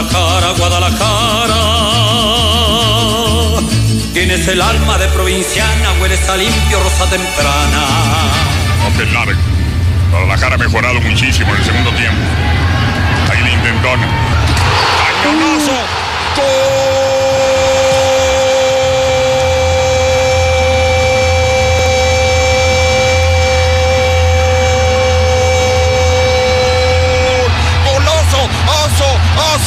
[0.00, 1.60] Guadalajara, Guadalajara.
[4.14, 7.84] Tienes el alma de provinciana, hueles a limpio, rosa temprana.
[8.88, 9.40] Open largo.
[10.10, 12.22] Guadalajara ha mejorado muchísimo en el segundo tiempo.
[13.30, 14.00] Ahí le intentón.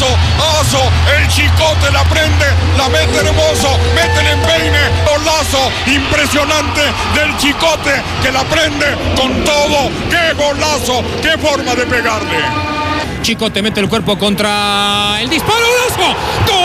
[0.03, 0.59] ¡Aso!
[0.59, 0.91] ¡Aso!
[1.17, 2.45] El chicote la prende,
[2.77, 6.81] la mete hermoso, mete el empeine, golazo impresionante
[7.15, 8.85] del chicote que la prende
[9.15, 9.89] con todo.
[10.09, 11.03] ¡Qué golazo!
[11.21, 12.37] ¡Qué forma de pegarle!
[13.21, 15.59] Chico te mete el cuerpo contra el disparo.
[15.59, 16.62] ¡Golazo!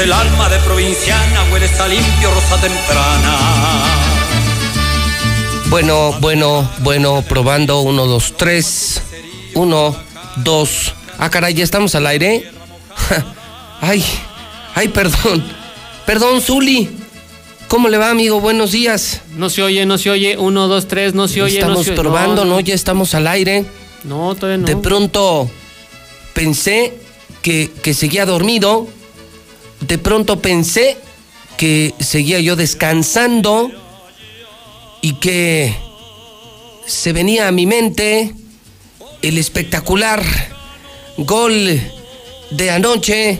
[0.00, 3.38] El alma de provinciana, hueles a limpio, rosa temprana.
[5.68, 7.80] Bueno, bueno, bueno, probando.
[7.80, 9.02] Uno, dos, tres.
[9.54, 9.96] Uno,
[10.36, 10.94] dos.
[11.18, 12.50] Ah, caray, ya estamos al aire.
[13.80, 14.04] Ay,
[14.74, 15.44] ay, perdón.
[16.04, 16.90] Perdón, Zuli.
[17.68, 18.40] ¿Cómo le va, amigo?
[18.40, 19.20] Buenos días.
[19.36, 20.36] No se oye, no se oye.
[20.36, 21.58] Uno, dos, tres, no se oye.
[21.58, 22.00] estamos no se oye.
[22.00, 22.58] probando, ¿no?
[22.58, 23.64] Ya estamos al aire.
[24.02, 24.66] No, todavía no.
[24.66, 25.48] De pronto
[26.34, 26.92] pensé
[27.40, 28.88] que, que seguía dormido.
[29.80, 30.96] De pronto pensé
[31.56, 33.70] que seguía yo descansando
[35.00, 35.74] y que
[36.86, 38.34] se venía a mi mente
[39.22, 40.22] el espectacular
[41.18, 41.80] gol
[42.50, 43.38] de anoche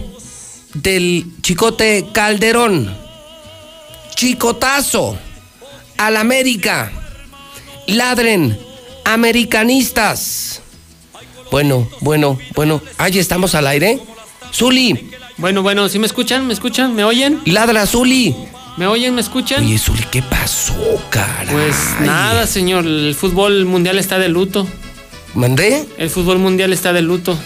[0.75, 2.95] del Chicote Calderón.
[4.15, 5.19] Chicotazo
[5.97, 6.93] al América.
[7.87, 8.59] Ladren,
[9.05, 10.61] americanistas.
[11.51, 12.83] Bueno, bueno, bueno.
[12.99, 13.99] Ahí estamos al aire.
[14.53, 16.47] Zuli, Bueno, bueno, ¿sí me escuchan?
[16.47, 16.95] ¿Me escuchan?
[16.95, 17.41] ¿Me oyen?
[17.45, 18.35] ladra Zuli.
[18.77, 19.15] ¿Me oyen?
[19.15, 19.65] ¿Me escuchan?
[19.65, 20.75] Oye, Zuli, ¿qué pasó,
[21.11, 21.49] caray?
[21.53, 22.85] Pues nada, señor.
[22.87, 24.67] El fútbol mundial está de luto.
[25.35, 25.87] ¿Mandé?
[25.99, 27.39] El fútbol mundial está de luto.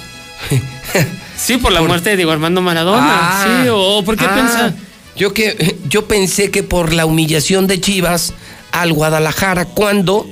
[1.34, 3.00] Sí, por la muerte de Diego Armando Maradona.
[3.02, 3.62] Ah.
[3.64, 4.74] sí, o ¿por qué Ah, piensa?
[5.16, 8.32] Yo, que, yo pensé que por la humillación de Chivas
[8.70, 10.24] al Guadalajara, cuando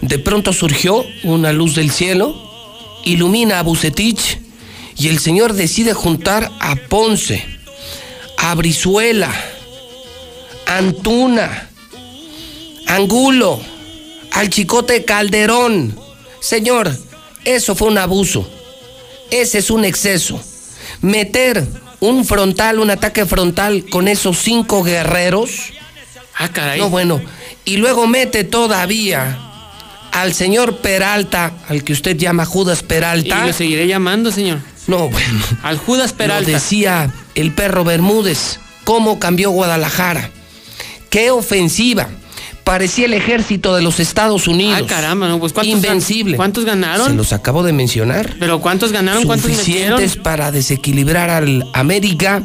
[0.00, 2.34] de pronto surgió una luz del cielo,
[3.04, 4.40] ilumina a Bucetich
[4.96, 7.44] y el señor decide juntar a Ponce,
[8.36, 9.32] a Brizuela,
[10.66, 11.68] Antuna,
[12.86, 13.60] Angulo,
[14.32, 15.98] al Chicote Calderón.
[16.40, 16.96] Señor,
[17.44, 18.48] eso fue un abuso.
[19.30, 20.40] Ese es un exceso.
[21.00, 21.66] Meter
[22.00, 25.72] un frontal, un ataque frontal con esos cinco guerreros.
[26.36, 26.80] Ah, caray.
[26.80, 27.20] No, bueno.
[27.64, 29.38] Y luego mete todavía
[30.12, 33.46] al señor Peralta, al que usted llama Judas y Peralta.
[33.46, 34.58] lo seguiré llamando, señor.
[34.90, 35.38] No, bueno.
[35.62, 36.50] Al Judas Lo Peralta.
[36.50, 38.58] decía el perro Bermúdez.
[38.84, 40.30] ¿Cómo cambió Guadalajara?
[41.10, 42.08] ¡Qué ofensiva!
[42.64, 44.80] Parecía el ejército de los Estados Unidos.
[44.82, 46.36] Ah, caramba, no, pues ¿cuántos Invencible.
[46.36, 47.06] cuántos ganaron?
[47.06, 48.34] Se los acabo de mencionar.
[48.38, 49.24] Pero ¿cuántos ganaron?
[49.24, 49.50] ¿Cuántos?
[49.50, 52.42] Suficientes para desequilibrar al América.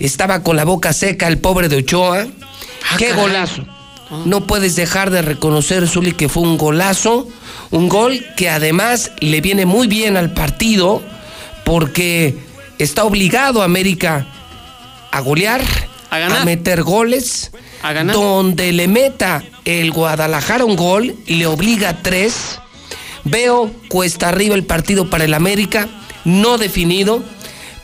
[0.00, 2.26] Estaba con la boca seca el pobre de Ochoa.
[2.90, 3.64] Ah, ¡Qué golazo!
[4.26, 7.26] No puedes dejar de reconocer, Zuli, que fue un golazo.
[7.70, 11.02] Un gol que además le viene muy bien al partido
[11.64, 12.36] porque
[12.78, 14.26] está obligado América
[15.10, 15.62] a golear,
[16.10, 16.44] A ganar.
[16.44, 17.50] meter goles.
[17.82, 18.14] A ganar.
[18.14, 22.58] Donde le meta el Guadalajara un gol y le obliga a tres.
[23.24, 25.88] Veo cuesta arriba el partido para el América,
[26.24, 27.22] no definido,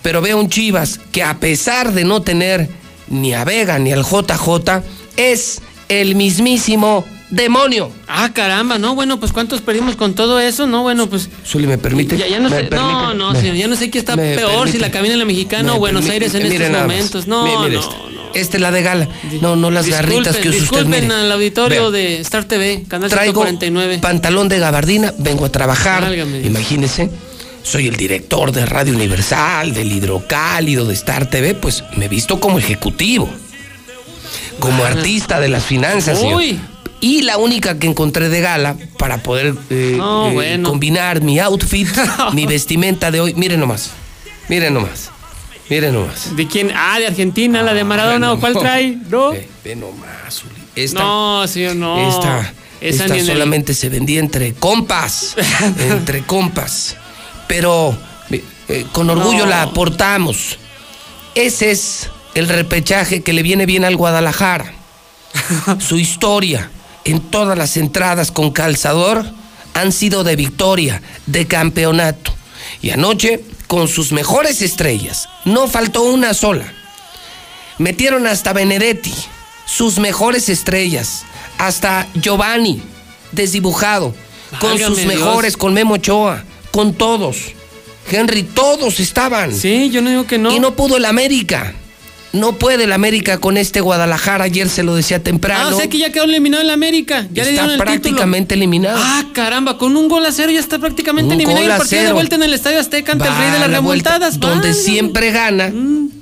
[0.02, 2.68] pero veo un Chivas que a pesar de no tener
[3.08, 4.82] ni a Vega ni al JJ,
[5.16, 7.92] es el mismísimo demonio.
[8.08, 10.66] Ah, caramba, no, bueno, pues ¿cuántos perdimos con todo eso?
[10.66, 11.28] No, bueno, pues...
[11.46, 12.16] Zuli, ¿me permite?
[12.16, 13.14] Ya, ya no ¿Me sé, no, permite?
[13.16, 14.72] no, Me- señor, ya no sé qué está peor, permite.
[14.72, 16.26] si la cabina de la mexicana Me o Buenos permite.
[16.26, 16.96] Aires en estos nada más.
[16.96, 17.26] momentos.
[17.26, 17.94] No, Mire, mire no, este.
[18.14, 18.20] no.
[18.34, 19.08] Esta es la de gala.
[19.40, 20.70] No, no las Disculpen, garritas que usa usted.
[20.76, 21.14] disculpen mire.
[21.20, 23.98] al auditorio de Star TV, canal Traigo 149.
[23.98, 26.02] pantalón de gabardina, vengo a trabajar.
[26.02, 26.40] Válgame.
[26.42, 27.10] Imagínese,
[27.64, 32.38] soy el director de Radio Universal, del Hidrocálido, de Star TV, pues me he visto
[32.38, 33.28] como ejecutivo,
[34.60, 36.18] como artista de las finanzas.
[36.20, 36.42] señor.
[37.00, 40.68] Y la única que encontré de gala para poder eh, No, eh, bueno.
[40.68, 41.88] combinar mi outfit,
[42.34, 43.34] mi vestimenta de hoy.
[43.34, 43.90] Miren nomás,
[44.48, 45.10] miren nomás,
[45.70, 46.36] miren nomás.
[46.36, 46.70] ¿De quién?
[46.74, 48.98] Ah, de Argentina, la de Maradona, Ah, ¿o cuál trae?
[49.08, 49.30] ¿No?
[49.30, 50.60] Ve, ve nomás, Uli.
[50.76, 52.08] Esta, No, señor, no.
[52.08, 52.52] Esta,
[52.82, 55.36] Esa esta el- solamente se vendía entre compas.
[55.78, 56.96] entre compas.
[57.48, 57.96] Pero
[58.30, 59.50] eh, eh, con orgullo No.
[59.50, 60.58] la aportamos.
[61.34, 64.72] Ese es el repechaje que le viene bien al Guadalajara.
[65.80, 66.70] Su historia
[67.10, 69.24] en todas las entradas con calzador
[69.74, 72.32] han sido de victoria, de campeonato.
[72.82, 76.72] Y anoche, con sus mejores estrellas, no faltó una sola.
[77.78, 79.14] Metieron hasta Benedetti,
[79.66, 81.22] sus mejores estrellas,
[81.58, 82.82] hasta Giovanni,
[83.32, 84.14] desdibujado,
[84.60, 85.14] con Válgame sus Dios.
[85.14, 87.36] mejores, con Memo Ochoa, con todos.
[88.10, 89.54] Henry, todos estaban.
[89.54, 90.50] Sí, yo no digo que no.
[90.54, 91.74] Y no pudo el América.
[92.32, 94.44] No puede el América con este Guadalajara.
[94.44, 95.70] Ayer se lo decía temprano.
[95.70, 97.26] Ah, o sea que ya quedó eliminado el América.
[97.32, 99.00] Ya le está dieron el prácticamente eliminado.
[99.02, 101.60] Ah, caramba, con un gol a cero ya está prácticamente Un eliminado.
[101.60, 103.50] gol Y a el partido de vuelta en el Estadio Azteca ante el Va Rey
[103.50, 104.18] de las la vuelta.
[104.38, 105.72] Donde siempre gana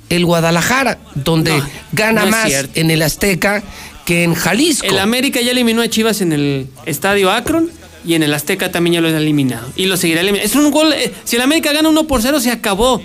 [0.09, 0.97] el Guadalajara.
[1.15, 3.63] Donde No, gana no más en el Azteca
[4.05, 4.87] que en Jalisco.
[4.87, 7.69] El América ya eliminó a Chivas en el Estadio Akron
[8.05, 9.67] y en el Azteca también ya lo ha eliminado.
[9.75, 10.49] Y lo seguirá eliminando.
[10.49, 10.93] Es un gol.
[10.93, 13.01] eh, si el América gana 1 por 0, se acabó.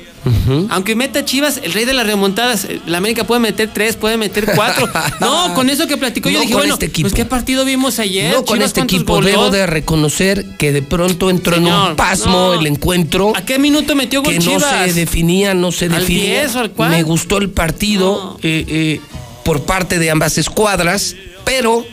[0.71, 4.17] Aunque meta Chivas, el rey de las remontadas, eh, el América puede meter 3, puede
[4.17, 4.89] meter 4.
[5.21, 7.05] no, con eso que platicó, yo dije, con bueno, este equipo.
[7.09, 8.33] pues qué partido vimos ayer.
[8.33, 9.21] No con este ¿cuántos equipo.
[9.21, 12.55] Debo de reconocer que de pronto entró en un pasmo no.
[12.55, 13.33] el encuentro.
[13.37, 16.41] ¿A qué minuto metió gol que no se definía, no se ¿Al definía.
[16.43, 16.91] 10 o al cuál?
[16.91, 18.39] Me gustó el partido No.
[18.43, 19.01] eh, eh,
[19.45, 21.15] por parte de ambas escuadras,
[21.45, 21.85] pero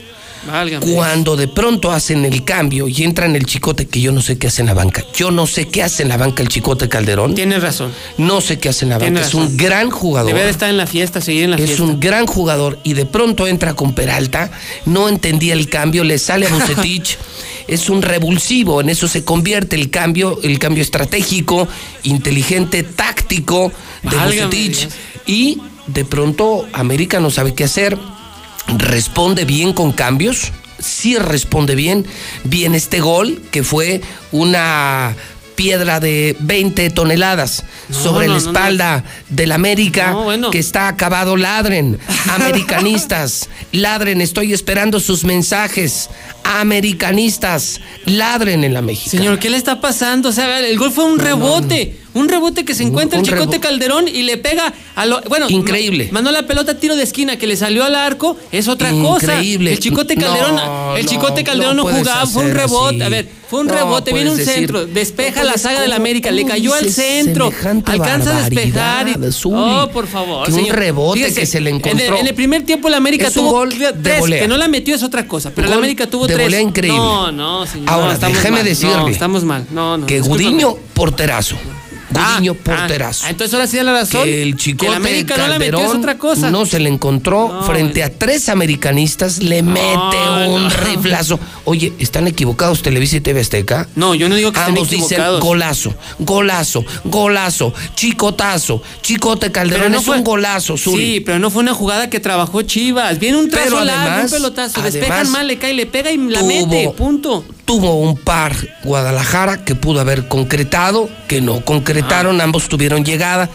[0.47, 0.93] Válgame.
[0.93, 4.47] cuando de pronto hacen el cambio y entran el chicote, que yo no sé qué
[4.47, 5.03] hace en la banca.
[5.15, 7.35] Yo no sé qué hace en la banca el chicote Calderón.
[7.35, 7.91] Tienes razón.
[8.17, 9.21] No sé qué hace en la banca.
[9.21, 10.31] Es un gran jugador.
[10.33, 11.83] Debe de estar en la fiesta, seguir en la Es fiesta.
[11.83, 14.51] un gran jugador y de pronto entra con Peralta,
[14.85, 17.17] no entendía el cambio, le sale a Bucetich,
[17.67, 21.67] es un revulsivo, en eso se convierte el cambio, el cambio estratégico,
[22.03, 23.71] inteligente, táctico
[24.03, 24.93] de Válgame Bucetich Dios.
[25.27, 27.97] y de pronto América no sabe qué hacer,
[28.67, 32.05] responde bien con cambios, sí responde bien,
[32.43, 35.15] bien este gol que fue una
[35.55, 38.47] piedra de 20 toneladas No, sobre no, la no.
[38.47, 40.49] espalda del América bueno.
[40.49, 41.99] que está acabado, ladren.
[42.33, 46.09] Americanistas, ladren, estoy esperando sus mensajes.
[46.43, 49.09] Americanistas, ladren en la México.
[49.11, 50.29] Señor, ¿qué le está pasando?
[50.29, 51.97] O sea, el gol fue un rebote.
[52.13, 55.21] Un rebote que se encuentra un el Chicote Calderón y le pega a lo.
[55.29, 56.07] Bueno, Increíble.
[56.11, 58.37] ma- Mandó la pelota a tiro de esquina que le salió al arco.
[58.51, 59.35] Es otra cosa.
[59.35, 59.71] Increíble.
[59.71, 60.59] El Chicote No, Calderón.
[60.97, 62.25] el no, Chicote Calderón no jugaba.
[62.27, 62.95] Fue un rebote.
[62.95, 63.01] así.
[63.03, 64.11] A ver, fue un rebote.
[64.13, 64.85] Viene un decir- centro.
[64.85, 66.31] Despeja la saga del ¿cómo- América.
[66.31, 67.49] Le cayó al centro.
[67.85, 69.07] Alcanza a despejar.
[69.07, 69.55] Y, Zuli?
[69.57, 70.45] oh, por favor.
[70.47, 70.75] Que un señor.
[70.75, 72.17] rebote que se le en el- encontró.
[72.17, 73.73] En el, primer tiempo el América Es un tuvo gol
[74.03, 74.23] tres.
[74.25, 75.51] Que no la metió es otra cosa.
[75.55, 76.45] Pero el Gol América tuvo de tres.
[76.47, 76.97] volea increíble.
[76.99, 77.89] No, no, señor.
[77.89, 78.65] Ahora, déjeme mal.
[78.65, 79.65] decirle estamos mal.
[79.71, 80.05] No, no.
[80.05, 80.19] que.
[80.19, 81.55] Gudiño, porterazo.
[82.15, 83.25] Ah, Gudiño, ah, porterazo.
[83.25, 84.23] ah, entonces ahora sí da la razón.
[84.23, 86.49] que el chicote que el América no la Calderón metió es otra cosa.
[86.51, 90.17] no se le encontró No, frente a tres americanistas, le mete
[90.47, 90.69] un no.
[90.69, 91.39] riflazo.
[91.65, 93.87] Oye, ¿están equivocados Televisa y TV Azteca?
[93.95, 95.41] No, yo no digo que estén Ambos dicen equivocados.
[95.41, 101.05] golazo, golazo, golazo, chicotazo, chicote Calderón, es un golazo, Zuli.
[101.15, 103.19] Sí, pero no fue una jugada que trabajó Chivas.
[103.19, 104.81] Viene un trazo largo, un además- pelotazo.
[104.81, 106.89] Despejan además mal, le cae, le pega y la tuvo- mete.
[106.97, 107.43] Punto.
[107.65, 113.49] Tuvo un par Guadalajara que pudo haber concretado, que no concretaron, ambos tuvieron llegada.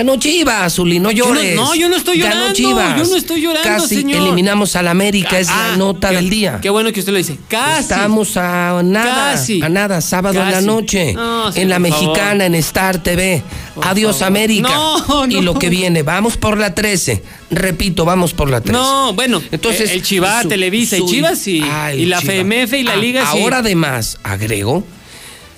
[0.00, 1.10] Ganó Chivas, Zuli, no.
[1.10, 1.54] Yo no- llores.
[1.56, 2.96] no, yo no estoy Ganó llorando, Chivas.
[2.98, 4.22] yo no estoy llorando, Casi señor.
[4.22, 6.58] eliminamos al América, es la Ah, nota qué- del día.
[6.62, 7.36] Qué bueno que usted lo dice.
[7.48, 7.82] Casi.
[7.82, 9.60] Estamos a nada, Casi.
[9.60, 11.90] a nada, sábado en la noche, No, sí, en la favor.
[11.90, 13.42] mexicana, en Star TV.
[13.74, 14.26] Por Adiós favor.
[14.28, 14.68] América.
[14.70, 15.42] No, Y no.
[15.42, 17.22] lo que viene, vamos por la 13.
[17.50, 18.72] Repito, vamos por la 13.
[18.80, 22.20] No, bueno, Entonces, el- el Chivas, su- Televisa y Chivas y- Ah, y la.
[22.20, 23.38] FMF y la Ah, Liga sí.
[23.38, 24.82] Ahora además, agrego,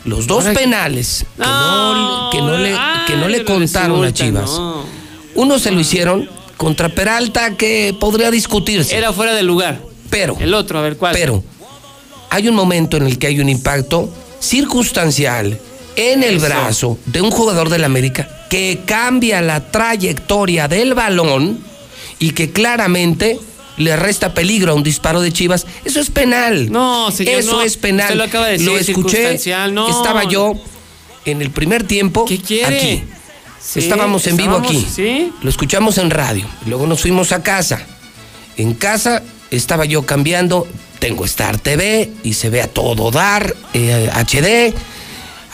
[0.05, 4.51] los dos Ahora- penales que no, que no le, que no le contaron a Chivas.
[4.51, 4.85] no.
[5.35, 8.97] Uno se lo hicieron contra Peralta que podría discutirse.
[8.97, 9.81] Era fuera de lugar.
[10.11, 11.15] pero, El otro, a ver cuál.
[11.15, 11.43] pero
[12.31, 15.59] hay un momento en el que hay un impacto circunstancial
[15.97, 16.47] en el Eso.
[16.47, 21.59] brazo de un jugador del América que cambia la trayectoria del balón
[22.19, 23.39] y que claramente
[23.77, 25.67] le resta peligro a un disparo de Chivas.
[25.85, 26.71] Eso es penal.
[26.71, 27.63] No, señor, Eso no.
[27.63, 28.07] es penal.
[28.07, 28.85] Usted lo acaba de decir, escuché.
[29.17, 29.89] circunstancial, no.
[29.89, 30.55] Estaba yo
[31.25, 32.25] en el primer tiempo.
[32.25, 32.77] ¿Qué quiere?
[32.77, 33.05] Aquí.
[33.61, 34.85] Sí, Estábamos en vivo aquí.
[34.93, 35.33] Sí.
[35.43, 36.47] Lo escuchamos en radio.
[36.67, 37.81] Luego nos fuimos a casa.
[38.57, 40.67] En casa estaba yo cambiando.
[40.99, 43.55] Tengo Star TV y se ve a todo dar.
[43.73, 44.75] eh, HD,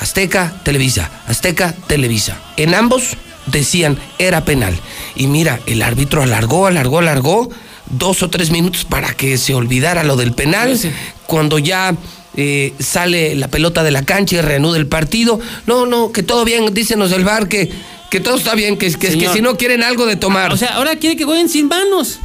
[0.00, 1.10] Azteca, Televisa.
[1.26, 2.38] Azteca, Televisa.
[2.56, 4.78] En ambos decían era penal.
[5.14, 7.48] Y mira, el árbitro alargó, alargó, alargó.
[7.90, 10.78] Dos o tres minutos para que se olvidara lo del penal.
[10.78, 10.90] Sí.
[11.26, 11.94] Cuando ya
[12.36, 15.40] eh, sale la pelota de la cancha y reanuda el partido.
[15.66, 17.70] No, no, que todo bien, dícenos del bar que,
[18.10, 20.52] que todo está bien, que, que, que si no quieren algo de tomar.
[20.52, 22.18] O sea, ahora quiere que jueguen sin manos.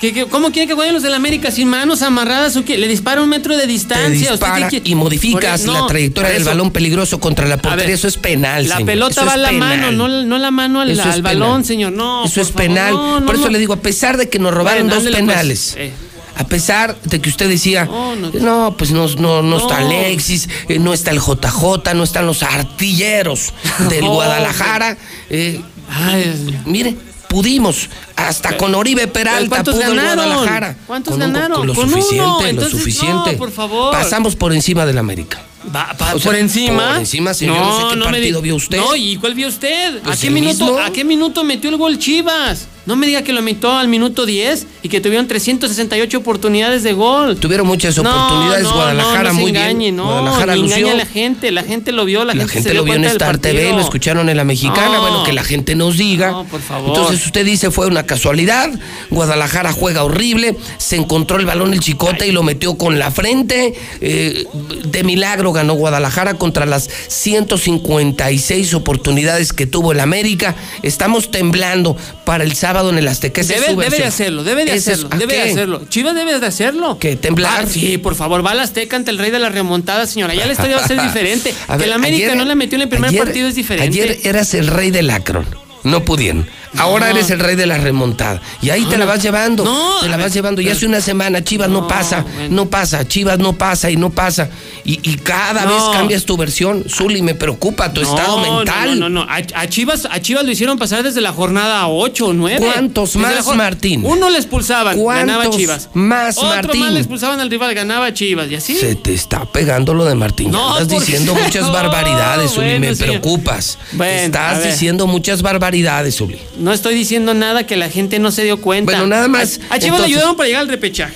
[0.00, 2.76] ¿Qué, qué, cómo quiere que jueguen los del América sin manos amarradas o qué?
[2.76, 4.34] Le dispara un metro de Te distancia.
[4.34, 4.90] ¿Usted qué quiere?
[4.90, 7.86] y modificas Por- la trayectoria del balón peligroso contra la portería.
[7.86, 8.86] ver, Eso es penal, La señor.
[8.86, 9.78] pelota Eso va a la penal.
[9.80, 11.92] mano, no, no la mano al, balón, señor.
[11.92, 12.26] No.
[12.26, 12.92] Eso por es favor, penal.
[12.92, 15.74] no, Por eso le digo, a pesar de que nos robaron Bueno, dos pues, penales.
[15.78, 15.92] eh.
[16.38, 19.78] A pesar de que usted decía, No, pues no, no, no está.
[19.78, 23.54] Alexis, eh, no está el JJ, no están los artilleros
[23.88, 24.98] del Guadalajara.
[25.30, 26.94] eh, Ay, mire,
[27.28, 30.26] pudimos, hasta con Oribe Peralta ¿cuántos pudo ganaron?
[30.26, 30.76] Guadalajara.
[30.86, 31.56] ¿Cuántos Con un- ganaron?
[31.58, 33.32] Con lo Con uno, suficiente, entonces, lo suficiente.
[33.32, 33.92] no, por favor.
[33.92, 35.40] Pasamos por encima del América.
[35.74, 36.88] Va- pa- O sea, por encima.
[36.90, 37.56] por encima, señor.
[37.56, 38.78] Yo no sé qué me partido di- vio usted.
[38.78, 40.00] No, ¿y cuál vio usted?
[40.02, 40.64] Pues ¿A qué minuto?
[40.64, 40.78] mismo.
[40.78, 42.68] ¿A qué minuto metió el gol Chivas?
[42.86, 46.92] No me diga que lo metió al minuto 10 y que tuvieron 368 oportunidades de
[46.92, 47.36] gol.
[47.36, 49.96] Tuvieron muchas No, oportunidades no, Guadalajara no, no muy engañe, bien.
[49.96, 52.68] No, Guadalajara ni engaña a la gente, la gente lo vio, la, La gente, gente
[52.68, 55.00] se lo dio vio en Star TV, lo escucharon en la mexicana, No.
[55.00, 56.30] bueno, que la gente nos diga.
[56.30, 56.90] No, por favor.
[56.96, 58.70] Entonces usted dice fue una casualidad,
[59.10, 63.74] Guadalajara juega horrible, se encontró el balón el chicote y lo metió con la frente,
[64.00, 64.44] eh,
[64.84, 70.54] de milagro ganó Guadalajara contra las 156 oportunidades que tuvo el América.
[70.82, 73.42] Estamos temblando para el sábado en el Azteca.
[73.42, 75.82] Debe, debe de hacerlo, debe de Ese hacerlo, ¿a debe de hacerlo.
[75.88, 76.98] Chivas debe de hacerlo.
[76.98, 77.64] ¿Qué, temblar?
[77.64, 80.34] Ah, sí, por favor, va a la Azteca ante el rey de la remontada, señora.
[80.34, 81.52] Ya la historia va a ser diferente.
[81.68, 83.54] A que ver, el América ayer- no la metió en el primer ayer- partido es
[83.54, 84.00] diferente.
[84.00, 85.46] Ayer eras el rey del Acron.
[85.84, 86.46] No pudieron.
[86.78, 88.40] Ahora eres el rey de la remontada.
[88.62, 89.64] Y ahí te la vas llevando.
[89.64, 90.60] No, te la vas llevando.
[90.60, 94.48] Y hace una semana Chivas no, pasa, no pasa, Chivas no pasa y no pasa.
[94.84, 96.84] Y, y cada vez cambias tu versión.
[96.88, 98.98] Zuli, me preocupa tu estado mental.
[98.98, 99.30] No, no, no.
[99.30, 102.64] A, a Chivas, a Chivas lo hicieron pasar desde la jornada 8 o 9.
[102.72, 104.02] ¿Cuántos Desde más, Martín?
[104.04, 105.88] Uno le expulsaban, ganaba ¿Cuántos Chivas.
[105.94, 106.80] más, Otro Martín?
[106.80, 108.50] más le expulsaban al rival, ganaba Chivas.
[108.50, 108.76] Y así.
[108.76, 110.50] Se te está pegando lo de Martín.
[110.50, 111.42] No, Estás ¿por diciendo qué?
[111.42, 112.66] muchas barbaridades, Zuli.
[112.66, 113.78] bueno, me preocupas.
[113.92, 116.38] Bueno, Estás diciendo muchas barbaridades, Zuli.
[116.66, 118.90] No estoy diciendo nada que la gente no se dio cuenta.
[118.90, 121.14] Bueno, nada más, A, a Chivas entonces- le ayudaron para llegar al repechaje.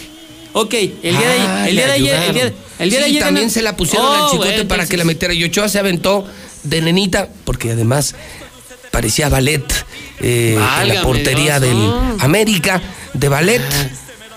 [0.53, 1.69] Ok, el día de Ah, ayer.
[1.71, 2.23] El día de ayer.
[2.29, 4.69] El día, el día de Sí, ayer también se la pusieron Oh, al chicote bueno,
[4.69, 5.35] para que la entonces- metiera.
[5.35, 6.25] Y Ochoa se aventó
[6.63, 8.15] de nenita, porque además
[8.93, 9.65] parecía ballet
[10.21, 12.21] eh, en la portería Dios, del.
[12.21, 12.81] América,
[13.13, 13.63] de ballet.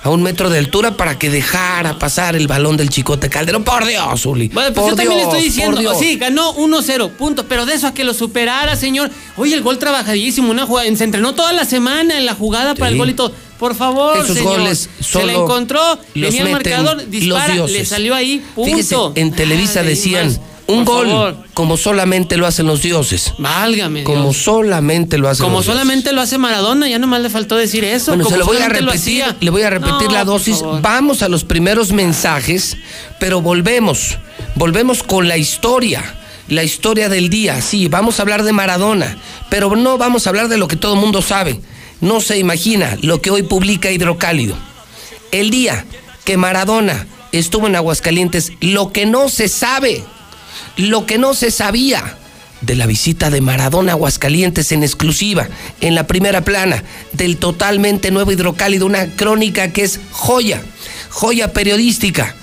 [0.04, 3.64] A un metro de altura para que dejara pasar el balón del chicote Calderón.
[3.64, 4.50] Por Dios, Zuli.
[4.50, 7.66] Bueno, pues por yo también le Dios, estoy por diciendo, sí, ganó 1-0, punto, pero
[7.66, 9.10] de eso a que lo superara, señor.
[9.38, 12.92] Oye, el gol trabajadísimo, una jugada, se entrenó toda la semana en la jugada para
[12.92, 13.34] el gol y todo.
[13.58, 14.60] Por favor, Esos señor.
[14.60, 15.80] goles se la solo encontró,
[16.16, 18.76] los venía el marcador, dispara, le salió ahí, punto.
[18.76, 21.38] Fíjese, en Televisa Ay, decían, más, un por gol favor.
[21.54, 23.34] como solamente lo hacen los dioses.
[23.38, 24.38] Válgame Como Dios.
[24.38, 25.80] solamente lo hacen Como los dioses.
[25.82, 28.12] solamente lo hace Maradona, ya nomás le faltó decir eso.
[28.12, 30.62] Bueno, como se lo voy a repetir, le voy a repetir No, la dosis.
[30.82, 32.78] Vamos a los primeros mensajes,
[33.20, 34.18] pero volvemos,
[34.56, 36.02] volvemos con la historia,
[36.48, 37.62] la historia del día.
[37.62, 39.18] Sí, vamos a hablar de Maradona,
[39.50, 41.60] pero no vamos a hablar de lo que todo el mundo sabe.
[42.00, 44.56] No se imagina lo que hoy publica Hidrocálido.
[45.32, 45.86] El día
[46.26, 50.04] que Maradona estuvo en Aguascalientes, lo que no se sabe,
[50.78, 52.18] lo que no se sabía
[52.62, 55.48] de la visita de Maradona a Aguascalientes en exclusiva,
[55.82, 60.62] en la primera plana, del totalmente nuevo hidrocálido, una crónica que es joya,
[61.10, 62.36] joya periodística.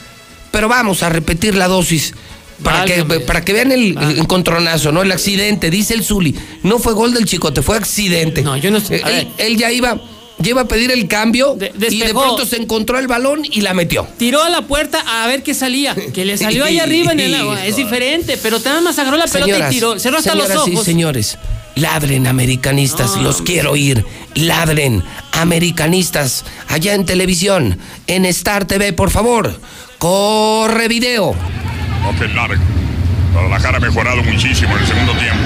[0.51, 2.15] Pero vamos a repetir la dosis.
[2.63, 5.01] Para que, para que vean el, el encontronazo, ¿no?
[5.01, 6.35] El accidente, dice el Zuli.
[6.63, 8.43] No fue gol del chicote, fue accidente.
[8.43, 8.97] No, yo no sé.
[8.97, 9.99] Eh, él ya iba,
[10.49, 13.75] iba a pedir el cambio De- y de pronto se encontró el balón y la
[13.75, 14.07] metió.
[14.17, 15.95] Tiró a la puerta a ver qué salía.
[15.95, 17.65] Que le salió ahí arriba en el agua.
[17.67, 19.99] Es diferente, pero nada más agarró la pelota Señoras, y tiró.
[19.99, 20.85] Cerró hasta señoras los ojos.
[20.85, 21.39] señores,
[21.75, 23.53] ladren americanistas, No, los hombre.
[23.53, 24.05] quiero oír.
[24.35, 29.61] Ladren americanistas allá en televisión, en Star TV, por favor.
[29.99, 31.29] Corre video.
[31.31, 32.63] Ok, largo.
[33.33, 35.43] Guadalajara ha mejorado muchísimo en el segundo tiempo.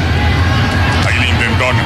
[1.06, 1.82] Ahí le intentona.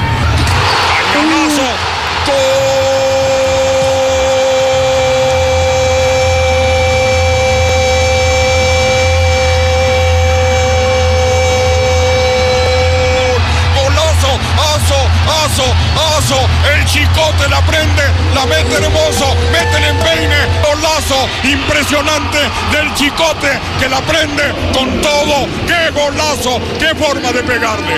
[16.30, 18.02] El chicote la prende,
[18.35, 22.38] la mete hermoso, mete el empeine, golazo impresionante
[22.70, 24.42] del chicote que la prende
[24.75, 25.47] con todo.
[25.66, 26.61] ¡Qué golazo!
[26.78, 27.94] ¡Qué forma de pegarle!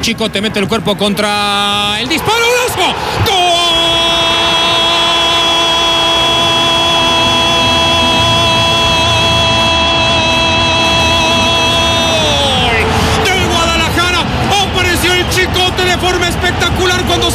[0.00, 2.38] Chico te mete el cuerpo contra el disparo.
[3.26, 3.49] ¡Gol!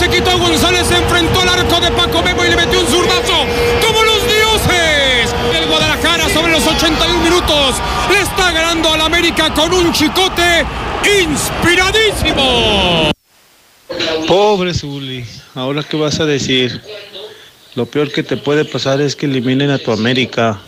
[0.05, 3.43] A González, se enfrentó al arco de Paco Memo y le metió un zurdazo
[3.81, 5.33] como los dioses.
[5.51, 7.75] El Guadalajara sobre los 81 minutos
[8.11, 10.63] le está ganando al América con un chicote
[11.23, 13.09] inspiradísimo.
[14.27, 16.79] Pobre Zuli, ahora qué vas a decir.
[17.73, 20.61] Lo peor que te puede pasar es que eliminen a tu América.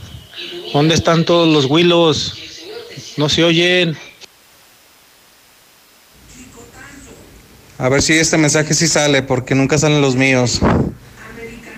[0.73, 2.33] ¿Dónde están todos los Willos?
[3.17, 3.95] No se oyen.
[7.79, 10.61] A ver si este mensaje sí sale, porque nunca salen los míos.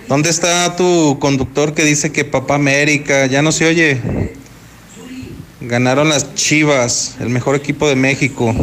[0.08, 3.26] ¿Dónde está tu conductor que dice que Papá América?
[3.26, 4.32] Ya no se oye.
[5.60, 8.54] Ganaron las Chivas, el mejor equipo de México.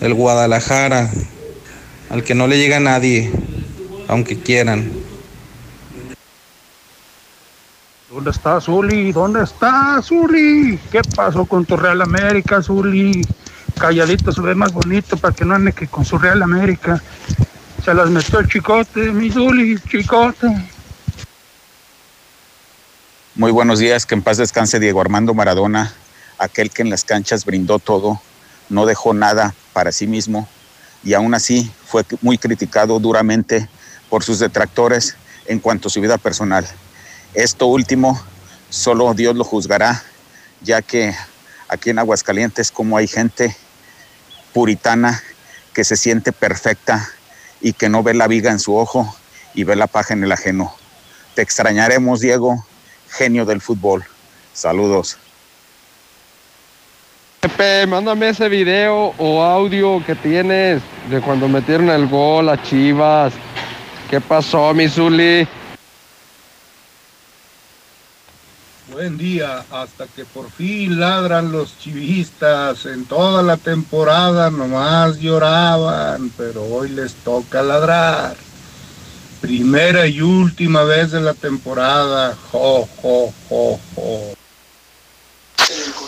[0.00, 1.08] El Guadalajara,
[2.10, 3.30] al que no le llega nadie,
[4.08, 4.90] aunque quieran.
[8.10, 9.12] ¿Dónde está Zuli?
[9.12, 10.80] ¿Dónde está Zuli?
[10.90, 13.22] ¿Qué pasó con tu Real América, Zuli?
[13.78, 17.02] Calladito se ve más bonito para que no ande que con su Real América.
[17.84, 20.48] Se las metió el chicote, mi Zuli, chicote.
[23.34, 25.94] Muy buenos días, que en paz descanse Diego Armando Maradona,
[26.38, 28.20] aquel que en las canchas brindó todo,
[28.68, 30.48] no dejó nada para sí mismo
[31.04, 33.68] y aún así fue muy criticado duramente
[34.10, 35.16] por sus detractores
[35.46, 36.66] en cuanto a su vida personal.
[37.32, 38.20] Esto último
[38.70, 40.02] solo Dios lo juzgará,
[40.60, 41.14] ya que
[41.68, 43.56] aquí en Aguascalientes como hay gente
[44.58, 45.22] puritana
[45.72, 47.08] que se siente perfecta
[47.60, 49.16] y que no ve la viga en su ojo
[49.54, 50.74] y ve la paja en el ajeno.
[51.36, 52.66] Te extrañaremos, Diego,
[53.08, 54.04] genio del fútbol.
[54.52, 55.16] Saludos.
[57.38, 63.32] Pepe, mándame ese video o audio que tienes de cuando metieron el gol a Chivas.
[64.10, 65.46] ¿Qué pasó, mi Zuli?
[68.92, 72.86] Buen día, hasta que por fin ladran los chivistas.
[72.86, 78.34] En toda la temporada nomás lloraban, pero hoy les toca ladrar.
[79.42, 82.34] Primera y última vez de la temporada.
[82.50, 84.34] Jo, jo, jo, jo.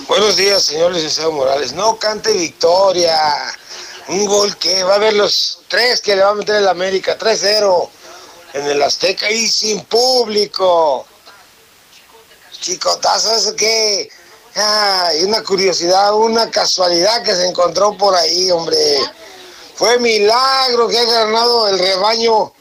[0.08, 1.74] Buenos días, señor licenciado Morales.
[1.74, 3.14] No cante victoria.
[4.08, 7.18] Un gol que va a haber los tres que le va a meter el América.
[7.18, 7.90] 3-0
[8.54, 11.06] en el Azteca y sin público.
[12.60, 14.10] Chicotazo, eso que.
[14.54, 18.76] Ay, una curiosidad, una casualidad que se encontró por ahí, hombre.
[19.76, 22.52] Fue milagro que haya ganado el rebaño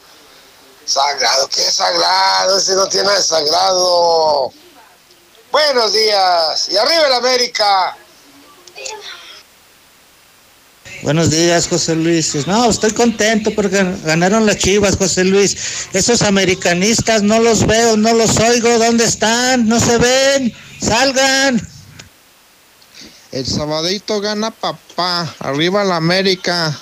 [0.86, 1.48] sagrado.
[1.48, 2.58] ¿Qué sagrado?
[2.58, 4.52] Ese no tiene nada de sagrado.
[5.50, 6.68] Buenos días.
[6.68, 7.96] Y arriba el América.
[11.02, 12.46] Buenos días, José Luis.
[12.46, 15.56] No, estoy contento porque ganaron las chivas, José Luis.
[15.94, 18.78] Esos americanistas no los veo, no los oigo.
[18.78, 19.66] ¿Dónde están?
[19.66, 20.52] No se ven.
[20.78, 21.66] Salgan.
[23.32, 25.34] El sabadito gana papá.
[25.38, 26.78] Arriba la América.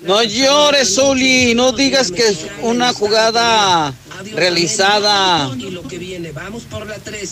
[0.00, 3.92] No llores, Zuli, no digas que es una jugada
[4.34, 5.50] realizada.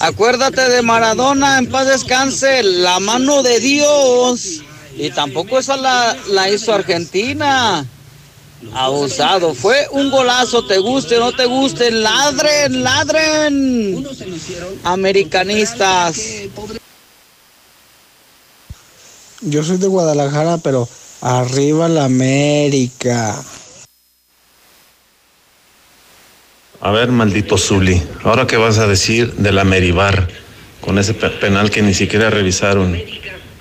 [0.01, 4.63] Acuérdate de Maradona, en paz descanse, la mano de Dios.
[4.97, 7.87] Y tampoco esa la, la hizo Argentina.
[8.73, 14.07] Abusado, fue un golazo, te guste o no te guste, ladren, ladren.
[14.83, 16.19] Americanistas.
[19.43, 20.89] Yo soy de Guadalajara, pero
[21.21, 23.35] arriba la América.
[26.81, 30.29] A ver, maldito Zuli, ¿ahora qué vas a decir de la Meribar
[30.81, 33.01] con ese pe- penal que ni siquiera revisaron?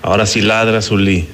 [0.03, 1.27] Ahora sí ladra Zuli.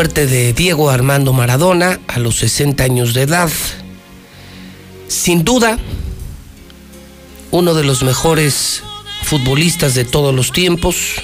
[0.00, 3.50] Muerte de Diego Armando Maradona a los 60 años de edad.
[5.08, 5.78] Sin duda,
[7.50, 8.82] uno de los mejores
[9.24, 11.16] futbolistas de todos los tiempos.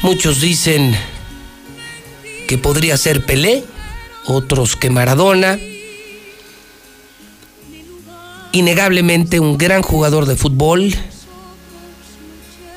[0.00, 0.96] Muchos dicen
[2.46, 3.64] que podría ser Pelé,
[4.24, 5.58] otros que Maradona.
[8.52, 10.94] Innegablemente un gran jugador de fútbol,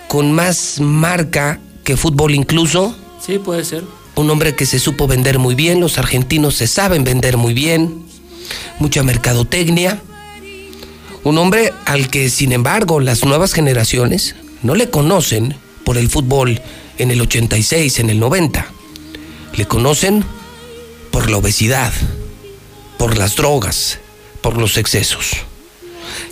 [0.09, 2.93] con más marca que fútbol incluso.
[3.25, 4.00] Sí, puede ser.
[4.15, 8.05] Un hombre que se supo vender muy bien, los argentinos se saben vender muy bien,
[8.79, 10.01] mucha mercadotecnia.
[11.23, 16.61] Un hombre al que, sin embargo, las nuevas generaciones no le conocen por el fútbol
[16.97, 18.65] en el 86, en el 90.
[19.55, 20.23] Le conocen
[21.11, 21.91] por la obesidad,
[22.97, 23.99] por las drogas,
[24.41, 25.31] por los excesos.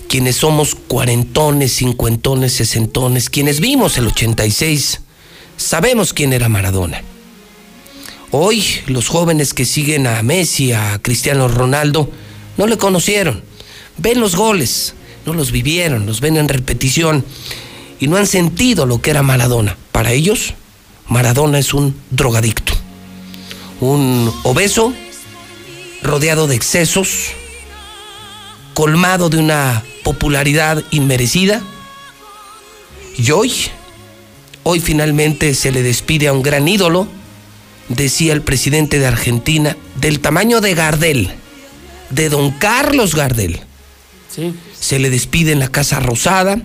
[0.07, 5.01] Quienes somos cuarentones, cincuentones, sesentones, quienes vimos el 86,
[5.55, 7.03] sabemos quién era Maradona.
[8.31, 12.11] Hoy los jóvenes que siguen a Messi, a Cristiano Ronaldo,
[12.57, 13.41] no le conocieron.
[13.97, 14.93] Ven los goles,
[15.25, 17.25] no los vivieron, los ven en repetición
[17.99, 19.77] y no han sentido lo que era Maradona.
[19.91, 20.53] Para ellos,
[21.07, 22.73] Maradona es un drogadicto,
[23.81, 24.93] un obeso,
[26.03, 27.31] rodeado de excesos,
[28.75, 31.63] colmado de una popularidad inmerecida.
[33.17, 33.51] Y hoy,
[34.63, 37.07] hoy finalmente se le despide a un gran ídolo,
[37.89, 41.29] decía el presidente de Argentina, del tamaño de Gardel,
[42.09, 43.59] de don Carlos Gardel.
[44.33, 44.53] Sí.
[44.79, 46.61] Se le despide en la Casa Rosada.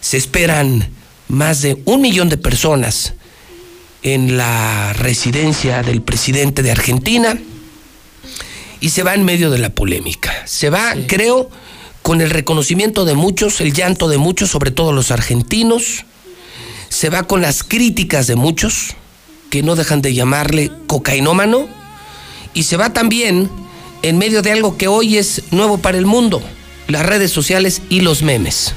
[0.00, 0.88] Se esperan
[1.28, 3.14] más de un millón de personas
[4.02, 7.38] en la residencia del presidente de Argentina
[8.80, 10.32] y se va en medio de la polémica.
[10.44, 11.48] Se va, creo,
[12.02, 16.04] con el reconocimiento de muchos, el llanto de muchos, sobre todo los argentinos.
[16.88, 18.96] Se va con las críticas de muchos,
[19.52, 21.68] que no dejan de llamarle cocainómano.
[22.54, 23.50] Y se va también
[24.00, 26.42] en medio de algo que hoy es nuevo para el mundo,
[26.88, 28.72] las redes sociales y los memes.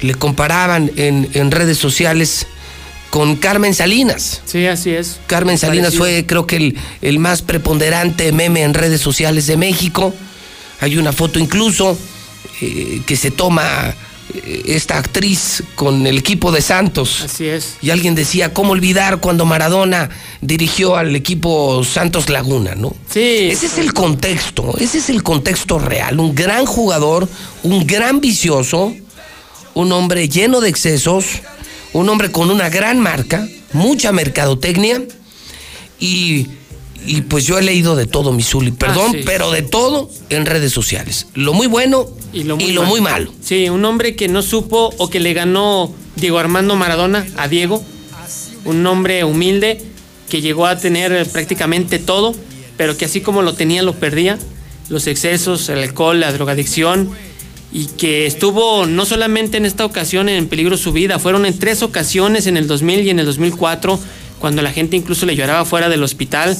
[0.00, 2.46] Le comparaban en, en redes sociales
[3.10, 4.42] con Carmen Salinas.
[4.46, 5.18] Sí, así es.
[5.26, 10.14] Carmen Salinas fue creo que el, el más preponderante meme en redes sociales de México.
[10.82, 11.98] Hay una foto incluso
[12.60, 13.92] eh, que se toma
[14.66, 17.22] esta actriz con el equipo de Santos.
[17.22, 17.76] Así es.
[17.82, 20.10] Y alguien decía, ¿cómo olvidar cuando Maradona
[20.40, 22.94] dirigió al equipo Santos Laguna, no?
[23.10, 23.48] Sí.
[23.50, 26.18] Ese es el contexto, ese es el contexto real.
[26.18, 27.28] Un gran jugador,
[27.62, 28.94] un gran vicioso,
[29.74, 31.26] un hombre lleno de excesos,
[31.92, 35.02] un hombre con una gran marca, mucha mercadotecnia
[36.00, 36.48] y,
[37.06, 39.20] y pues yo he leído de todo, Misuli, perdón, sí.
[39.24, 41.26] pero de todo en redes sociales.
[41.34, 42.90] Lo muy bueno Y lo muy, lo mal.
[42.90, 43.32] muy malo.
[43.42, 47.84] Sí, un hombre que no supo o que le ganó Diego Armando Maradona a Diego.
[48.64, 49.82] Un hombre humilde
[50.30, 52.34] que llegó a tener eh, prácticamente todo,
[52.76, 54.38] pero que así como lo tenía, lo perdía.
[54.88, 57.10] Los excesos, el alcohol, la drogadicción.
[57.72, 61.82] Y que estuvo no solamente en esta ocasión en peligro su vida, fueron en tres
[61.82, 63.98] ocasiones en el 2000 y en el 2004,
[64.38, 66.56] cuando la gente incluso le lloraba fuera del hospital.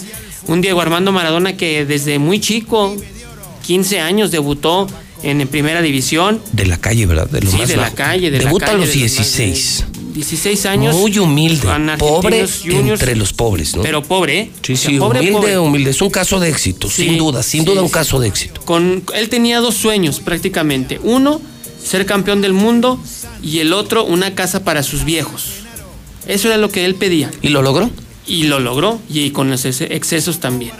[0.49, 2.95] Un Diego Armando Maradona que desde muy chico,
[3.67, 4.87] 15 años, debutó
[5.23, 6.41] en primera división.
[6.53, 7.29] De la calle, ¿verdad?
[7.31, 9.11] De lo Sí, más de la calle, de la Debuta calle, a los de los
[9.17, 9.85] más 16.
[10.15, 10.95] 16 años.
[10.97, 11.67] Muy humilde,
[11.99, 13.83] pobre Juniors, entre los pobres, ¿no?
[13.83, 14.51] Pero pobre, ¿eh?
[14.63, 15.59] Sí, O sea, sí, pobre, humilde, pobre.
[15.59, 15.91] humilde.
[15.91, 17.95] Es un caso de éxito, Sí, sin duda, sin sí, duda un sí.
[17.95, 18.61] caso de éxito.
[18.65, 21.01] Con, él tenía dos sueños prácticamente.
[21.03, 21.41] Uno,
[21.83, 23.01] ser campeón del mundo
[23.43, 25.47] y el otro, una casa para sus viejos.
[26.29, 27.31] Eso era lo que él pedía.
[27.43, 27.91] ¿Y lo logró?
[28.27, 30.73] Y lo logró, y con los ex- excesos también.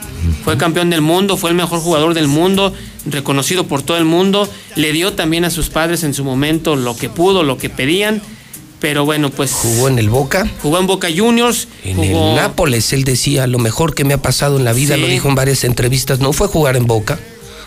[0.45, 2.73] Fue campeón del mundo, fue el mejor jugador del mundo,
[3.05, 4.49] reconocido por todo el mundo.
[4.77, 8.23] Le dio también a sus padres en su momento lo que pudo, lo que pedían.
[8.81, 12.93] Pero bueno, pues Jugó en el Boca, jugó en Boca Juniors, en jugó el Nápoles.
[12.93, 15.01] Él decía, lo mejor que me ha pasado en la vida, Sí.
[15.01, 17.19] lo dijo en varias entrevistas, no fue jugar en Boca,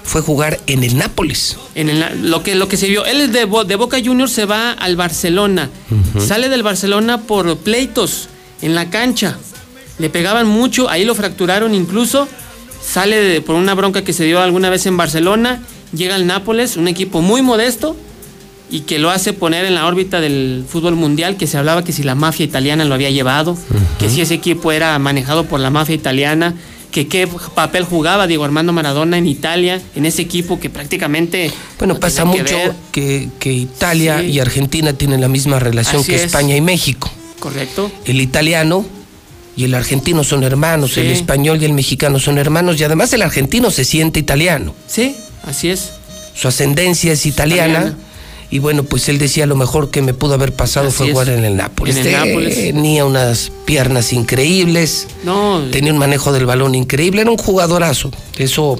[0.04, 1.58] fue jugar en el Nápoles.
[1.76, 3.06] en el- lo que lo que se vio.
[3.06, 5.70] Él es de, de Boca Juniors se va al Barcelona.
[6.20, 8.30] Sale del Barcelona por pleitos
[8.62, 9.38] en la cancha.
[10.00, 12.28] Le pegaban mucho, ahí lo fracturaron incluso.
[12.82, 15.62] Sale de- por una bronca que se dio alguna vez en Barcelona,
[15.94, 17.96] llega al Nápoles, un equipo muy modesto
[18.70, 21.94] y que lo hace poner en la órbita del fútbol mundial, que se hablaba que
[21.94, 23.58] si la mafia italiana lo había llevado,
[23.98, 26.54] que si ese equipo era manejado por la mafia italiana,
[26.92, 31.52] que qué papel jugaba Diego Armando Maradona en Italia, en ese equipo que prácticamente...
[31.80, 32.56] Bueno, no pasa que mucho
[32.92, 34.28] que, que Italia Sí.
[34.28, 36.24] y Argentina tienen la misma relación Así que es.
[36.24, 37.10] España y México.
[37.40, 37.92] Correcto.
[38.06, 38.86] El italiano
[39.58, 41.02] y el argentino son hermanos, Sí.
[41.02, 44.74] el español y el mexicano son hermanos y además el argentino se siente italiano.
[44.88, 45.16] Sí,
[45.46, 45.90] así es.
[46.36, 47.98] Su ascendencia es italiana, Italiana.
[48.50, 51.12] Y bueno, pues él decía lo mejor que me pudo haber pasado Así fue es.
[51.12, 51.98] jugar en el Nápoles.
[51.98, 52.56] En el Nápoles.
[52.56, 58.10] Tenía unas piernas increíbles, No, tenía un manejo del balón increíble, era un jugadorazo.
[58.38, 58.80] Eso,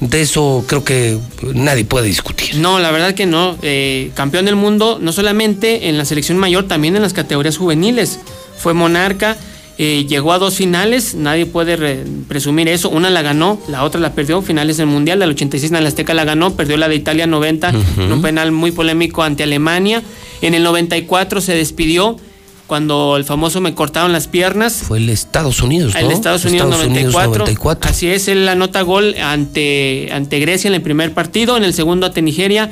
[0.00, 1.16] de eso creo que
[1.54, 2.56] nadie puede discutir.
[2.56, 3.56] No, la verdad que no.
[3.62, 8.18] Eh, campeón del mundo, no solamente en la selección mayor, también en las categorías juveniles.
[8.58, 9.38] Fue monarca,
[9.82, 12.90] eh, llegó a dos finales, nadie puede re- presumir eso.
[12.90, 14.42] Una la ganó, la otra la perdió.
[14.42, 17.26] Finales del Mundial, la del 86 en la Azteca la ganó, perdió la de Italia
[17.26, 20.02] 90, en un penal muy polémico ante Alemania.
[20.42, 22.18] En el 94 se despidió
[22.66, 24.74] cuando el famoso me cortaron las piernas.
[24.86, 26.00] Fue el Estados Unidos, ¿no?
[26.00, 27.30] El Estados Unidos, 94.
[27.46, 27.90] 94.
[27.90, 32.04] Así es, él anota gol ante, ante Grecia en el primer partido, en el segundo
[32.06, 32.70] ante Nigeria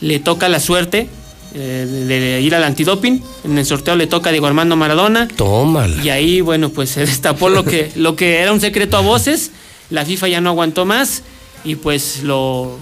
[0.00, 1.08] le toca la suerte
[1.54, 5.28] eh, de, de ir al antidoping, en el sorteo le toca a Diego Armando Maradona.
[5.28, 6.02] Tómala.
[6.04, 9.50] y ahí bueno pues se destapó lo que, lo que era un secreto a voces,
[9.90, 11.22] la FIFA ya no aguantó más
[11.64, 12.78] y pues lo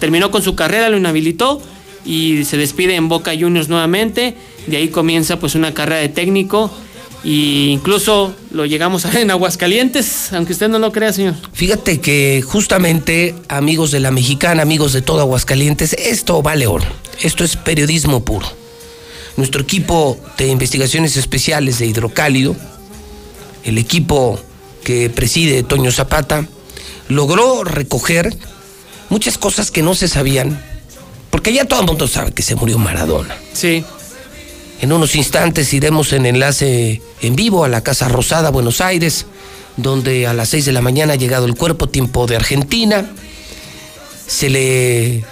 [0.00, 1.60] terminó con su carrera, lo inhabilitó
[2.04, 4.34] y se despide en Boca Juniors nuevamente,
[4.66, 6.70] de ahí comienza pues una carrera de técnico
[7.24, 11.34] e incluso lo llegamos a ver en Aguascalientes, aunque usted no lo crea, señor.
[11.52, 16.86] Fíjate que justamente, amigos de la mexicana, amigos de todo Aguascalientes, esto vale oro.
[17.20, 18.46] Esto es periodismo puro.
[19.36, 22.56] Nuestro equipo de investigaciones especiales de Hidrocálido,
[23.64, 24.40] el equipo
[24.84, 26.46] que preside Toño Zapata,
[27.08, 28.36] logró recoger
[29.08, 30.62] muchas cosas que no se sabían,
[31.30, 33.36] porque ya todo el mundo sabe que se murió Maradona.
[33.52, 33.84] Sí.
[34.80, 39.26] En unos instantes iremos en enlace en vivo a la Casa Rosada, Buenos Aires,
[39.76, 43.10] donde a las 6 de la mañana ha llegado el cuerpo, tiempo de Argentina.
[44.26, 45.24] Se le,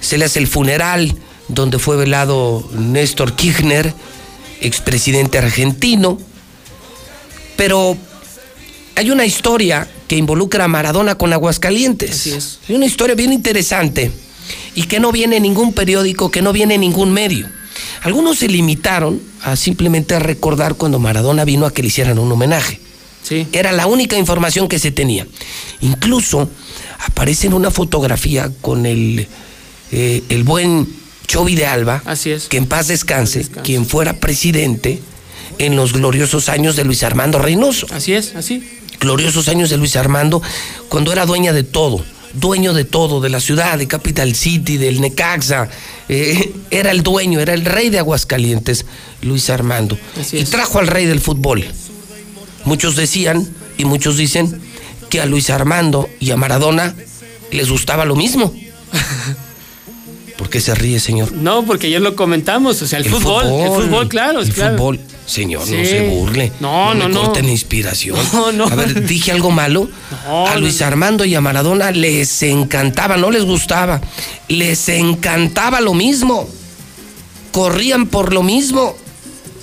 [0.00, 1.14] se le hace el funeral
[1.48, 3.92] donde fue velado Néstor Kirchner,
[4.62, 6.18] expresidente argentino.
[7.56, 7.98] Pero
[8.94, 12.12] hay una historia que involucra a Maradona con Aguascalientes.
[12.12, 12.60] Así es.
[12.66, 14.10] Hay una historia bien interesante
[14.74, 17.59] y que no viene en ningún periódico, que no viene en ningún medio.
[18.02, 22.80] Algunos se limitaron a simplemente recordar cuando Maradona vino a que le hicieran un homenaje.
[23.22, 23.46] Sí.
[23.52, 25.26] Era la única información que se tenía.
[25.80, 26.48] Incluso
[27.06, 29.26] aparece en una fotografía con el,
[29.92, 30.88] eh, el buen
[31.26, 32.48] Chovy de Alba, Así es.
[32.48, 33.62] que en paz descanse, descanse.
[33.62, 35.00] quien fuera presidente
[35.58, 38.66] en los gloriosos años de Luis Armando Reynoso Así es, así.
[38.98, 40.42] gloriosos años de Luis Armando,
[40.88, 42.02] cuando era dueña de todo,
[42.34, 45.68] dueño de todo, de la ciudad, de Capital City, del Necaxa,
[46.08, 48.86] eh, era el dueño, era el rey de Aguascalientes,
[49.22, 49.98] Luis Armando.
[50.32, 51.64] Y trajo al rey del fútbol.
[52.64, 54.60] Muchos decían, y muchos dicen,
[55.08, 56.94] que a Luis Armando y a Maradona
[57.50, 58.54] les gustaba lo mismo.
[60.38, 61.32] ¿Por qué se ríe, señor?
[61.32, 64.76] No, porque ayer lo comentamos, o sea, el, fútbol, el fútbol, claro, El claro.
[64.78, 65.00] fútbol.
[65.30, 66.52] Señor, no se burle.
[66.58, 67.22] No, no, me no.
[67.22, 68.18] corten inspiración.
[68.32, 68.64] No, no.
[68.64, 69.88] A ver, dije algo malo.
[70.26, 70.86] No, a no, Luis no.
[70.86, 74.00] Armando y a Maradona les encantaba, no les gustaba.
[74.48, 76.48] Les encantaba lo mismo.
[77.52, 78.96] Corrían por lo mismo.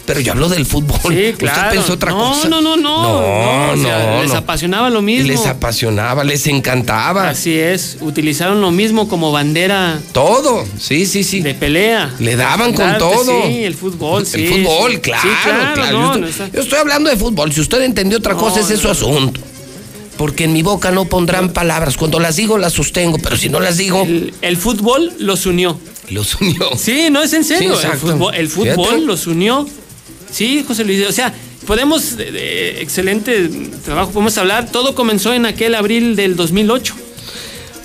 [0.08, 0.98] Pero yo hablo del fútbol.
[1.14, 1.62] Sí, claro.
[1.64, 2.48] Usted pensó otra no, cosa.
[2.48, 3.12] no, no, no, No,
[3.68, 4.38] no, o sea, no, les no.
[4.38, 5.28] apasionaba lo mismo.
[5.28, 7.30] Les apasionaba, les encantaba.
[7.30, 10.66] Así es, utilizaron lo mismo como bandera Todo.
[10.80, 11.42] Sí, sí, sí.
[11.42, 12.16] de pelea.
[12.20, 13.44] Le daban con Claro todo.
[13.48, 14.46] Sí, el fútbol, sí.
[14.46, 15.76] El fútbol, claro, Sí, claro.
[15.76, 17.52] no, yo, estoy, no está- yo estoy hablando de fútbol.
[17.52, 19.42] Si usted entendió otra cosa, ese es su asunto.
[20.18, 21.98] Porque en mi boca no pondrán palabras.
[21.98, 23.18] Cuando las digo, las sostengo.
[23.22, 25.78] Pero si no las digo, El, el fútbol los unió.
[26.10, 26.70] los unió.
[26.78, 27.76] Sí, no es en serio.
[27.76, 29.02] Sí, el fútbol, el fútbol Fíjate.
[29.02, 29.68] los unió.
[30.32, 31.06] Sí, José Luis.
[31.08, 31.34] O sea,
[31.66, 33.50] podemos, de- de excelente
[33.86, 34.70] trabajo, podemos hablar.
[34.72, 36.96] Todo comenzó en aquel abril del 2008.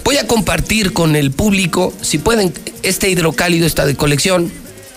[0.05, 2.53] Voy a compartir con el público, si pueden,
[2.83, 4.51] este hidrocálido está de colección.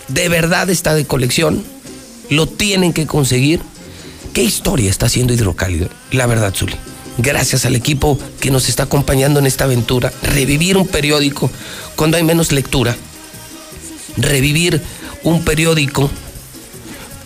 [0.08, 1.62] De verdad está de colección.
[2.30, 3.60] Lo tienen que conseguir.
[4.32, 5.88] ¿Qué historia está haciendo hidrocálido?
[6.10, 6.74] La verdad, Zuli.
[7.18, 10.12] Gracias al equipo que nos está acompañando en esta aventura.
[10.22, 11.50] Revivir un periódico
[11.94, 12.94] cuando hay menos lectura.
[14.16, 14.82] Revivir
[15.22, 16.10] un periódico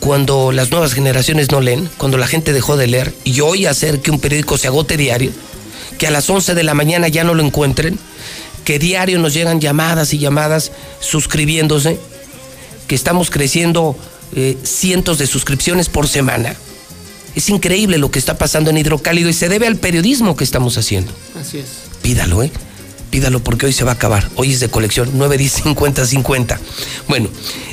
[0.01, 4.01] cuando las nuevas generaciones no leen, cuando la gente dejó de leer, y hoy hacer
[4.01, 5.31] que un periódico se agote diario,
[5.99, 7.99] que a las 11 de la mañana ya no lo encuentren,
[8.65, 11.99] que diario nos llegan llamadas y llamadas suscribiéndose,
[12.89, 13.97] que estamos creciendo
[14.35, 16.57] eh, cientos de suscripciones por semana.
[17.37, 20.77] Es increíble lo que está pasando en Hidrocálido y se debe al periodismo que estamos
[20.79, 21.13] haciendo.
[21.41, 21.67] Así es.
[22.03, 22.51] Pídalo, ¿eh?
[23.11, 24.29] Pídalo porque hoy se va a acabar.
[24.37, 26.61] Hoy es de colección 9, 10, 50, 50.
[27.07, 27.29] Bueno,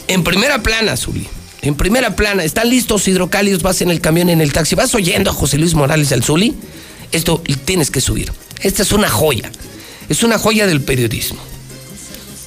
[0.08, 1.28] en primera plana, Zuli.
[1.62, 3.63] En primera plana, ¿están listos hidrocálidos?
[3.63, 6.56] Vas en el camión, en el taxi, vas oyendo a José Luis Morales al Zuli.
[7.12, 8.32] Esto tienes que subir.
[8.62, 9.52] Esta es una joya.
[10.10, 11.39] Es una joya del periodismo.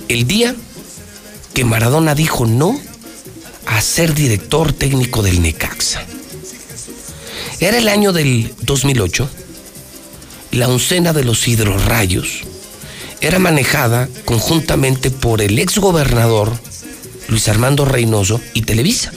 [0.08, 0.54] El día
[1.54, 2.80] que Maradona dijo no
[3.66, 6.04] a ser director técnico del Necaxa.
[7.60, 9.28] Era el año del 2008
[10.52, 12.42] la oncena de los hidrorrayos
[13.20, 16.58] era manejada conjuntamente por el exgobernador
[17.30, 19.12] Luis Armando Reynoso y Televisa.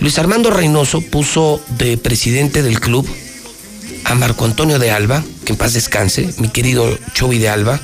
[0.00, 3.08] Luis Armando Reynoso puso de presidente del club
[4.04, 7.80] a Marco Antonio de Alba, que en paz descanse, mi querido Chovy de Alba,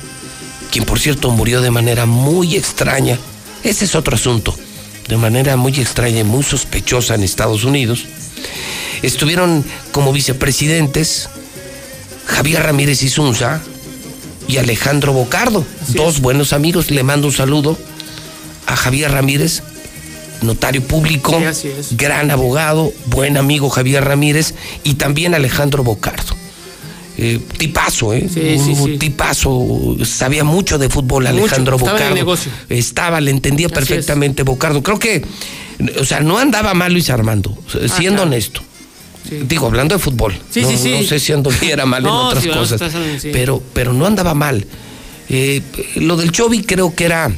[0.71, 3.17] quien por cierto murió de manera muy extraña.
[3.63, 4.53] Ese es otro asunto,
[5.07, 8.05] de manera muy extraña y muy sospechosa en Estados Unidos.
[9.01, 11.29] Estuvieron como vicepresidentes
[12.25, 13.61] Javier Ramírez Isunza
[14.49, 16.91] y Alejandro Bocardo, dos buenos amigos.
[16.91, 17.77] Le mando un saludo
[18.67, 19.63] a Javier Ramírez,
[20.41, 21.97] notario público, Sí, así es.
[21.97, 26.35] gran abogado, buen amigo Javier Ramírez y también Alejandro Bocardo.
[27.17, 28.27] Eh, tipazo, ¿eh?
[28.31, 28.97] Sí, sí, Un sí.
[28.97, 32.49] Tipazo, sabía mucho de fútbol Mucho, Alejandro estaba en el Bocardo.
[32.69, 34.83] Estaba, le entendía Así perfectamente Bocardo.
[34.83, 35.23] Creo que,
[35.97, 38.21] o sea, no andaba mal Luis Armando, siendo Ah, claro.
[38.23, 38.61] honesto.
[39.47, 40.37] Digo, hablando de fútbol.
[40.51, 40.91] Sí, no, sí, sí.
[40.91, 42.81] no sé si anduviera mal en otras cosas.
[43.23, 44.67] Pero, pero no andaba mal.
[45.29, 45.61] Eh,
[45.95, 47.31] lo del Chovy creo que era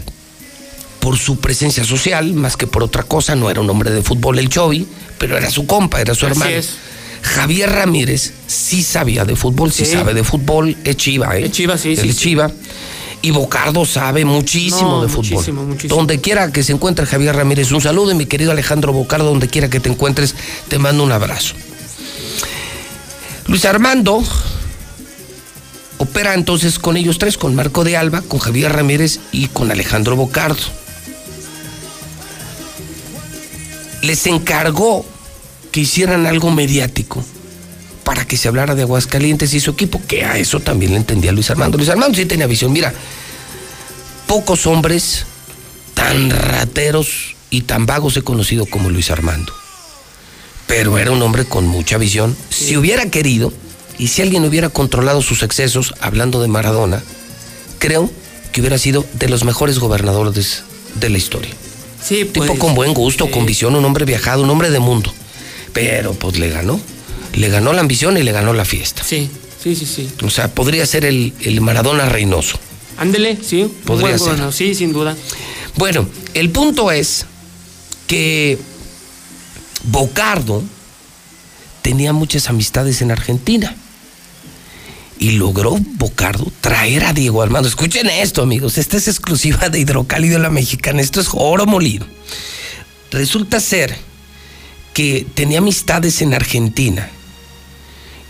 [1.08, 3.34] por su presencia social, más que por otra cosa.
[3.34, 4.86] No era un hombre de fútbol el Chovy,
[5.18, 6.52] pero era su compa, era su Así hermano.
[6.52, 6.72] es.
[7.22, 9.94] Javier Ramírez sí sabía de fútbol, sí, Sí.
[9.94, 11.46] sabe de fútbol, es Chiva, ¿eh?
[11.46, 12.14] Es Chiva, sí, Él sí.
[12.14, 12.52] Chiva.
[13.22, 15.32] Y Bocardo sabe muchísimo No, de fútbol.
[15.36, 15.96] muchísimo, muchísimo.
[15.96, 18.12] Donde quiera que se encuentre Javier Ramírez, un saludo.
[18.12, 20.36] Y mi querido Alejandro Bocardo, donde quiera que te encuentres,
[20.68, 21.54] te mando un abrazo.
[23.48, 24.22] Luis Armando
[26.00, 30.18] opera entonces con ellos tres, con Marco de Alba, con Javier Ramírez y con Alejandro
[30.18, 30.62] Bocardo.
[34.02, 35.06] Les encargó
[35.72, 37.24] que hicieran algo mediático
[38.04, 41.32] para que se hablara de Aguascalientes y su equipo, que a eso también le entendía
[41.32, 41.78] Luis Armando.
[41.78, 42.72] Luis Armando sí tenía visión.
[42.72, 42.94] Mira,
[44.28, 45.26] pocos hombres
[45.94, 49.54] tan rateros y tan vagos he conocido como Luis Armando.
[50.68, 52.36] Pero era un hombre con mucha visión.
[52.50, 53.52] Si hubiera querido,
[53.98, 57.04] y si alguien hubiera controlado sus excesos, hablando de Maradona,
[57.80, 58.10] creo
[58.52, 60.64] que hubiera sido de los mejores gobernadores
[60.96, 61.52] de la historia.
[62.08, 65.14] Sí, Tipo pues, con buen gusto, con visión, un hombre viajado, un hombre de mundo.
[65.74, 66.80] Pero pues le ganó.
[67.34, 69.04] Le ganó la ambición y le ganó la fiesta.
[69.04, 69.30] Sí,
[69.62, 70.10] sí, sí, sí.
[70.24, 72.60] O sea, podría ser el, el Maradona Reynoso.
[72.98, 73.72] Ándele, sí.
[73.86, 74.52] Podría ser.
[74.54, 75.16] Sí, sin duda.
[75.76, 77.26] Bueno, el punto es
[78.08, 78.58] que
[79.84, 80.64] Bocardo
[81.82, 83.76] tenía muchas amistades en Argentina.
[85.20, 87.68] Y logró Bocardo traer a Diego Armando.
[87.68, 88.78] Escuchen esto, amigos.
[88.78, 91.02] Esta es exclusiva de Hidrocálido La Mexicana.
[91.02, 92.06] Esto es oro molido.
[93.12, 93.98] Resulta ser
[94.94, 97.10] que tenía amistades en Argentina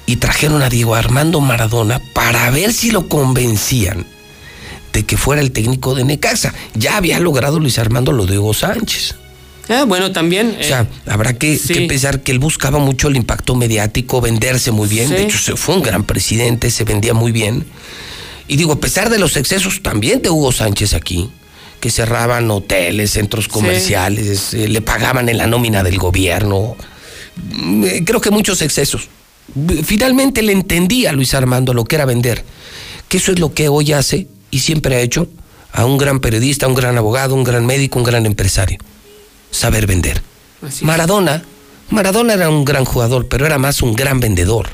[0.06, 4.06] y trajeron a Diego Armando Maradona para ver si lo convencían
[4.94, 6.54] de que fuera el técnico de Necaxa.
[6.74, 9.16] Ya había logrado Luis Armando lo de Hugo Sánchez.
[9.70, 10.58] Ah, bueno, también.
[10.60, 11.74] O sea, habrá que, sí.
[11.74, 15.10] que pensar que él buscaba mucho el impacto mediático, venderse muy bien.
[15.10, 17.66] De hecho, se fue un gran presidente, se vendía muy bien.
[18.48, 21.30] Y digo, a pesar de los excesos también de Hugo Sánchez aquí,
[21.82, 26.76] que cerraban hoteles, centros comerciales, eh, le pagaban en la nómina del gobierno.
[27.36, 29.10] Mm, eh, Creo que muchos excesos.
[29.84, 32.44] Finalmente le entendía a Luis Armando lo que era vender.
[33.10, 35.28] Que eso es lo que hoy hace y siempre ha hecho
[35.72, 38.80] a un gran periodista, a un gran abogado, un gran médico, un gran empresario.
[39.52, 40.22] Saber vender.
[40.82, 41.44] Maradona,
[41.90, 44.70] Maradona era un gran jugador, pero era más un gran vendedor.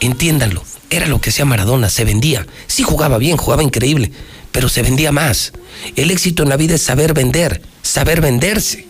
[0.00, 2.46] Entiéndanlo, era lo que hacía Maradona, se vendía.
[2.66, 4.10] Sí jugaba bien, jugaba increíble,
[4.52, 5.52] pero se vendía más.
[5.96, 8.86] El éxito en la vida es saber vender, saber venderse.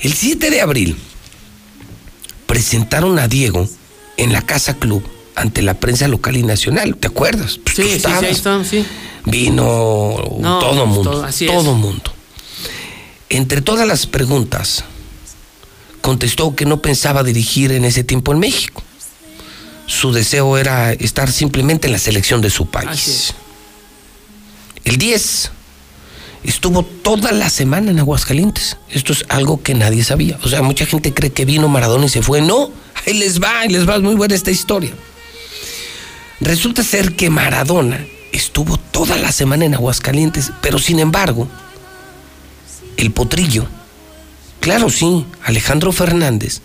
[0.00, 0.96] El 7 de abril
[2.46, 3.68] presentaron a Diego
[4.16, 5.02] en la Casa Club
[5.34, 7.58] ante la prensa local y nacional, ¿te acuerdas?
[7.62, 8.84] Pues Sí, sí, sí, ahí están, sí.
[9.26, 11.52] Vino No, todo pues, mundo, todo, así es.
[11.52, 12.12] todo mundo.
[13.28, 14.84] Entre todas las preguntas,
[16.00, 18.82] contestó que no pensaba dirigir en ese tiempo en México.
[19.86, 23.34] Su deseo era estar simplemente en la selección de su país.
[24.84, 25.50] El 10
[26.44, 28.76] estuvo toda la semana en Aguascalientes.
[28.90, 30.38] Esto es algo que nadie sabía.
[30.44, 32.40] O sea, mucha gente cree que vino Maradona y se fue.
[32.40, 32.70] No,
[33.04, 34.92] ahí les va, ahí les va, es muy buena esta historia.
[36.40, 41.48] Resulta ser que Maradona estuvo toda la semana en Aguascalientes, pero sin embargo,
[42.96, 43.66] el potrillo,
[44.60, 46.60] claro sí, Alejandro Fernández,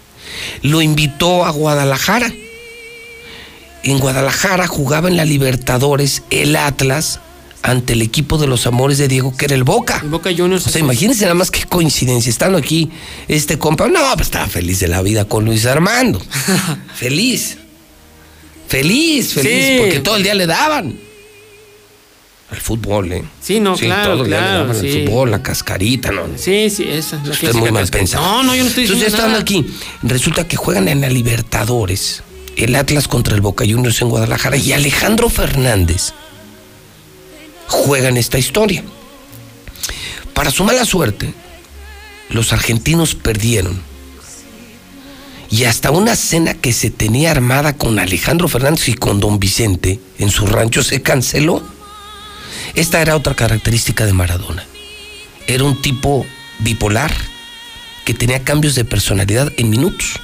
[0.62, 2.32] lo invitó a Guadalajara.
[3.84, 7.20] En Guadalajara jugaba en la Libertadores el Atlas
[7.64, 10.00] ante el equipo de los amores de Diego, que era el Boca.
[10.04, 10.66] El Boca Juniors.
[10.68, 12.30] O sea, imagínense nada más qué coincidencia.
[12.30, 12.90] Estando aquí,
[13.28, 16.22] este compa, no, pues estaba feliz de la vida con Luis Armando.
[16.96, 17.58] feliz.
[18.68, 19.78] Feliz, feliz, Sí.
[19.80, 20.96] porque todo el día le daban.
[22.52, 23.24] Al fútbol, ¿eh?
[23.42, 25.06] Sí, no, claro, el le claro, daban al sí.
[25.06, 26.24] fútbol, la cascarita, ¿no?
[26.36, 27.16] Sí, sí, esa.
[27.24, 28.24] La Usted es muy mal pensado.
[28.26, 29.42] No, no, yo no estoy diciendo Entonces, estando nada.
[29.42, 29.66] aquí,
[30.04, 32.24] resulta que juegan en la Libertadores
[32.58, 36.14] el Atlas contra el Boca Juniors en Guadalajara y Alejandro Fernández
[37.68, 38.84] juegan esta historia.
[40.34, 41.34] Para su mala suerte,
[42.30, 43.82] los argentinos perdieron.
[45.50, 50.00] Y hasta una cena que se tenía armada con Alejandro Fernández y con don Vicente
[50.18, 51.62] en su rancho se canceló.
[52.76, 54.66] Esta era otra característica de Maradona.
[55.48, 56.26] Era un tipo
[56.60, 57.14] bipolar
[58.06, 60.20] que tenía cambios de personalidad en minutos.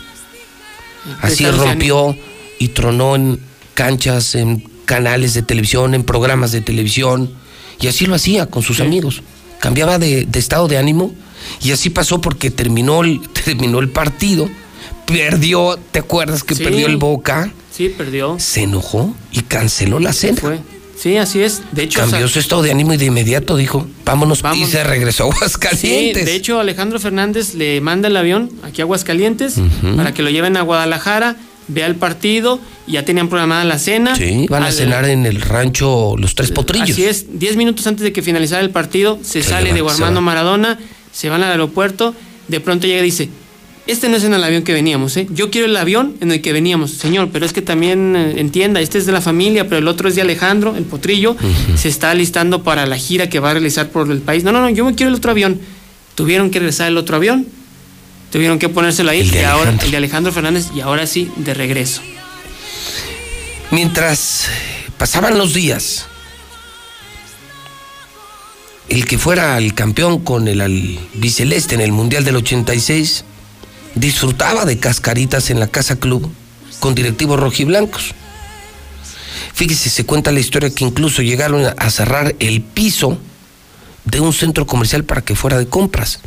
[1.22, 2.16] Así rompió
[2.60, 3.40] y tronó en
[3.74, 7.32] canchas, en canales de televisión, en programas de televisión.
[7.80, 9.22] Y así lo hacía con sus amigos.
[9.60, 11.14] Cambiaba de, de estado de ánimo.
[11.62, 14.50] Y así pasó porque terminó el, terminó el partido.
[15.06, 16.64] Perdió, ¿te acuerdas que Sí.
[16.64, 17.52] perdió el Boca?
[17.72, 18.38] Sí, perdió.
[18.40, 20.42] Se enojó y canceló la cena.
[20.98, 21.62] Sí, así es.
[21.72, 24.44] De hecho, Cambió o sea, su estado de ánimo y de inmediato dijo, vámonos, y
[24.44, 24.70] Vámonos.
[24.70, 26.26] se regresó a Sí, Aguascalientes.
[26.26, 29.96] de hecho Alejandro Fernández le manda el avión aquí a Aguascalientes Ujú.
[29.96, 31.36] para que lo lleven a Guadalajara,
[31.68, 34.16] vea el partido, y ya tenían programada la cena.
[34.16, 36.90] Sí, van a Al- cenar en el rancho Los Tres Potrillos.
[36.92, 39.86] Así es, 10 minutos antes de que finalizara el partido, se, Se sale de se
[39.90, 40.26] Armando va.
[40.26, 40.80] Maradona,
[41.12, 42.16] se van al aeropuerto,
[42.48, 43.30] de pronto llega y dice,
[43.88, 45.28] este no es en el avión que veníamos, ¿eh?
[45.32, 48.82] yo quiero el avión en el que veníamos, señor, pero es que también eh, entienda,
[48.82, 51.36] este es de la familia, pero el otro es de Alejandro, el potrillo,
[51.76, 54.44] se está alistando para la gira que va a realizar por el país.
[54.44, 55.60] No, no, no, yo me quiero el otro avión.
[56.16, 57.48] Tuvieron que regresar el otro avión,
[58.32, 61.32] tuvieron que ponérselo ahí, El de y ahora, el de Alejandro Fernández, y ahora sí,
[61.38, 62.02] de regreso.
[63.72, 64.48] Mientras
[64.98, 66.08] pasaban los días,
[68.90, 73.26] el que fuera el campeón con el albiceleste en el Mundial del 86
[74.00, 76.30] disfrutaba de cascaritas en la Casa Club
[76.80, 78.14] con directivos rojiblancos.
[79.54, 83.18] Fíjese, se cuenta la historia que incluso llegaron a cerrar el piso
[84.06, 86.20] de un centro comercial para que fuera de compras.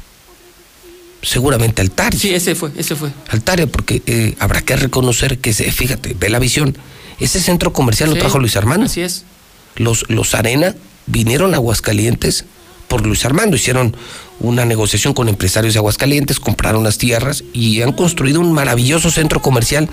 [1.23, 2.18] Seguramente Altaria.
[2.18, 3.11] Sí, ese fue, ese fue.
[3.29, 6.77] Altaria, porque eh, habrá que reconocer que, se, fíjate, ve la visión.
[7.18, 8.87] Ese centro comercial lo trajo Luis Armando.
[8.87, 9.25] Así es.
[9.77, 10.75] Los, los Arena
[11.07, 12.47] vinieron a Aguascalientes
[12.89, 13.57] por Luis Armando.
[13.57, 13.95] Hicieron
[14.41, 19.41] una negociación con empresarios de Aguascalientes, compraron las tierras y han construido un maravilloso centro
[19.43, 19.88] comercial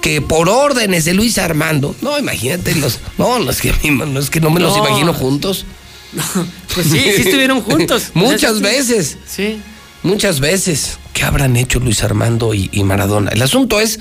[0.00, 4.30] que por órdenes de Luis Armando, no, imagínate los, no, no es que, no, es
[4.30, 4.86] que no me los No.
[4.86, 5.64] imagino juntos.
[6.74, 8.10] Pues sí, sí estuvieron juntos.
[8.14, 8.62] Muchas Sí.
[8.62, 9.18] veces.
[9.26, 9.60] Sí.
[10.04, 10.98] Muchas veces.
[11.12, 13.32] ¿Qué habrán hecho Luis Armando y, y Maradona?
[13.32, 13.98] El asunto es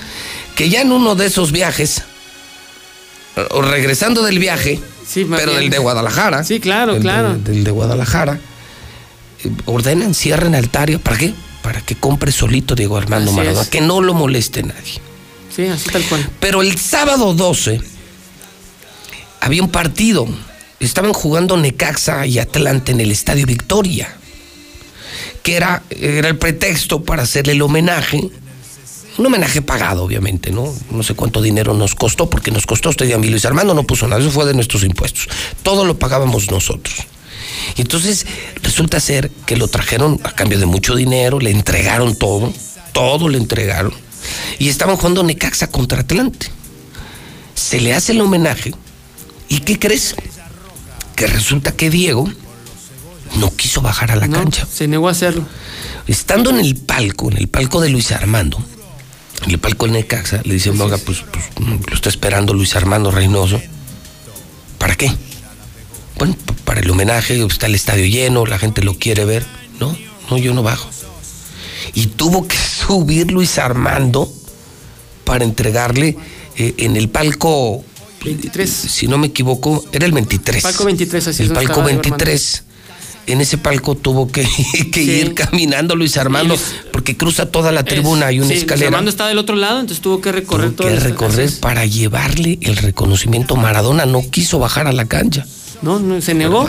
[0.55, 2.03] que ya en uno de esos viajes,
[3.51, 4.79] o regresando del viaje,
[5.27, 5.61] más pero bien.
[5.63, 6.43] del de Guadalajara.
[6.43, 7.37] Sí, claro, del de- claro.
[7.37, 8.39] del de Guadalajara,
[9.65, 10.99] ordenan, cierren Altaria.
[10.99, 11.33] ¿Para qué?
[11.61, 13.69] Para que compre solito Diego Armando Así Maradona, es.
[13.69, 15.01] que no lo moleste nadie.
[15.55, 16.29] Sí, así tal cual.
[16.39, 17.81] Pero el sábado 12
[19.41, 20.27] había un partido.
[20.79, 24.15] Estaban jugando Necaxa y Atlante en el Estadio Victoria.
[25.43, 28.29] Que era, era el pretexto para hacerle el homenaje.
[29.17, 30.71] Un homenaje pagado, obviamente, ¿no?
[30.91, 33.29] No sé cuánto dinero nos costó, porque nos costó usted y a mí.
[33.29, 35.27] Luis Armando no puso nada, eso fue de nuestros impuestos.
[35.63, 36.95] Todo lo pagábamos nosotros.
[37.75, 38.25] Y entonces
[38.61, 42.53] resulta ser que lo trajeron a cambio de mucho dinero, le entregaron todo,
[42.93, 43.93] todo le entregaron.
[44.59, 46.47] Y estaban jugando Necaxa contra Atlante.
[47.55, 48.73] Se le hace el homenaje.
[49.49, 50.15] ¿Y qué crees?
[51.15, 52.29] Que resulta que Diego
[53.35, 54.67] no quiso bajar a la No, cancha.
[54.71, 55.45] Se negó a hacerlo.
[56.07, 58.63] Estando en el palco, en el palco de Luis Armando,
[59.45, 61.45] en el palco de Necaxa, le dicen, oiga, pues, pues,
[61.87, 63.61] lo está esperando Luis Armando Reynoso.
[64.77, 65.11] ¿Para qué?
[66.17, 69.45] Bueno, para el homenaje, está el estadio lleno, la gente lo quiere ver.
[69.79, 69.95] No,
[70.29, 70.89] no, yo no bajo.
[71.93, 72.57] Y tuvo que
[72.87, 74.31] subir Luis Armando
[75.23, 76.17] para entregarle
[76.57, 77.83] eh, en el palco
[78.25, 78.69] 23.
[78.69, 80.63] Si no me equivoco, era el 23.
[80.63, 82.63] Palco 23, así El palco estaba Diego 23.
[83.27, 84.41] En ese palco tuvo que,
[84.91, 85.11] que Sí.
[85.11, 88.87] ir caminando Luis Armando, Luis- porque cruza toda la tribuna, hay una Sí, Luis escalera.
[88.87, 92.77] Armando estaba del otro lado, entonces tuvo que recorrer todo que recorrer para llevarle el
[92.77, 93.57] reconocimiento.
[93.57, 95.45] Maradona no quiso bajar a la cancha.
[95.81, 96.67] No, no, se negó.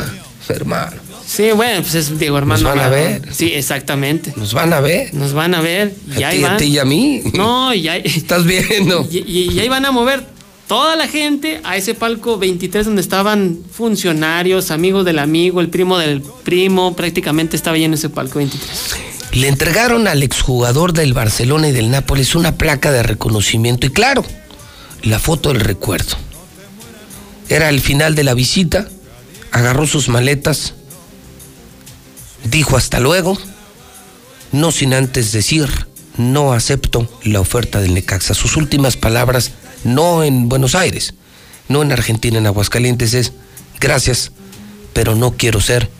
[0.48, 0.96] Hermano.
[1.26, 2.68] Sí, bueno, pues es Diego Armando.
[2.68, 3.22] Nos van a ver.
[3.34, 4.32] Sí, exactamente.
[4.36, 5.12] Nos van a ver.
[5.12, 5.94] Nos van a ver.
[6.18, 7.22] Y A ahí ti, a ti y a mí.
[7.34, 9.06] No, y ahí, Estás viendo.
[9.10, 10.24] y, y- y ahí van a mover
[10.66, 15.98] toda la gente a ese palco 23 donde estaban funcionarios, amigos del amigo, el primo
[15.98, 18.96] del primo, prácticamente estaba lleno ese palco 23.
[19.32, 24.24] Le entregaron al exjugador del Barcelona y del Nápoles una placa de reconocimiento y claro,
[25.02, 26.16] la foto del recuerdo.
[27.50, 28.88] Era el final de la visita,
[29.52, 30.74] agarró sus maletas,
[32.44, 33.38] dijo hasta luego,
[34.52, 35.68] no sin antes decir,
[36.16, 38.34] no acepto la oferta del Necaxa.
[38.34, 39.52] Sus últimas palabras,
[39.84, 41.14] no en Buenos Aires,
[41.68, 43.32] no en Argentina, en Aguascalientes, es
[43.80, 44.32] gracias,
[44.92, 45.90] pero no quiero ser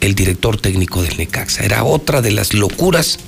[0.00, 1.64] el director técnico del Necaxa.
[1.64, 3.18] Era otra de las locuras,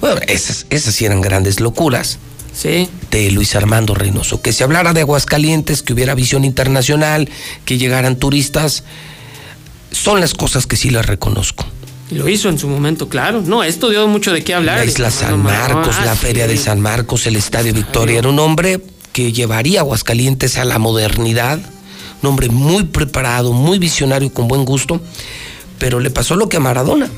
[0.00, 2.18] bueno, esas, esas sí eran grandes locuras,
[2.54, 2.88] Sí.
[3.10, 4.40] de Luis Armando Reynoso.
[4.42, 7.28] Que se hablara de Aguascalientes, que hubiera visión internacional,
[7.64, 8.84] que llegaran turistas,
[9.90, 11.64] son las cosas que sí las reconozco.
[12.10, 13.40] Lo hizo en su momento, claro.
[13.44, 14.78] No, esto dio mucho de qué hablar.
[14.78, 15.42] La isla San.
[15.42, 16.20] Marcos, Ah, la sí.
[16.26, 18.18] feria de San Marcos, el Estadio Victoria.
[18.18, 18.80] Era un hombre
[19.12, 21.58] que llevaría a Aguascalientes a la modernidad,
[22.22, 25.00] un hombre muy preparado, muy visionario, con buen gusto,
[25.78, 27.08] pero le pasó lo que a Maradona.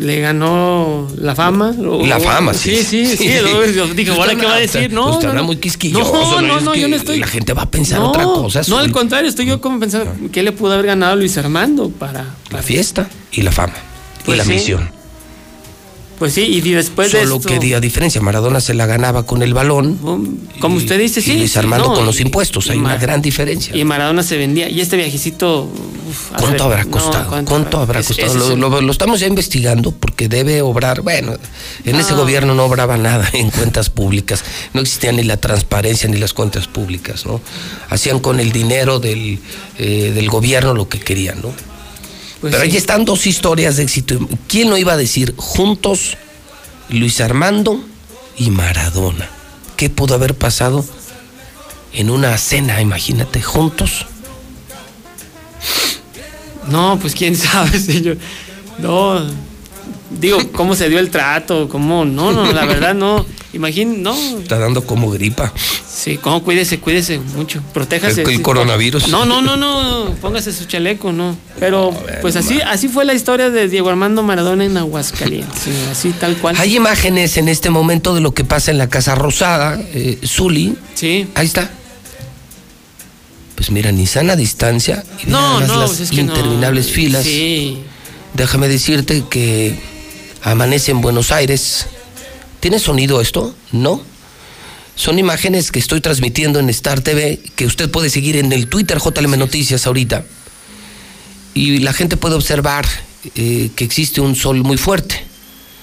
[0.00, 1.74] Le ganó la fama.
[1.78, 2.76] o- La fama, sí.
[2.76, 3.30] Sí, sí, sí.
[3.42, 4.90] luego yo dije, ¿ahora qué va a decir?
[4.92, 5.46] No, Usted no, anda no.
[5.48, 6.40] muy quisquilloso.
[6.40, 7.18] No, yo no estoy.
[7.18, 8.62] La gente va a pensar no, otra cosa.
[8.68, 11.90] No, al contrario, estoy yo como pensando, ¿qué le pudo haber ganado a Luis Armando
[11.90, 12.24] para.
[12.50, 13.74] La fiesta y la fama.
[14.24, 14.50] Pues y la sí.
[14.52, 14.90] misión.
[16.20, 17.48] Pues sí, y después de Solo esto.
[17.48, 18.20] que día diferencia.
[18.20, 19.98] Maradona se la ganaba con el balón.
[20.60, 21.32] Como usted dice, sí.
[21.32, 22.68] Y Luis sí, Armando no, con los impuestos.
[22.68, 23.74] Hay una gran diferencia.
[23.74, 24.68] Y Maradona se vendía.
[24.68, 25.62] Y este viajecito.
[25.62, 27.44] uf, ¿Cuánto habrá no, costado?
[27.46, 28.34] ¿Cuánto, habrá costado?
[28.34, 31.00] Lo, el- lo- lo estamos ya investigando porque debe obrar.
[31.00, 31.32] Bueno,
[31.86, 32.18] en ese No.
[32.18, 34.44] gobierno no obraba nada en cuentas públicas.
[34.74, 37.40] No existía ni la transparencia ni las cuentas públicas, ¿no?
[37.88, 39.38] Hacían con el dinero del,
[39.78, 41.69] eh, del gobierno lo que querían, ¿no?
[42.40, 42.70] Pues Pero sí.
[42.70, 44.18] ahí están dos historias de éxito.
[44.48, 45.34] ¿Quién lo iba a decir?
[45.36, 46.16] Juntos,
[46.88, 47.84] Luis Armando
[48.36, 49.28] y Maradona.
[49.76, 50.84] ¿Qué pudo haber pasado
[51.92, 54.06] en una cena, imagínate, juntos?
[56.68, 58.16] No, pues quién sabe, señor.
[58.78, 59.20] No.
[60.10, 61.68] Digo, ¿cómo se dio el trato?
[61.68, 62.04] ¿Cómo?
[62.04, 63.24] No, no, la verdad no.
[63.52, 64.14] Imagín, no.
[64.38, 65.52] Está dando como gripa.
[65.88, 66.42] Sí, ¿cómo?
[66.42, 67.62] Cuídese, cuídese mucho.
[67.72, 68.22] Protéjase.
[68.22, 69.08] El- el Sí, coronavirus.
[69.08, 70.14] No, no, no, no.
[70.20, 71.36] Póngase su chaleco, no.
[71.58, 71.92] Pero,
[72.22, 75.60] pues así, así fue la historia de Diego Armando Maradona en Aguascalientes.
[75.62, 76.56] sí, así, tal cual.
[76.58, 80.76] Hay imágenes en este momento de lo que pasa en la Casa Rosada, eh, Zuli.
[80.94, 81.26] Sí.
[81.34, 81.70] Ahí está.
[83.56, 85.04] Pues mira, ni sana distancia.
[85.24, 86.32] y No, no, las pues es que no.
[86.32, 87.24] interminables filas.
[87.24, 87.78] Sí.
[88.34, 89.76] Déjame decirte que
[90.42, 91.86] amanece en Buenos Aires.
[92.60, 93.54] ¿Tiene sonido esto?
[93.72, 94.02] No.
[94.96, 98.98] Son imágenes que estoy transmitiendo en Star TV, que usted puede seguir en el Twitter
[98.98, 100.24] JLM Noticias ahorita.
[101.54, 102.86] Y la gente puede observar
[103.34, 105.24] eh, que existe un sol muy fuerte.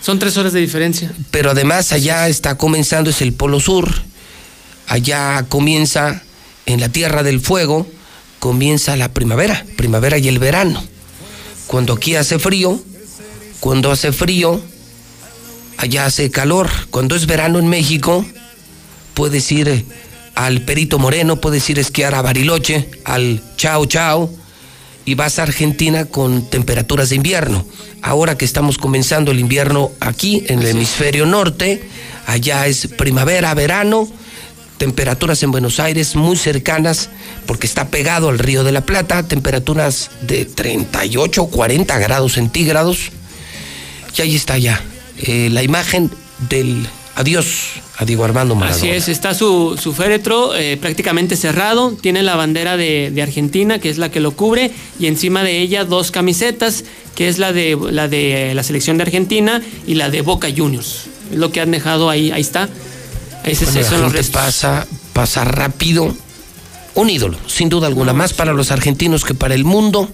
[0.02, 1.12] Son tres horas de diferencia.
[1.32, 3.90] Pero además allá está comenzando, es el Polo Sur.
[4.88, 6.22] Allá comienza,
[6.66, 7.88] en la Tierra del Fuego,
[8.40, 10.84] comienza la primavera, primavera y el verano.
[11.66, 12.80] Cuando aquí hace frío,
[13.60, 14.62] cuando hace frío,
[15.78, 16.70] allá hace calor.
[16.90, 18.26] Cuando es verano en México,
[19.14, 19.86] puedes ir eh,
[20.36, 24.30] al Perito Moreno, puedes ir a esquiar a Bariloche, al Chao Chao,
[25.06, 27.66] y vas a Argentina con temperaturas de invierno.
[28.02, 31.82] Ahora que estamos comenzando el invierno aquí en el hemisferio norte,
[32.28, 34.08] allá es primavera, verano,
[34.78, 37.10] temperaturas en Buenos Aires muy cercanas
[37.46, 43.12] porque está pegado al río de la Plata, temperaturas de 38 o 40 grados centígrados.
[44.18, 44.82] Y ahí está ya
[45.20, 46.10] eh, la imagen
[46.50, 48.78] del adiós a Diego Armando Maradona.
[48.80, 53.80] Así es, está su, su féretro eh, prácticamente cerrado, tiene la bandera de, de Argentina,
[53.80, 56.84] que es la que lo cubre, y encima de ella dos camisetas,
[57.16, 61.06] que es la de la de la selección de Argentina y la de Boca Juniors.
[61.32, 62.70] Es lo que han dejado ahí, ahí está.
[63.44, 64.42] Ese, Bueno, la son los gente restos.
[64.42, 66.16] pasa, pasa rápido.
[66.96, 70.10] Un ídolo, sin duda alguna, más para los argentinos que para el mundo.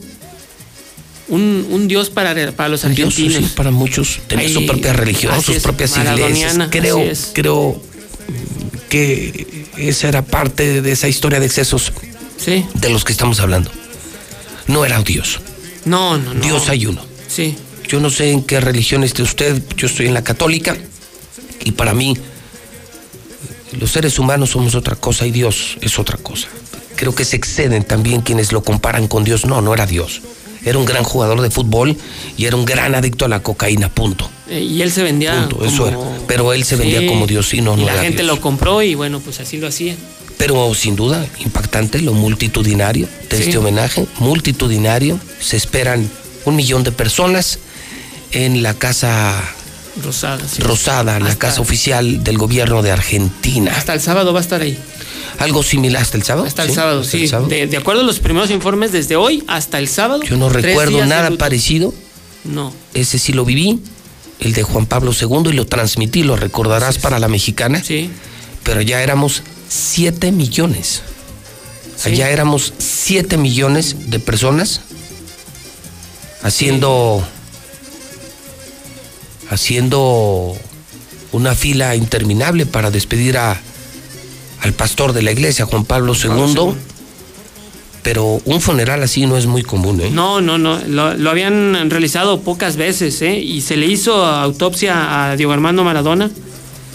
[1.33, 3.43] Un, un dios para, para los Un dios, argentinos.
[3.49, 4.19] sí, para muchos.
[4.27, 6.57] Tenía Ahí, su propia religión, sus es, propias iglesias.
[6.69, 7.01] Creo,
[7.33, 7.81] creo
[8.89, 11.91] que esa era parte de esa historia de excesos
[12.37, 12.65] Sí.
[12.73, 13.71] de los que estamos hablando.
[14.67, 15.39] No era Dios.
[15.85, 16.41] No, no, no.
[16.41, 17.03] Dios hay uno.
[17.27, 17.55] Sí.
[17.87, 20.75] Yo no sé en qué religión esté usted, yo estoy en la católica
[21.63, 22.17] y para mí
[23.79, 26.47] los seres humanos somos otra cosa y Dios es otra cosa.
[26.95, 29.45] Creo que se exceden también quienes lo comparan con Dios.
[29.45, 30.21] No, no era Dios.
[30.65, 31.95] Era un gran jugador de fútbol
[32.37, 34.29] y era un gran adicto a la cocaína, punto.
[34.49, 35.47] Eh, y él se vendía.
[35.49, 35.97] Punto, eso era.
[36.27, 37.07] Pero él se vendía Sí.
[37.07, 38.35] como Dios y no, no la gente Dios.
[38.35, 39.95] lo compró y bueno, pues así lo hacía.
[40.37, 43.43] Pero sin duda, impactante lo multitudinario de Sí.
[43.43, 45.19] este homenaje, multitudinario.
[45.39, 46.09] Se esperan
[46.45, 47.59] un millón de personas
[48.31, 49.41] en la casa
[50.03, 50.41] Rosada.
[50.47, 50.61] sí.
[50.61, 53.73] Rosada, la Hasta- casa oficial del gobierno de Argentina.
[53.75, 54.77] Hasta el sábado va a estar ahí.
[55.39, 56.47] Algo similar hasta el sábado.
[56.47, 56.75] Hasta el ¿Sí?
[56.75, 57.23] sábado, ¿Hasta sí.
[57.23, 57.49] el sábado?
[57.49, 60.21] De, de acuerdo a los primeros informes, desde hoy hasta el sábado.
[60.23, 61.93] Yo no recuerdo nada parecido.
[62.43, 62.73] No.
[62.93, 63.79] Ese sí lo viví,
[64.39, 67.83] el de Juan Pablo II, y lo transmití, lo recordarás para la mexicana.
[67.83, 68.09] Sí.
[68.63, 71.01] Pero ya éramos 7 millones.
[71.95, 72.09] Sí.
[72.09, 74.81] Allá éramos 7 millones de personas
[76.41, 77.25] haciendo
[79.49, 80.55] haciendo
[81.31, 83.61] una fila interminable para despedir a
[84.63, 86.73] al pastor de la iglesia, Juan Pablo II.
[88.01, 90.09] Pero un funeral así no es muy común, ¿eh?
[90.11, 90.79] No, no, no.
[90.87, 93.39] Lo, lo habían realizado pocas veces, ¿eh?
[93.39, 96.29] Y se le hizo autopsia a Diego Armando Maradona.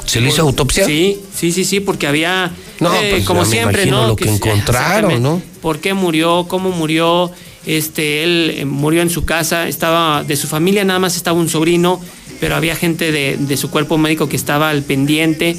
[0.04, 0.86] ¿Se le hizo autopsia?
[0.86, 2.50] Sí, sí, sí, sí, porque había,
[2.80, 4.06] No, eh, pues como siempre, ¿no?
[4.06, 5.22] lo que encontraron.
[5.22, 5.42] ¿no?
[5.60, 6.46] ¿Por qué murió?
[6.48, 7.30] ¿Cómo murió?
[7.66, 11.50] Este, él eh, murió en su casa, estaba, de su familia nada más estaba un
[11.50, 12.00] sobrino,
[12.40, 15.58] pero había gente de, de su cuerpo médico que estaba al pendiente.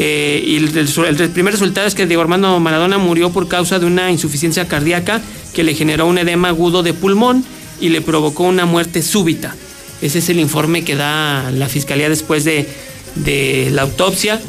[0.00, 4.12] Eh, y el, primer resultado es que Diego Armando Maradona murió por causa de una
[4.12, 5.20] insuficiencia cardíaca
[5.52, 7.44] que le generó un edema agudo de pulmón
[7.80, 9.56] y le provocó una muerte súbita.
[10.00, 12.68] Ese es el informe que da la fiscalía después de,
[13.16, 14.40] de la autopsia.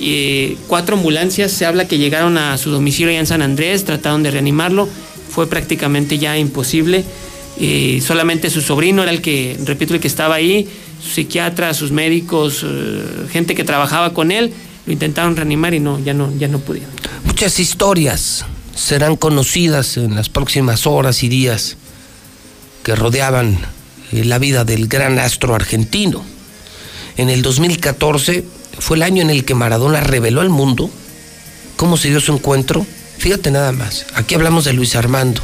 [0.00, 4.24] Y cuatro ambulancias se habla que llegaron a su domicilio allá en San Andrés, trataron
[4.24, 4.88] de reanimarlo,
[5.30, 7.04] fue prácticamente ya imposible.
[7.56, 10.68] Y solamente su sobrino era el que, repito, el que estaba ahí,
[11.00, 14.52] su psiquiatra, sus médicos, eh, gente que trabajaba con él,
[14.88, 16.90] lo intentaron reanimar y no, ya no, ya no pudieron.
[17.24, 21.76] Muchas historias serán conocidas en las próximas horas y días
[22.82, 23.58] que rodeaban
[24.12, 26.24] eh, la vida del gran astro argentino.
[27.18, 28.46] En el 2014
[28.78, 30.88] fue el año en el que Maradona reveló al mundo
[31.76, 32.86] cómo se dio su encuentro.
[33.18, 35.42] Fíjate nada más, aquí hablamos de Luis Armando.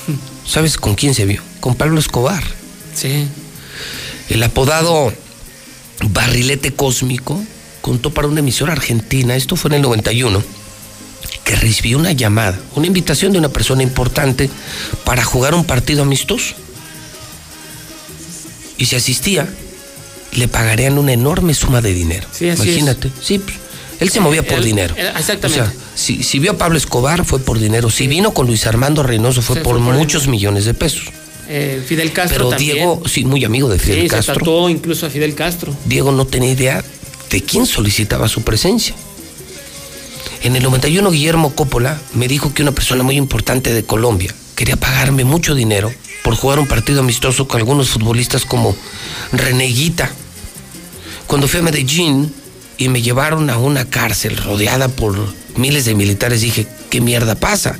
[0.46, 1.42] ¿Sabes con quién se vio?
[1.60, 2.42] Con Pablo Escobar.
[2.94, 3.28] Sí.
[4.30, 5.12] El apodado
[6.02, 7.44] Barrilete Cósmico
[7.86, 10.42] contó para una emisora argentina, esto fue en el 91,
[11.44, 14.50] que recibió una llamada, una invitación de una persona importante
[15.04, 16.56] para jugar un partido amistoso.
[18.76, 19.48] Y si asistía,
[20.32, 22.26] le pagarían una enorme suma de dinero.
[22.32, 22.66] Sí, así es.
[22.78, 23.10] Imagínate.
[23.22, 23.54] Sí, pues,
[24.00, 24.92] él se movía por Él- dinero.
[24.98, 25.62] él- exactamente.
[25.62, 27.88] O sea, si, si vio a Pablo Escobar fue por dinero.
[27.88, 31.04] Si vino con Luis Armando Reynoso fue Sí, por fue por muchos millones de pesos.
[31.48, 32.74] Eh, Fidel Castro Pero también.
[32.74, 34.66] Diego, sí, muy amigo de Fidel sí, Castro.
[34.66, 35.72] se incluso a Fidel Castro.
[35.84, 36.84] Diego no tenía idea
[37.30, 38.94] de quién solicitaba su presencia.
[40.42, 44.76] En el 91 Guillermo Coppola me dijo que una persona muy importante de Colombia quería
[44.76, 48.76] pagarme mucho dinero por jugar un partido amistoso con algunos futbolistas como
[49.32, 50.10] Reneguita.
[51.26, 52.32] Cuando fui a Medellín
[52.78, 55.16] y me llevaron a una cárcel rodeada por
[55.56, 57.78] miles de militares, dije, ¿qué mierda pasa?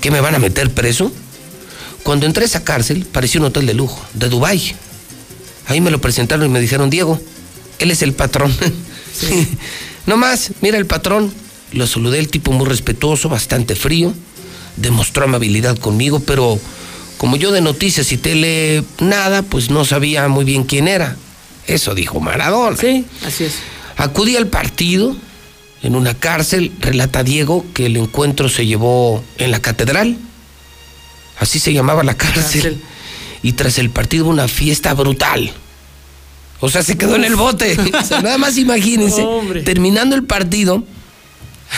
[0.00, 1.12] ¿Qué me van a meter preso?
[2.02, 4.74] Cuando entré a esa cárcel, parecía un hotel de lujo, de Dubái.
[5.66, 7.20] Ahí me lo presentaron y me dijeron, Diego,
[7.78, 8.54] él es el patrón.
[10.06, 11.32] no más, mira el patrón.
[11.72, 14.14] Lo saludé, el tipo muy respetuoso, bastante frío.
[14.76, 16.58] Demostró amabilidad conmigo, pero
[17.18, 21.16] como yo de noticias y tele nada, pues no sabía muy bien quién era.
[21.66, 22.76] Eso dijo Maradona.
[22.76, 23.54] Sí, así es.
[23.96, 25.16] Acudí al partido
[25.82, 30.16] en una cárcel, relata Diego que el encuentro se llevó en la catedral.
[31.38, 32.42] Así se llamaba la cárcel.
[32.62, 32.82] Cárcel.
[33.42, 35.52] Y tras el partido una fiesta brutal.
[36.60, 37.76] O sea, se quedó en el bote.
[37.78, 39.22] O sea, nada más imagínense.
[39.26, 39.62] Hombre.
[39.62, 40.84] Terminando el partido,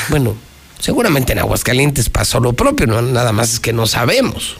[0.08, 0.36] bueno,
[0.78, 4.56] seguramente en Aguascalientes pasó lo propio, no nada más es que no sabemos.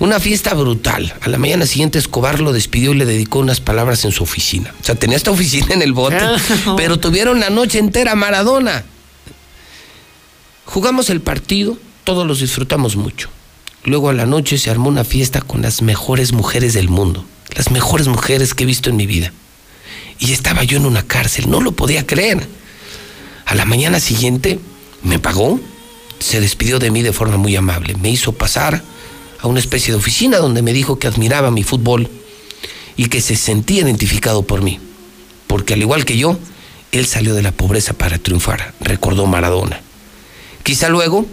[0.00, 1.12] Una fiesta brutal.
[1.22, 4.72] A la mañana siguiente Escobar lo despidió y le dedicó unas palabras en su oficina.
[4.80, 6.36] O sea, tenía esta oficina en el bote, Ah.
[6.76, 8.84] pero tuvieron la noche entera Maradona.
[10.66, 13.28] Jugamos el partido, todos los disfrutamos mucho.
[13.84, 17.70] Luego a la noche se armó una fiesta con las mejores mujeres del mundo, las
[17.70, 19.32] mejores mujeres que he visto en mi vida.
[20.18, 22.46] Y estaba yo en una cárcel, no lo podía creer.
[23.46, 24.58] A la mañana siguiente
[25.02, 25.60] me pagó,
[26.18, 28.82] se despidió de mí de forma muy amable, me hizo pasar
[29.40, 32.10] a una especie de oficina donde me dijo que admiraba mi fútbol
[32.96, 34.80] y que se sentía identificado por mí,
[35.46, 36.38] porque al igual que yo,
[36.90, 39.80] él salió de la pobreza para triunfar, recordó Maradona.
[40.64, 41.24] Quizá luego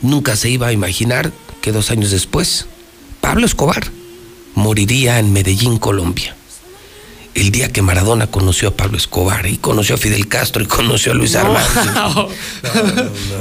[0.00, 2.66] nunca se iba a imaginar que dos años después,
[3.20, 3.97] Pablo Escobar
[4.58, 6.34] moriría en Medellín, Colombia.
[7.34, 11.12] El día que Maradona conoció a Pablo Escobar y conoció a Fidel Castro y conoció
[11.12, 12.28] a Luis Armando.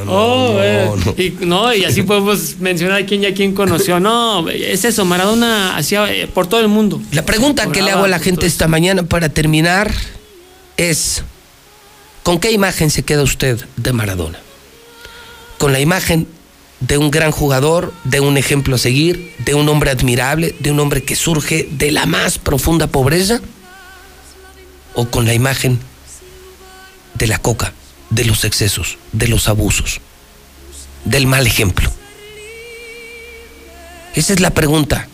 [0.10, 1.16] Oh, eh, no.
[1.18, 4.00] Y, no, y así podemos mencionar quién ya quién conoció.
[4.00, 7.02] No, es eso, Maradona hacía eh, por todo el mundo.
[7.12, 9.92] La pregunta que le hago a la gente esta mañana para terminar
[10.78, 11.24] es,
[12.24, 14.40] ¿con qué imagen se queda usted de Maradona?
[15.58, 16.28] ¿Con la imagen
[16.80, 20.80] de un gran jugador, de un ejemplo a seguir, de un hombre admirable, de un
[20.80, 23.42] hombre que surge de la más profunda pobreza?
[24.94, 25.80] ¿O con la imagen
[27.16, 27.74] de la coca,
[28.10, 30.02] de los excesos, de los abusos,
[31.06, 31.92] del mal ejemplo?
[34.16, 35.08] Esa es la pregunta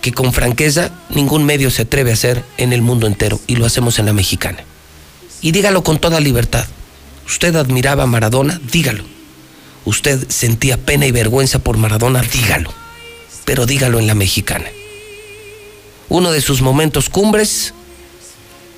[0.00, 3.66] que con franqueza ningún medio se atreve a hacer en el mundo entero y lo
[3.66, 4.58] hacemos en la mexicana.
[5.42, 6.66] Y dígalo con toda libertad.
[7.26, 8.60] ¿Usted admiraba a Maradona?
[8.70, 9.15] Dígalo.
[9.86, 12.20] ¿Usted sentía pena y vergüenza por Maradona?
[12.20, 12.72] Dígalo.
[13.44, 14.66] Pero dígalo en la mexicana.
[16.08, 17.72] Uno de sus momentos cumbres,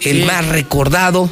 [0.02, 0.24] el Sí.
[0.24, 1.28] más recordado,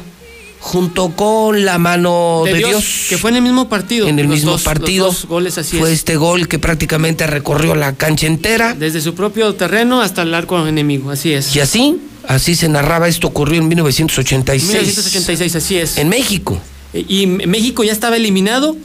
[0.59, 4.07] junto con la mano de, Dios, que fue en el mismo partido.
[4.07, 5.05] en el los mismo dos- los partido.
[5.05, 5.99] dos goles así fue es.
[5.99, 8.73] este gol que prácticamente recorrió la cancha entera.
[8.73, 11.55] Desde su propio terreno hasta el arco enemigo, así es.
[11.55, 14.81] Y así, Así se narraba, esto ocurrió en 1986.
[14.81, 15.97] 1986, así es.
[15.97, 16.59] En México.
[16.93, 18.75] Y México ya estaba eliminado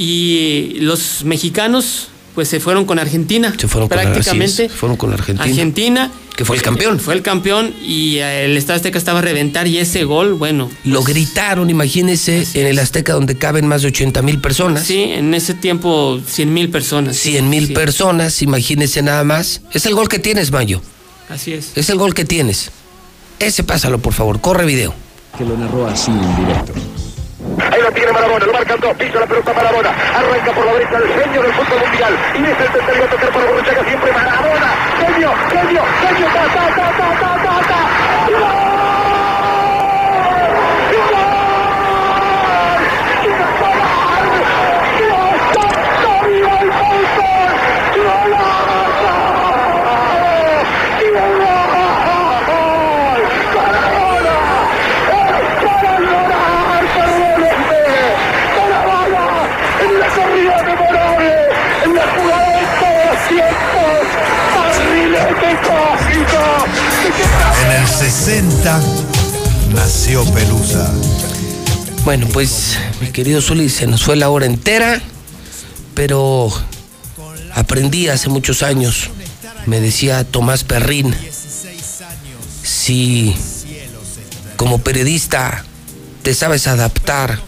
[0.00, 3.54] y los mexicanos pues se fueron con Argentina.
[3.58, 4.68] Se fueron prácticamente.
[4.68, 5.44] Con, fueron con Argentina.
[5.44, 6.10] Argentina.
[6.34, 6.98] Que fue el campeón.
[6.98, 10.70] Fue el campeón y el Estado Azteca estaba a reventar y ese gol, bueno.
[10.84, 14.86] Lo gritaron, imagínense, en el Azteca donde caben más de 80 mil personas.
[14.86, 17.16] Sí, en ese tiempo 100 mil personas.
[17.18, 19.60] 100 mil personas, imagínense nada más.
[19.74, 20.80] Es el gol que tienes, Mayo.
[21.28, 21.72] Así es.
[21.74, 22.70] Es el gol que tienes.
[23.38, 24.40] Ese pásalo, por favor.
[24.40, 24.94] Corre video.
[25.36, 26.72] Que lo narró así en directo.
[27.72, 30.96] Ahí lo tiene Marabona, lo marcan dos, pisa la pelota Marabona, arranca por la derecha
[30.96, 34.70] el genio del fútbol mundial, y es el tercero a tocar para Borruchaga siempre Marabona,
[34.98, 38.59] genio, genio, genio, ta, ta, ta, ta, ta, ta, ta.
[67.60, 68.82] En el 60
[69.74, 70.92] nació Pelusa.
[72.04, 75.00] Bueno, pues mi querido Zuli, se nos fue la hora entera,
[75.94, 76.50] pero
[77.54, 79.10] aprendí hace muchos años,
[79.66, 81.14] me decía Tomás Perrín,
[82.62, 83.34] si
[84.56, 85.64] como periodista
[86.22, 87.40] te sabes adaptar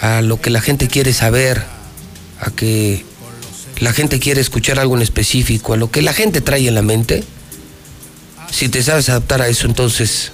[0.00, 1.62] a lo que la gente quiere saber,
[2.40, 3.04] a que
[3.80, 6.82] la gente quiere escuchar algo en específico, a lo que la gente trae en la
[6.82, 7.24] mente,
[8.52, 10.30] si te sabes adaptar a eso, entonces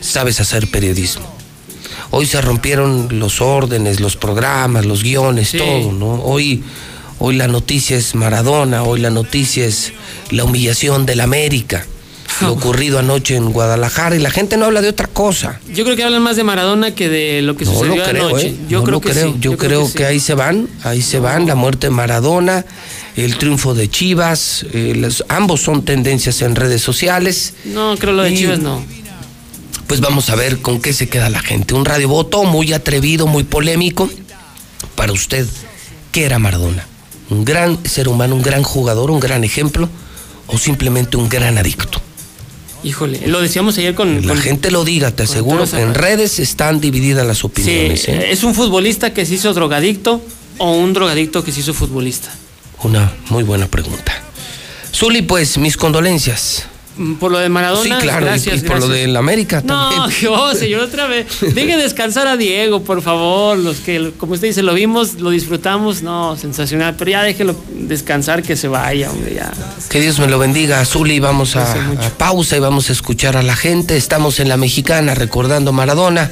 [0.00, 1.24] sabes hacer periodismo.
[2.10, 5.58] Hoy se rompieron los órdenes, los programas, los guiones, Sí.
[5.58, 6.22] todo, ¿no?
[6.22, 6.62] Hoy,
[7.18, 9.92] hoy la noticia es Maradona, hoy la noticia es
[10.30, 11.84] la humillación del América,
[12.40, 15.58] lo ocurrido anoche en Guadalajara y la gente no habla de otra cosa.
[15.72, 18.26] Yo creo que hablan más de Maradona que de lo que No sucedió lo creo,
[18.28, 18.46] anoche.
[18.48, 18.56] ¿eh?
[18.68, 19.32] Yo No creo lo que creo.
[19.32, 19.36] sí.
[19.40, 20.04] Yo, creo, que, sí.
[20.04, 22.64] ahí se van, ahí se van, la muerte de Maradona,
[23.16, 27.54] el triunfo de Chivas, eh, los- ambos son tendencias en redes sociales.
[27.64, 28.82] No, creo lo de Y- Chivas no.
[29.86, 31.74] Pues vamos a ver con qué se queda la gente.
[31.74, 34.08] Un radiovoto muy atrevido, muy polémico.
[34.96, 35.46] Para usted,
[36.10, 36.86] ¿qué era Maradona?
[37.30, 39.88] ¿Un gran ser humano, un gran jugador, un gran ejemplo?
[40.46, 42.00] ¿O simplemente un gran adicto?
[42.82, 44.26] Híjole, lo decíamos ayer con...
[44.26, 48.08] La con- gente lo diga, te aseguro que en redes están divididas las Sí, opiniones.
[48.08, 48.26] ¿eh?
[48.30, 50.22] ¿es un futbolista que se hizo drogadicto
[50.58, 52.30] o un drogadicto que se hizo futbolista?
[52.82, 54.12] Una muy buena pregunta.
[54.94, 56.66] Zuli, pues mis condolencias.
[56.96, 60.20] Mm, Por lo de Maradona, sí, claro, y- gracias, por lo del América No, también.
[60.22, 61.26] yo, señor, otra vez.
[61.40, 63.58] Deje descansar a Diego, por favor.
[63.58, 66.94] Los que, como usted dice, lo vimos, lo disfrutamos, no, sensacional.
[66.96, 69.52] Pero ya déjelo descansar, que se vaya, hombre, ya.
[69.88, 71.18] Que Dios me lo bendiga, Zuli.
[71.18, 73.96] Vamos a, a pausa y vamos a escuchar a la gente.
[73.96, 76.30] Estamos en la mexicana recordando Maradona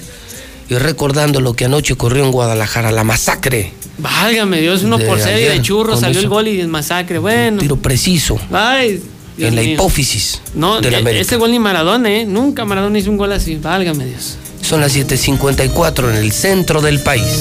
[0.69, 3.73] y recordando lo que anoche ocurrió en Guadalajara, la masacre.
[3.99, 7.19] Válgame Dios, uno De por serie de churros, salió el gol y el masacre.
[7.19, 7.59] Bueno.
[7.61, 9.01] Tiro preciso Ay,
[9.37, 9.75] Dios en la mío.
[9.75, 11.21] hipófisis No, de la América.
[11.23, 12.25] ese gol ni Maradona, ¿eh?
[12.25, 13.57] Nunca Maradona hizo un gol así.
[13.57, 14.37] Válgame Dios.
[14.63, 17.41] Son las 7:54 en el centro del país.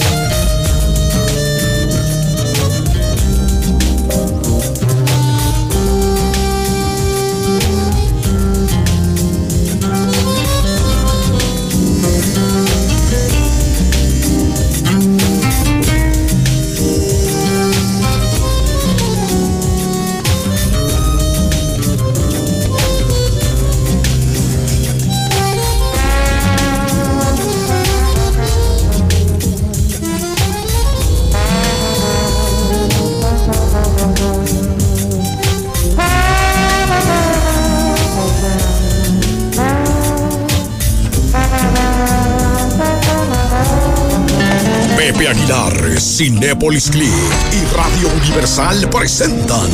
[46.22, 47.12] Cinépolis Click
[47.52, 49.68] y Radio Universal presentan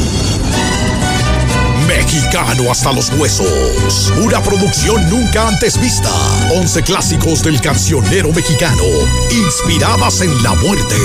[1.85, 4.13] Mexicano hasta los huesos.
[4.23, 6.09] Una producción nunca antes vista.
[6.53, 8.85] 11 clásicos del cancionero mexicano,
[9.29, 10.95] inspiradas en la muerte,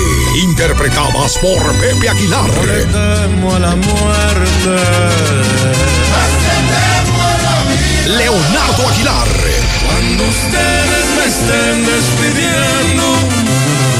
[0.41, 2.49] interpretadas por Pepe Aguilar.
[2.93, 4.81] temo a la muerte.
[8.07, 9.27] Leonardo Aguilar,
[9.87, 13.03] Cuando ustedes me estén despidiendo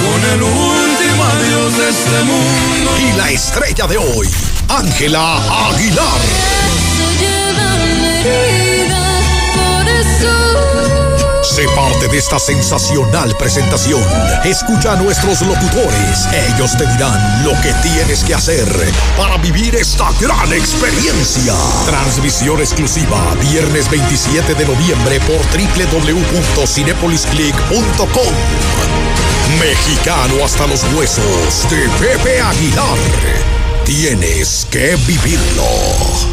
[0.05, 0.82] con el
[1.33, 2.91] adiós de este mundo.
[2.99, 4.29] y la estrella de hoy,
[4.69, 5.37] Ángela
[5.69, 6.21] Aguilar.
[11.53, 14.01] Parte parte de esta sensacional presentación.
[14.43, 16.27] Escucha a nuestros locutores.
[16.49, 18.67] Ellos te dirán lo que tienes que hacer
[19.15, 21.53] para vivir esta gran experiencia.
[21.85, 28.33] Transmisión exclusiva viernes 27 de noviembre por www.cinepolisclick.com.
[29.59, 32.97] Mexicano hasta los huesos de Pepe Aguilar.
[33.85, 36.32] Tienes que vivirlo.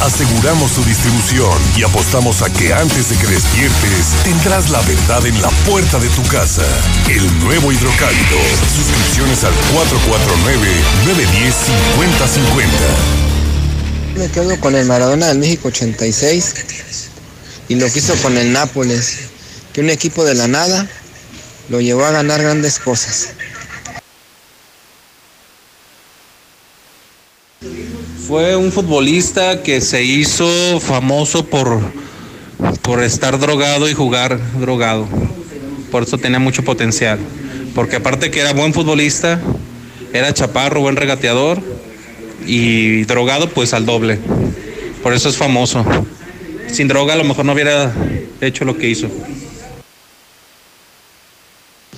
[0.00, 5.40] Aseguramos su distribución y apostamos a que antes de que despiertes tendrás la verdad en
[5.40, 6.64] la puerta de tu casa.
[7.08, 8.38] El nuevo hidrocálido.
[8.76, 9.54] Suscripciones al
[14.14, 14.18] 449-910-5050.
[14.18, 16.54] Me quedo con el Maradona del México 86
[17.68, 19.18] y lo que hizo con el Nápoles,
[19.72, 20.88] que un equipo de la nada
[21.68, 23.28] lo llevó a ganar grandes cosas.
[28.34, 31.80] Fue un futbolista que se hizo famoso por,
[32.82, 35.06] por estar drogado y jugar drogado.
[35.92, 37.20] Por eso tenía mucho potencial.
[37.76, 39.40] Porque aparte que era buen futbolista,
[40.12, 41.60] era chaparro, buen regateador
[42.44, 44.18] y drogado pues al doble.
[45.00, 45.86] Por eso es famoso.
[46.66, 47.94] Sin droga a lo mejor no hubiera
[48.40, 49.06] hecho lo que hizo.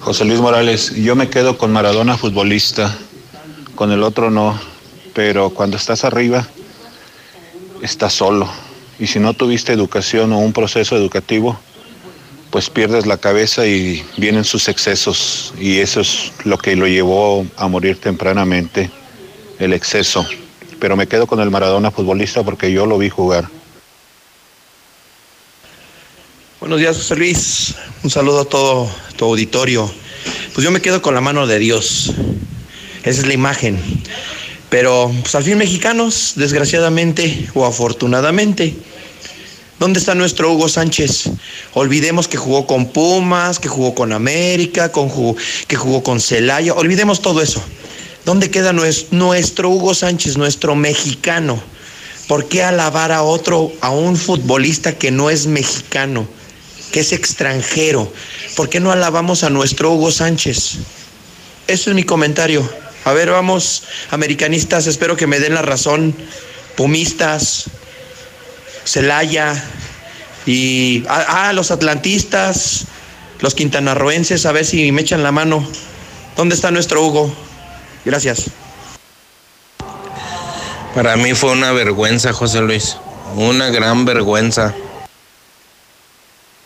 [0.01, 2.95] José Luis Morales, yo me quedo con Maradona futbolista,
[3.74, 4.61] con el otro no,
[5.17, 6.47] pero cuando estás arriba,
[7.81, 8.47] estás solo.
[8.99, 11.59] Y si no tuviste educación o un proceso educativo,
[12.51, 15.55] pues pierdes la cabeza y vienen sus excesos.
[15.59, 18.91] Y eso es lo que lo llevó a morir tempranamente,
[19.59, 20.27] el exceso.
[20.79, 23.49] Pero me quedo con el Maradona futbolista porque yo lo vi jugar.
[26.61, 27.75] Buenos días, José Luis.
[28.03, 29.91] Un saludo a todo tu auditorio.
[30.53, 32.12] Pues yo me quedo con la mano de Dios.
[33.03, 33.81] Esa es la imagen.
[34.71, 38.75] Pero pues al fin mexicanos, desgraciadamente o afortunadamente,
[39.79, 41.31] ¿dónde está nuestro Hugo Sánchez?
[41.75, 45.11] Olvidemos que jugó con Pumas, que jugó con América, con
[45.69, 46.75] que jugó con Celaya.
[46.75, 47.62] Olvidemos todo eso.
[48.25, 51.62] ¿Dónde queda nuestro Hugo Sánchez, nuestro mexicano?
[52.27, 56.27] ¿Por qué alabar a otro, a un futbolista que no es mexicano?
[56.97, 58.11] que es extranjero.
[58.57, 60.77] ¿Por qué no alabamos a nuestro Hugo Sánchez?
[61.67, 62.67] Eso es mi comentario.
[63.07, 66.13] A ver, vamos, americanistas, espero que me den la razón.
[66.75, 67.71] Pumistas,
[68.85, 69.55] Celaya
[70.45, 72.87] y ah, los atlantistas,
[73.39, 75.65] los quintanarroenses, a ver si me echan la mano.
[76.37, 77.33] ¿Dónde está nuestro Hugo?
[78.05, 78.47] Gracias.
[80.93, 82.97] Para mí fue una vergüenza, José Luis.
[83.37, 84.75] Una gran vergüenza.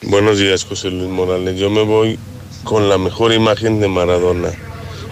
[0.00, 1.58] Buenos días, José Luis Morales.
[1.58, 2.18] Yo me voy
[2.64, 4.52] con la mejor imagen de Maradona,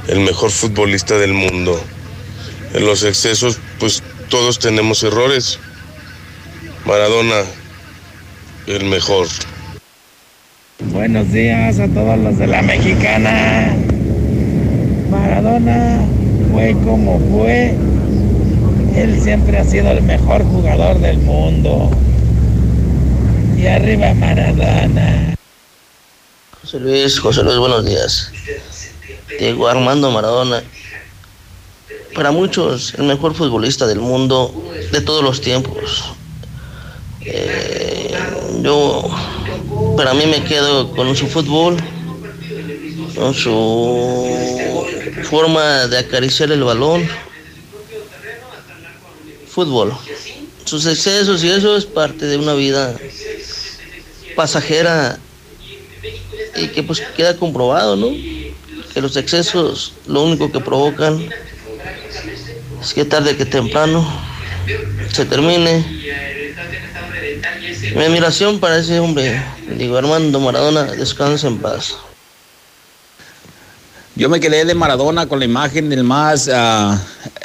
[0.08, 1.80] el mejor futbolista del mundo.
[2.74, 5.58] En los excesos, pues todos tenemos errores.
[6.84, 7.42] Maradona,
[8.66, 9.28] el mejor.
[10.80, 13.76] Buenos días a todos los de la mexicana.
[15.10, 16.00] Maradona
[16.52, 17.74] fue como fue.
[18.96, 21.90] Él siempre ha sido el mejor jugador del mundo.
[23.56, 25.34] Y arriba Maradona.
[26.62, 28.32] José Luis, José Luis, buenos días.
[29.28, 30.62] Diego Armando Maradona.
[32.14, 34.52] Para muchos, el mejor futbolista del mundo
[34.90, 36.04] de todos los tiempos.
[37.20, 38.16] Eh,
[38.62, 39.08] yo,
[39.96, 41.76] para mí me quedo con su fútbol,
[43.14, 44.86] con su
[45.24, 47.08] forma de acariciar el balón.
[49.48, 49.92] Fútbol.
[50.64, 52.96] Sus excesos y eso es parte de una vida
[54.36, 55.18] pasajera
[56.56, 58.08] y que pues queda comprobado, ¿no?
[59.00, 61.28] Los excesos lo único que provocan
[62.80, 64.06] es que tarde que temprano
[65.12, 65.84] se termine.
[67.94, 69.40] Mi admiración para ese hombre,
[69.76, 71.96] digo Armando Maradona, descansa en paz.
[74.16, 77.00] Yo me quedé de Maradona con la imagen del más ah,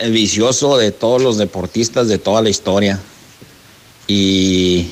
[0.09, 2.99] vicioso de todos los deportistas de toda la historia.
[4.07, 4.89] Y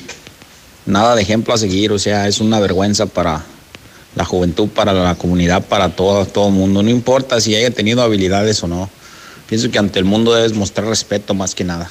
[0.86, 3.44] nada de ejemplo a seguir, o sea, es una vergüenza para
[4.14, 6.82] la juventud, para la comunidad, para todo, todo el mundo.
[6.82, 8.90] No importa si haya tenido habilidades o no.
[9.48, 11.90] Pienso que ante el mundo debes mostrar respeto más que nada.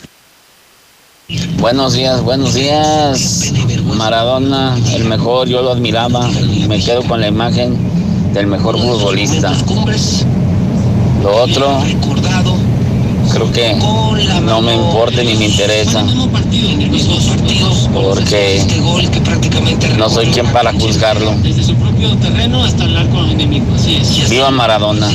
[1.60, 3.52] Buenos días, buenos días.
[3.84, 6.28] Maradona, el mejor, yo lo admiraba.
[6.68, 7.78] Me quedo con la imagen
[8.34, 9.54] del mejor futbolista.
[11.24, 11.78] Lo otro,
[13.50, 13.76] creo que
[14.42, 16.06] no me importa ni me interesa.
[17.94, 18.62] Porque
[19.98, 21.34] no soy quien para juzgarlo.
[24.30, 25.10] Viva Maradona.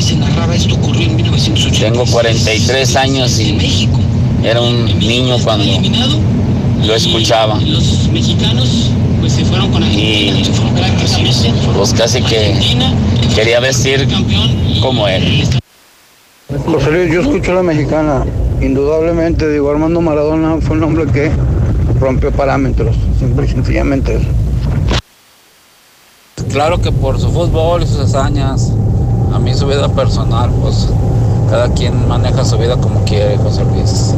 [1.79, 3.89] Tengo 43 años y
[4.43, 5.65] era un niño cuando
[6.85, 7.59] lo escuchaba.
[9.93, 10.33] Y
[11.75, 12.55] pues casi que
[13.35, 14.07] quería vestir
[14.81, 15.47] como él.
[16.65, 18.25] José Luis, yo escucho a la mexicana.
[18.61, 21.31] Indudablemente, digo, Armando Maradona fue un hombre que
[22.01, 24.29] rompió parámetros, simple y sencillamente eso.
[26.51, 28.73] Claro que por su fútbol y sus hazañas,
[29.33, 30.89] a mí su vida personal, pues
[31.51, 34.15] cada quien maneja su vida como quiere, José Luis.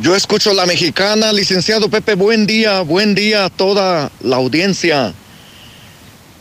[0.00, 5.12] Yo escucho a la mexicana, licenciado Pepe, buen día, buen día a toda la audiencia.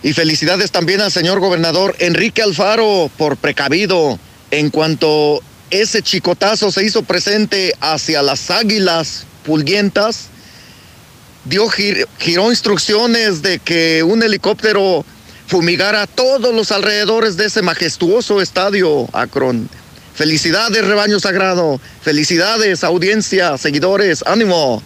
[0.04, 4.20] Y felicidades también al señor gobernador Enrique Alfaro por precavido
[4.52, 10.28] en cuanto ese chicotazo se hizo presente hacia las águilas pulguientas,
[11.46, 15.04] dio giró instrucciones de que un helicóptero
[15.48, 19.70] fumigara todos los alrededores de ese majestuoso estadio Akron.
[20.14, 21.80] Felicidades, rebaño sagrado.
[22.02, 24.24] Felicidades, audiencia, seguidores.
[24.26, 24.82] Ánimo.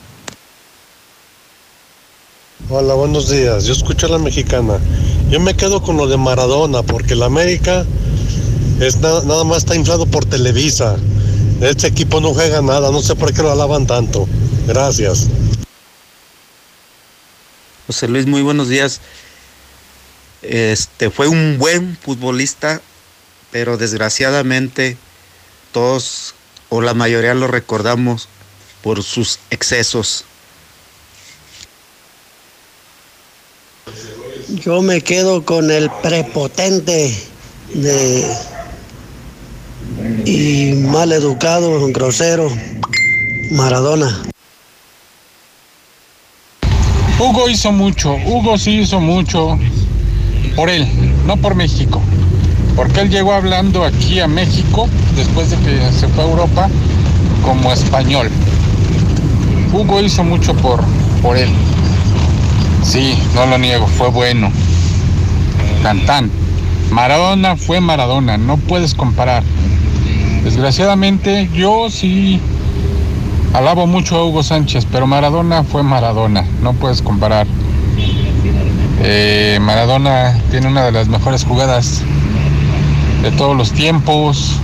[2.74, 3.65] Hola, buenos días.
[3.65, 4.80] Yo escucho a la mexicana.
[5.30, 7.86] Yo me quedo con lo de Maradona porque la América
[8.80, 10.95] es nada más está inflado por Televisa.
[11.59, 12.89] Este equipo no juega nada.
[12.89, 14.26] No sé por qué lo alaban tanto.
[14.67, 15.28] Gracias.
[17.88, 19.01] José Luis, muy buenos días.
[20.41, 22.82] Este fue un buen futbolista,
[23.51, 24.95] pero desgraciadamente
[25.74, 26.36] todos
[26.69, 28.30] o la mayoría lo recordamos
[28.82, 30.24] por sus excesos.
[34.56, 37.16] Yo me quedo con el prepotente
[37.74, 38.26] de
[40.26, 42.49] y mal educado, grosero,
[43.52, 44.24] Maradona.
[47.20, 49.58] Hugo hizo mucho, Hugo sí hizo mucho
[50.56, 50.88] por él,
[51.26, 52.02] no por México
[52.76, 56.70] porque él llegó hablando aquí a México después de que se fue a Europa
[57.43, 58.30] como español.
[59.74, 60.82] Hugo hizo mucho por,
[61.22, 61.49] por él.
[62.84, 64.52] Sí, no lo niego, fue bueno.
[65.84, 66.32] Cantán.
[66.92, 69.44] Maradona fue Maradona, no puedes comparar.
[70.44, 72.40] Desgraciadamente yo sí
[73.54, 77.48] alabo mucho a Hugo Sánchez, pero Maradona fue Maradona, no puedes comparar.
[79.04, 82.04] Eh, Maradona tiene una de las mejores jugadas
[83.22, 84.58] de todos los tiempos.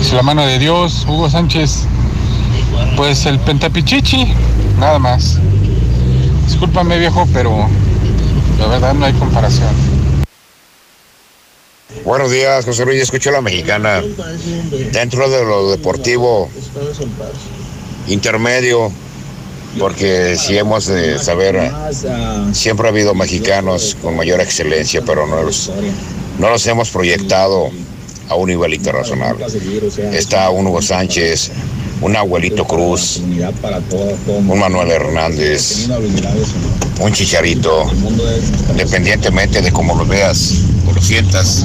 [0.00, 1.86] Es la mano de Dios, Hugo Sánchez.
[2.96, 4.32] Pues el pentapichichi,
[4.78, 5.38] nada más.
[6.62, 7.68] Discúlpame viejo, pero
[8.56, 9.68] la verdad no hay comparación.
[12.04, 13.02] Buenos días, José Luis.
[13.02, 14.00] Escucho a la mexicana.
[14.92, 16.48] Dentro de lo deportivo,
[18.06, 18.92] intermedio,
[19.80, 21.72] porque si hemos de saber,
[22.52, 25.68] siempre ha habido mexicanos con mayor excelencia, pero no los,
[26.38, 27.70] no los hemos proyectado
[28.28, 29.36] a un nivel internacional.
[30.12, 31.50] Está un Hugo Sánchez,
[32.02, 35.88] un Abuelito Cruz, un Manuel Hernández,
[37.00, 37.90] un Chicharito,
[38.70, 40.54] independientemente de cómo los veas
[40.86, 41.64] o lo sientas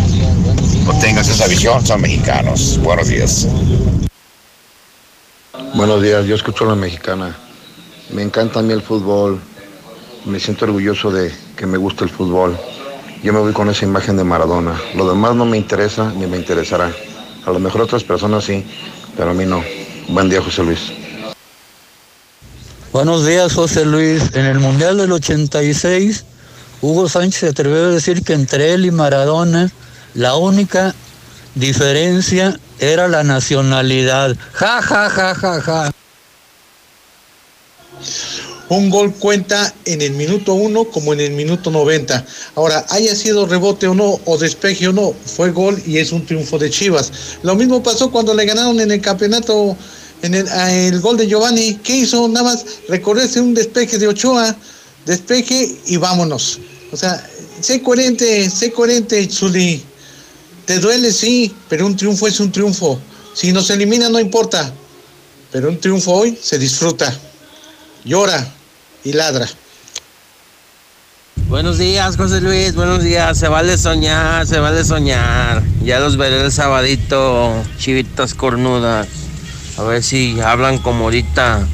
[0.87, 2.79] o tengas esa visión, son mexicanos.
[2.83, 3.47] Buenos días.
[5.73, 7.35] Buenos días, yo escucho a la mexicana.
[8.11, 9.41] Me encanta a mí el fútbol.
[10.25, 12.57] Me siento orgulloso de que me gusta el fútbol.
[13.23, 14.79] Yo me voy con esa imagen de Maradona.
[14.95, 16.91] Lo demás no me interesa ni me interesará.
[17.45, 18.63] A lo mejor otras personas sí,
[19.15, 19.63] pero a mí no.
[20.07, 20.79] Buen día, José Luis.
[22.93, 24.23] Buenos días, José Luis.
[24.33, 26.23] En el Mundial del 86,
[26.81, 29.69] Hugo Sánchez se atrevió a decir que entre él y Maradona
[30.13, 30.95] la única
[31.55, 34.35] diferencia era la nacionalidad.
[34.53, 35.91] Ja, ja, ja, ja, ja.
[38.69, 42.25] Un gol cuenta en el minuto 1 como en el minuto 90.
[42.55, 46.25] Ahora, haya sido rebote o no, o despeje o no, fue gol y es un
[46.25, 47.11] triunfo de Chivas.
[47.43, 49.77] Lo mismo pasó cuando le ganaron en el campeonato,
[50.21, 51.75] en el, el gol de Giovanni.
[51.75, 52.27] ¿Qué hizo?
[52.27, 54.53] Nada más recorrerse un despeje de Ochoa,
[55.05, 56.59] despeje y vámonos.
[56.91, 57.25] O sea,
[57.61, 59.81] sé coherente, sé coherente, Zuli.
[60.65, 62.99] Te duele, sí, pero un triunfo es un triunfo.
[63.33, 64.73] Si nos elimina no importa,
[65.53, 67.17] pero un triunfo hoy se disfruta.
[68.03, 68.55] Llora
[69.07, 69.47] y ladra.
[71.47, 72.75] Buenos días, José Luis.
[72.75, 73.37] Buenos días.
[73.37, 75.63] Se vale soñar, se vale soñar.
[75.81, 79.07] Ya los veré el sabadito, chivitas cornudas.
[79.77, 81.65] A ver si hablan como ahorita.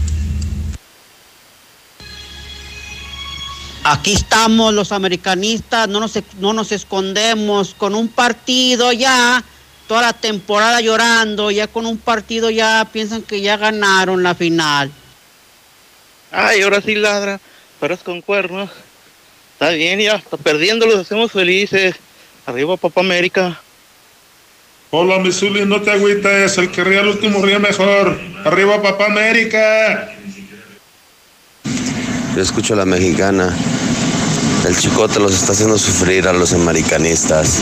[3.85, 9.43] Aquí estamos los americanistas, no nos, no nos escondemos con un partido ya,
[9.89, 14.89] toda la temporada llorando, ya con un partido ya piensan que ya ganaron la final.
[16.35, 17.39] Ay, ahora sí ladra,
[17.79, 18.71] pero es con cuernos.
[19.53, 21.95] Está bien, ya está perdiendo, los hacemos felices.
[22.47, 23.61] Arriba, Papá América.
[24.89, 26.57] Hola, Misuli, no te agüites.
[26.57, 28.19] El que ría el último ríe mejor.
[28.45, 30.11] Arriba, Papá América.
[32.35, 33.55] Yo escucho a la mexicana.
[34.67, 37.59] El chicote los está haciendo sufrir a los americanistas.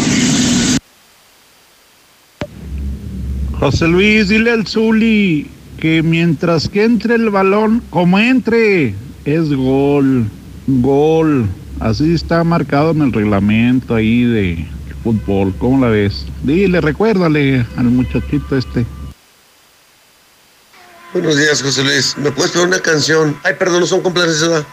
[3.60, 8.94] José Luis, dile al Zuli que mientras que entre el balón, como entre,
[9.26, 10.30] es gol,
[10.68, 11.48] gol.
[11.80, 14.68] Así está marcado en el reglamento ahí de
[15.04, 15.54] fútbol.
[15.58, 16.28] ¿Cómo la ves?
[16.44, 18.86] Dile, recuérdale al muchachito este.
[21.14, 22.16] Buenos días, José Luis.
[22.20, 23.36] ¿Me puedes poner una canción?
[23.44, 24.64] Ay, perdón, no son complacencias.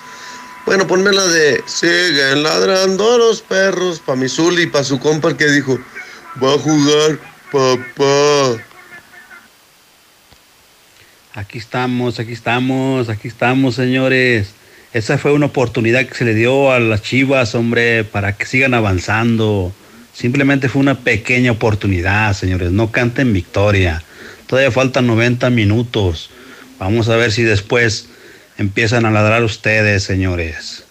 [0.67, 5.31] Bueno, ponme la de Siguen ladrando los perros pa' mi Zuli y pa' su compa
[5.31, 5.79] el que dijo
[6.43, 7.19] Va a jugar
[7.51, 8.68] papá.
[11.39, 14.55] Aquí estamos, aquí estamos, aquí estamos, señores.
[14.93, 18.75] Esa fue una oportunidad que se le dio a las Chivas, hombre, para que sigan
[18.75, 19.73] avanzando.
[20.13, 22.73] Simplemente fue una pequeña oportunidad, señores.
[22.73, 24.03] No canten victoria.
[24.49, 26.31] Todavía faltan 90 minutos.
[26.81, 28.09] Vamos a ver si después
[28.57, 30.87] empiezan a ladrar ustedes, señores.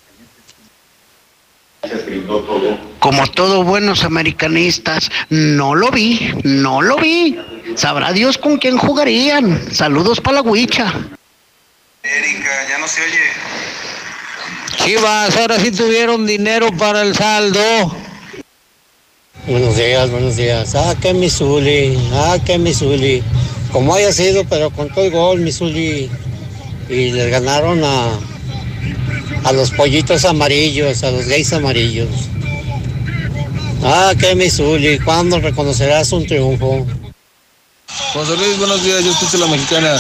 [3.00, 7.38] Como todos buenos americanistas, no lo vi, no lo vi.
[7.78, 9.72] Sabrá Dios con quién jugarían.
[9.72, 10.92] Saludos para la huicha.
[12.02, 13.20] Erika, ya no se oye.
[14.84, 17.60] Chivas, ahora sí tuvieron dinero para el saldo.
[19.46, 20.74] Buenos días, buenos días.
[20.74, 23.22] Ah, que Misuli, ah, que Misuli.
[23.72, 26.10] Como haya sido, pero con todo el gol, Misuli.
[26.90, 28.18] Y les ganaron a,
[29.44, 32.10] a los pollitos amarillos, a los gays amarillos.
[33.84, 36.88] Ah, que Misuli, ¿cuándo reconocerás un triunfo?
[38.14, 39.96] José Luis, buenos días, yo escucho la mexicana.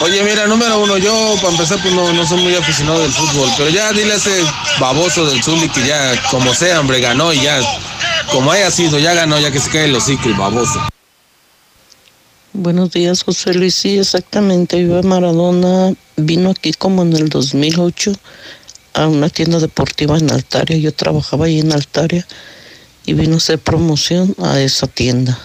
[0.00, 3.50] Oye, mira, número uno, yo para empezar pues no, no soy muy aficionado del fútbol,
[3.58, 4.42] pero ya dile a ese
[4.80, 7.60] baboso del Zuli que ya, como sea, hombre, ganó y ya,
[8.32, 10.80] como haya sido, ya ganó, ya que se cae el hocico, el baboso.
[12.52, 13.74] Buenos días, José Luis.
[13.74, 14.76] Sí, exactamente.
[14.76, 18.12] Viva Maradona vino aquí como en el 2008
[18.94, 20.76] a una tienda deportiva en Altaria.
[20.78, 22.26] Yo trabajaba ahí en Altaria
[23.06, 25.38] y vino a hacer promoción a esa tienda.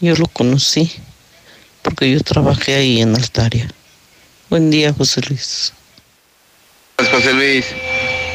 [0.00, 0.90] Yo lo conocí
[1.82, 3.68] porque yo trabajé ahí en Altaria.
[4.48, 5.74] Buen día, José Luis.
[6.96, 7.66] José Luis,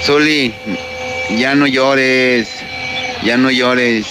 [0.03, 0.53] Zuli,
[1.37, 2.47] ya no llores,
[3.23, 4.05] ya no llores.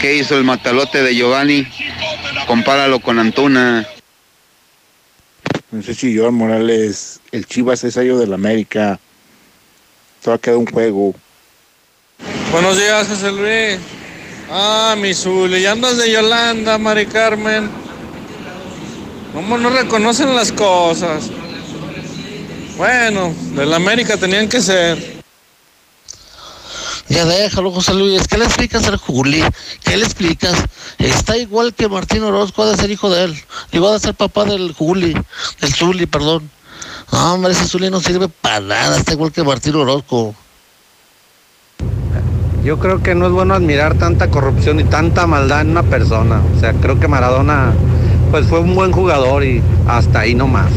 [0.00, 1.66] ¿Qué hizo el matalote de Giovanni?
[2.46, 3.86] Compáralo con Antuna.
[5.72, 9.00] No sé si Joan Morales, el Chivas es sello del América.
[10.22, 11.14] Todavía queda un juego.
[12.52, 13.99] Buenos días, José Luis.
[14.52, 17.70] Ah, mi Zuli, ya andas de Yolanda, Mari Carmen.
[19.32, 21.30] ¿Cómo no reconocen las cosas?
[22.76, 25.22] Bueno, de la América tenían que ser.
[27.08, 28.26] Ya déjalo, José Luis.
[28.26, 29.44] ¿Qué le explicas al Juli?
[29.84, 30.64] ¿Qué le explicas?
[30.98, 33.44] Está igual que Martín Orozco, ha de ser hijo de él.
[33.70, 35.14] Igual de ser papá del Juli,
[35.60, 36.50] del Zuli, perdón.
[37.12, 38.98] No, hombre, ese Zuli no sirve para nada.
[38.98, 40.34] Está igual que Martín Orozco.
[42.64, 46.42] Yo creo que no es bueno admirar tanta corrupción y tanta maldad en una persona.
[46.54, 47.72] O sea, creo que Maradona
[48.30, 50.70] pues fue un buen jugador y hasta ahí nomás.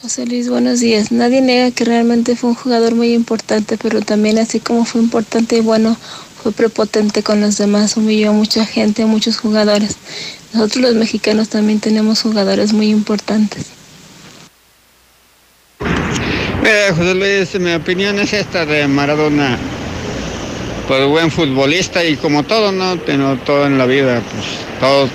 [0.00, 1.10] José Luis, buenos días.
[1.10, 5.56] Nadie niega que realmente fue un jugador muy importante, pero también así como fue importante
[5.58, 5.96] y bueno,
[6.40, 9.96] fue prepotente con los demás, humilló a mucha gente, a muchos jugadores.
[10.54, 13.75] Nosotros los mexicanos también tenemos jugadores muy importantes.
[16.66, 19.56] Mira, José Luis, mi opinión es esta de Maradona.
[20.88, 22.96] Pues buen futbolista y como todo, ¿no?
[23.06, 24.44] Pero todo en la vida, pues
[24.80, 25.08] todo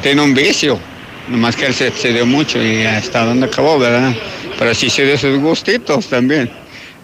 [0.00, 0.78] tiene un vicio.
[1.26, 4.14] Nomás que él se excedió mucho y hasta dónde acabó, ¿verdad?
[4.56, 6.48] Pero sí se dio sus gustitos también.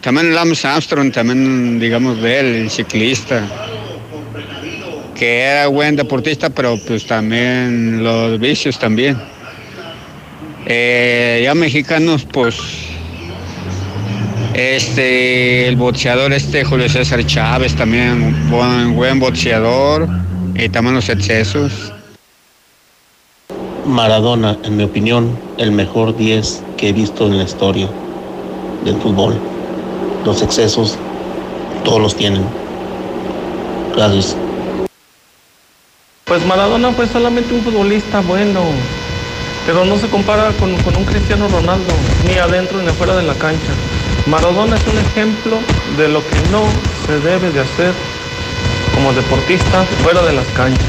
[0.01, 3.45] También Lance Armstrong, también digamos de él, el ciclista.
[5.16, 9.20] Que era buen deportista, pero pues también los vicios también.
[10.66, 12.88] Eh, ya mexicanos, pues
[14.59, 20.09] este, el boxeador este Julio César Chávez también, buen, buen boxeador,
[20.56, 21.93] y también los excesos.
[23.86, 27.89] Maradona, en mi opinión, el mejor 10 que he visto en la historia
[28.85, 29.39] del fútbol.
[30.24, 30.98] Los excesos,
[31.85, 32.43] todos los tienen.
[33.94, 34.36] Gracias.
[36.24, 38.60] Pues Maradona fue solamente un futbolista bueno,
[39.66, 41.94] pero no se compara con, con un Cristiano Ronaldo,
[42.26, 43.72] ni adentro ni afuera de la cancha.
[44.28, 45.59] Maradona es un ejemplo
[45.96, 46.64] de lo que no
[47.06, 47.94] se debe de hacer
[48.94, 50.84] como deportista fuera de las canchas.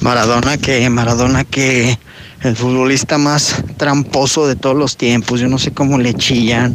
[0.00, 1.96] Maradona que, Maradona que
[2.42, 6.74] el futbolista más tramposo de todos los tiempos, yo no sé cómo le chillan.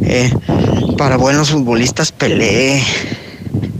[0.00, 0.32] Eh,
[0.96, 2.82] para buenos futbolistas Pelé,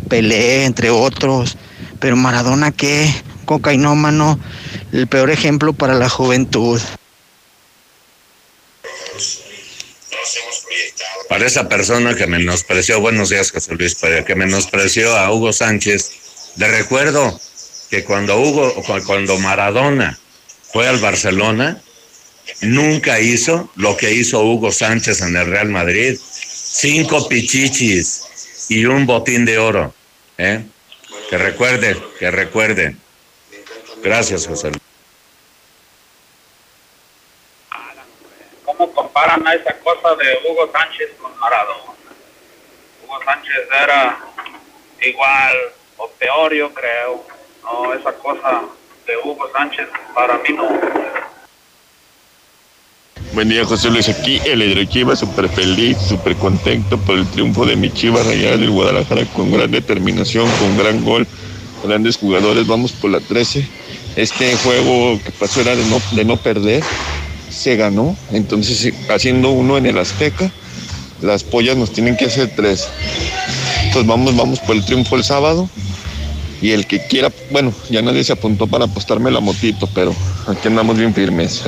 [0.09, 1.57] Pelé, entre otros,
[1.99, 3.11] pero Maradona que,
[3.47, 4.39] cocainómano,
[4.93, 6.79] el peor ejemplo para la juventud.
[11.29, 16.11] Para esa persona que menospreció, buenos días José Luis, para que menospreció a Hugo Sánchez,
[16.57, 17.41] le recuerdo
[17.91, 20.19] que cuando Hugo, cuando Maradona
[20.73, 21.83] fue al Barcelona,
[22.61, 26.19] nunca hizo lo que hizo Hugo Sánchez en el Real Madrid.
[26.19, 28.23] Cinco pichichis
[28.69, 29.95] y un botín de oro.
[30.39, 30.63] ¿eh?
[31.29, 32.97] Que recuerde, que recuerde.
[34.03, 34.82] Gracias, José Luis.
[39.23, 41.93] Comparan esa cosa de Hugo Sánchez con Maradona?
[43.05, 44.19] Hugo Sánchez era
[45.01, 45.57] igual
[45.97, 47.25] o peor, yo creo.
[47.63, 48.63] No, esa cosa
[49.07, 50.69] de Hugo Sánchez para mí no.
[53.33, 54.09] Buen día, José Luis.
[54.09, 58.71] Aquí el Hidrochiva, súper feliz, súper contento por el triunfo de mi Chivas Rayada del
[58.71, 61.27] Guadalajara con gran determinación, con gran gol,
[61.85, 62.67] grandes jugadores.
[62.67, 63.67] Vamos por la 13.
[64.17, 66.83] Este juego que pasó era de no, de no perder,
[67.53, 68.17] se ganó.
[68.33, 70.51] Entonces, haciendo uno en el Azteca,
[71.21, 72.89] las pollas nos tienen que hacer tres.
[73.85, 75.69] Entonces, vamos, vamos por el triunfo el sábado.
[76.61, 80.15] Y el que quiera, bueno, ya nadie se apuntó para apostarme la motito, pero
[80.47, 81.65] aquí andamos bien firmes.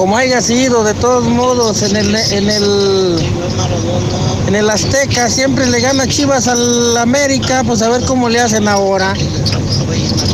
[0.00, 3.18] Como haya sido, de todos modos, en el, en el,
[4.48, 8.66] en el Azteca siempre le gana Chivas al América, pues a ver cómo le hacen
[8.66, 9.12] ahora.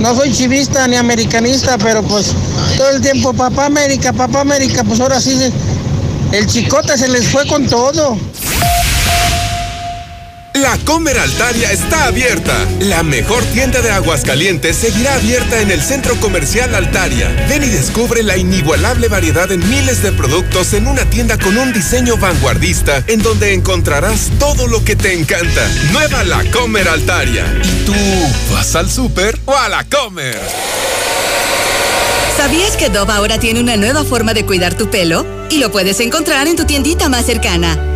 [0.00, 2.32] No soy chivista ni americanista, pero pues
[2.76, 5.36] todo el tiempo, papá América, papá América, pues ahora sí,
[6.30, 8.16] el chicote se les fue con todo.
[10.56, 12.66] La Comer Altaria está abierta.
[12.80, 17.28] La mejor tienda de Aguascalientes seguirá abierta en el Centro Comercial Altaria.
[17.46, 21.74] Ven y descubre la inigualable variedad en miles de productos en una tienda con un
[21.74, 25.68] diseño vanguardista en donde encontrarás todo lo que te encanta.
[25.92, 27.44] Nueva La Comer Altaria.
[27.62, 27.94] ¿Y tú
[28.54, 30.40] vas al súper o a la Comer?
[32.38, 35.26] ¿Sabías que Dove ahora tiene una nueva forma de cuidar tu pelo?
[35.50, 37.95] Y lo puedes encontrar en tu tiendita más cercana.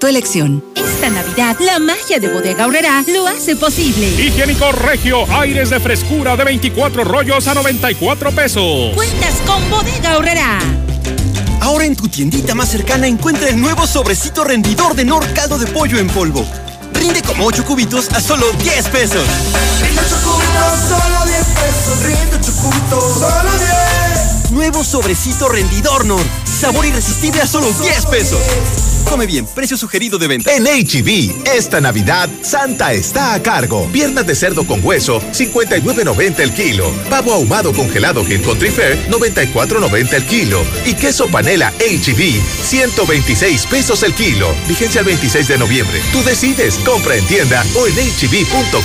[0.00, 0.64] tu elección.
[0.74, 4.08] Esta Navidad, la magia de Bodega Aurrera lo hace posible.
[4.08, 8.94] Higiénico Regio, aires de frescura de 24 rollos a 94 pesos.
[8.94, 10.58] Cuentas con Bodega Aurrera.
[11.60, 15.66] Ahora en tu tiendita más cercana encuentra el nuevo sobrecito rendidor de Nor Caldo de
[15.66, 16.46] Pollo en polvo.
[16.94, 19.24] Rinde como 8 cubitos a solo 10 pesos.
[19.82, 22.02] Rinde 8 cubitos, solo 10 pesos.
[22.02, 24.50] Rinde 8 cubitos, solo 10.
[24.52, 26.22] Nuevo sobrecito rendidor Nor.
[26.44, 28.40] Sabor irresistible a solo 10 pesos.
[29.10, 30.54] Come bien, precio sugerido de venta.
[30.54, 33.88] En HB, esta Navidad, Santa está a cargo.
[33.90, 36.92] Piernas de cerdo con hueso, 59.90 el kilo.
[37.10, 40.62] Pavo ahumado congelado Hill Country Fair, 94.90 el kilo.
[40.86, 44.46] Y queso panela HB, 126 pesos el kilo.
[44.68, 46.00] Vigencia el 26 de noviembre.
[46.12, 48.84] Tú decides, compra en tienda o en hb.com.mx.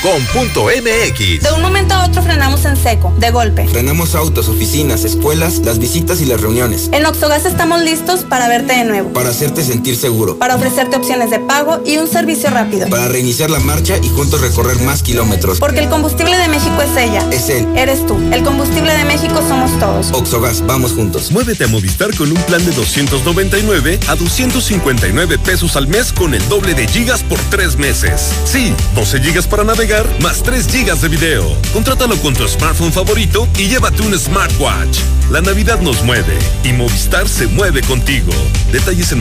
[1.43, 3.67] De un momento a otro frenamos en seco, de golpe.
[3.67, 6.89] Frenamos autos, oficinas, escuelas, las visitas y las reuniones.
[6.93, 9.13] En Oxogas estamos listos para verte de nuevo.
[9.13, 12.87] Para hacerte sentir seguro para ofrecerte opciones de pago y un servicio rápido.
[12.89, 15.59] Para reiniciar la marcha y juntos recorrer más kilómetros.
[15.59, 17.27] Porque el combustible de México es ella.
[17.31, 17.67] Es él.
[17.75, 18.17] Eres tú.
[18.31, 20.11] El combustible de México somos todos.
[20.13, 21.31] Oxogas, vamos juntos.
[21.31, 26.47] Muévete a Movistar con un plan de 299 a 259 pesos al mes con el
[26.47, 28.31] doble de gigas por tres meses.
[28.45, 31.43] Sí, 12 gigas para navegar más 3 gigas de video.
[31.73, 34.99] Contrátalo con tu smartphone favorito y llévate un smartwatch.
[35.31, 38.31] La Navidad nos mueve y Movistar se mueve contigo.
[38.71, 39.19] Detalles en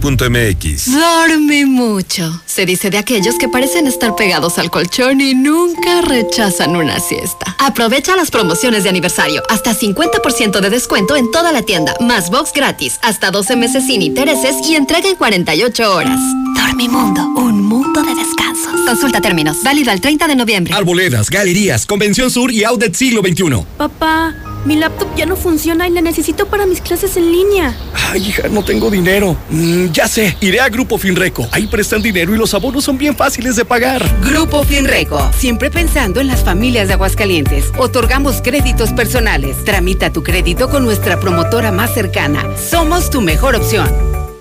[0.00, 0.92] movistar.com.mx.
[0.92, 2.42] Dorme mucho.
[2.46, 7.56] Se dice de aquellos que parecen estar pegados al colchón y nunca rechazan una siesta.
[7.58, 9.42] Aprovecha las promociones de aniversario.
[9.48, 11.94] Hasta 50% de descuento en toda la tienda.
[12.00, 12.98] Más box gratis.
[13.02, 16.20] Hasta 12 meses sin intereses y entrega en 48 horas.
[16.56, 17.22] Dormimundo.
[17.36, 18.80] Un mundo de descansos.
[18.86, 19.58] Consulta términos.
[19.62, 20.74] Válido al 30 de noviembre.
[20.74, 23.64] Arboledas, galerías, Convención Sur y Outlet Siglo XXI.
[23.76, 24.34] Papá.
[24.66, 27.72] Mi laptop ya no funciona y la necesito para mis clases en línea.
[28.10, 29.36] Ay, hija, no tengo dinero.
[29.48, 31.48] Mm, ya sé, iré a Grupo Finreco.
[31.52, 34.02] Ahí prestan dinero y los abonos son bien fáciles de pagar.
[34.22, 37.72] Grupo Finreco, siempre pensando en las familias de Aguascalientes.
[37.78, 39.64] Otorgamos créditos personales.
[39.64, 42.44] Tramita tu crédito con nuestra promotora más cercana.
[42.56, 43.88] Somos tu mejor opción.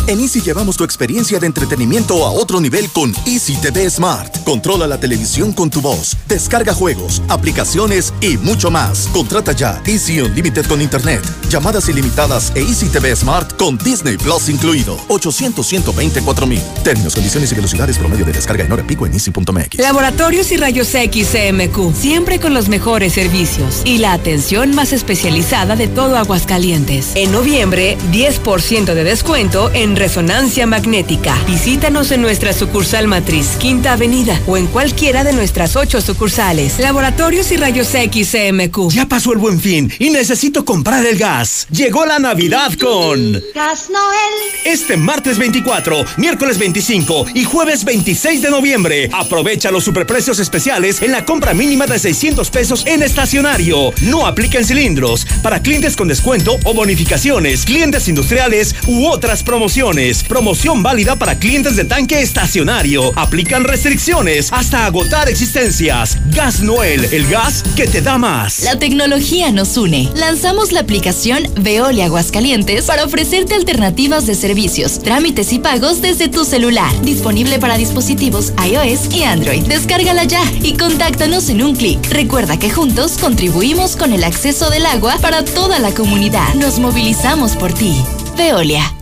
[0.09, 4.45] En Easy llevamos tu experiencia de entretenimiento a otro nivel con Easy TV Smart.
[4.45, 9.09] Controla la televisión con tu voz, descarga juegos, aplicaciones y mucho más.
[9.13, 14.49] Contrata ya Easy Unlimited con Internet, llamadas ilimitadas e Easy TV Smart con Disney Plus
[14.49, 14.97] incluido.
[15.09, 16.63] 800 124 mil.
[16.85, 19.77] Términos, condiciones y velocidades promedio de descarga en hora pico en easy.mx.
[19.79, 21.93] Laboratorios y Rayos X CMQ.
[21.97, 27.11] Siempre con los mejores servicios y la atención más especializada de todo Aguascalientes.
[27.17, 31.35] En noviembre, 10% de descuento en resonancia magnética.
[31.47, 36.79] Visítanos en nuestra sucursal matriz, Quinta Avenida, o en cualquiera de nuestras ocho sucursales.
[36.79, 38.91] Laboratorios y Rayos X CMQ.
[38.91, 41.67] Ya pasó el buen fin y necesito comprar el gas.
[41.71, 43.43] Llegó la Navidad con.
[43.55, 44.35] Gas Noel.
[44.65, 49.11] Este martes 24, miércoles 25 y jueves 26 de noviembre.
[49.13, 53.93] Aprovecha los superprecios especiales en la compra mínima de 600 pesos en estacionario.
[54.03, 55.27] No apliquen cilindros.
[55.43, 59.86] Para clientes con descuento o bonificaciones, clientes industriales u otras promociones.
[60.29, 63.13] Promoción válida para clientes de tanque estacionario.
[63.15, 66.19] Aplican restricciones hasta agotar existencias.
[66.33, 68.65] Gas Noel, el gas que te da más.
[68.65, 70.11] La tecnología nos une.
[70.17, 76.45] Lanzamos la aplicación Veolia Aguascalientes para ofrecerte alternativas de servicios, trámites y pagos desde tu
[76.45, 76.91] celular.
[77.03, 79.63] Disponible para dispositivos iOS y Android.
[79.67, 82.01] Descárgala ya y contáctanos en un clic.
[82.11, 86.55] Recuerda que juntos contribuimos con el acceso del agua para toda la comunidad.
[86.55, 87.95] Nos movilizamos por ti.
[88.37, 88.96] Veolia.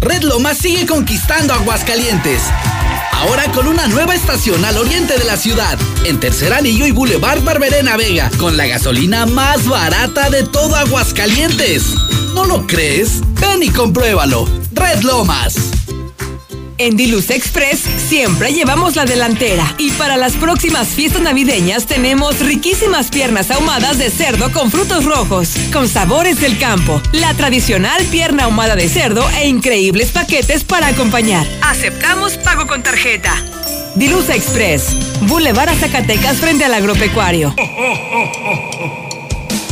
[0.00, 2.42] Red Lomas sigue conquistando Aguascalientes.
[3.12, 7.42] Ahora con una nueva estación al oriente de la ciudad, en Tercer Anillo y Boulevard
[7.42, 11.94] Barberena Vega, con la gasolina más barata de todo Aguascalientes.
[12.34, 13.20] ¿No lo crees?
[13.40, 14.48] Ven y compruébalo.
[14.72, 15.56] Red Lomas.
[16.80, 23.08] En Diluz Express siempre llevamos la delantera y para las próximas fiestas navideñas tenemos riquísimas
[23.08, 28.76] piernas ahumadas de cerdo con frutos rojos, con sabores del campo, la tradicional pierna ahumada
[28.76, 31.48] de cerdo e increíbles paquetes para acompañar.
[31.62, 33.34] Aceptamos pago con tarjeta.
[33.96, 37.56] Diluz Express, Boulevard a Zacatecas frente al agropecuario.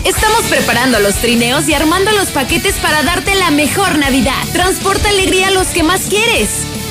[0.04, 4.42] Estamos preparando los trineos y armando los paquetes para darte la mejor Navidad.
[4.52, 6.48] Transporta alegría a los que más quieres.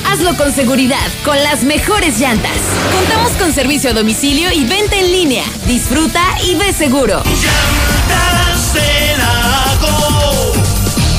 [0.07, 2.57] Hazlo con seguridad, con las mejores llantas.
[2.93, 5.43] Contamos con servicio a domicilio y venta en línea.
[5.65, 7.23] Disfruta y ve seguro.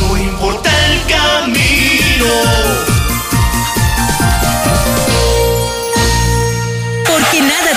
[0.00, 2.26] no importa el camino.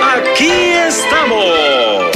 [0.00, 0.50] Aquí
[0.88, 2.15] estamos.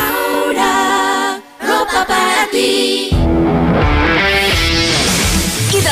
[1.61, 3.11] Ropa para ti.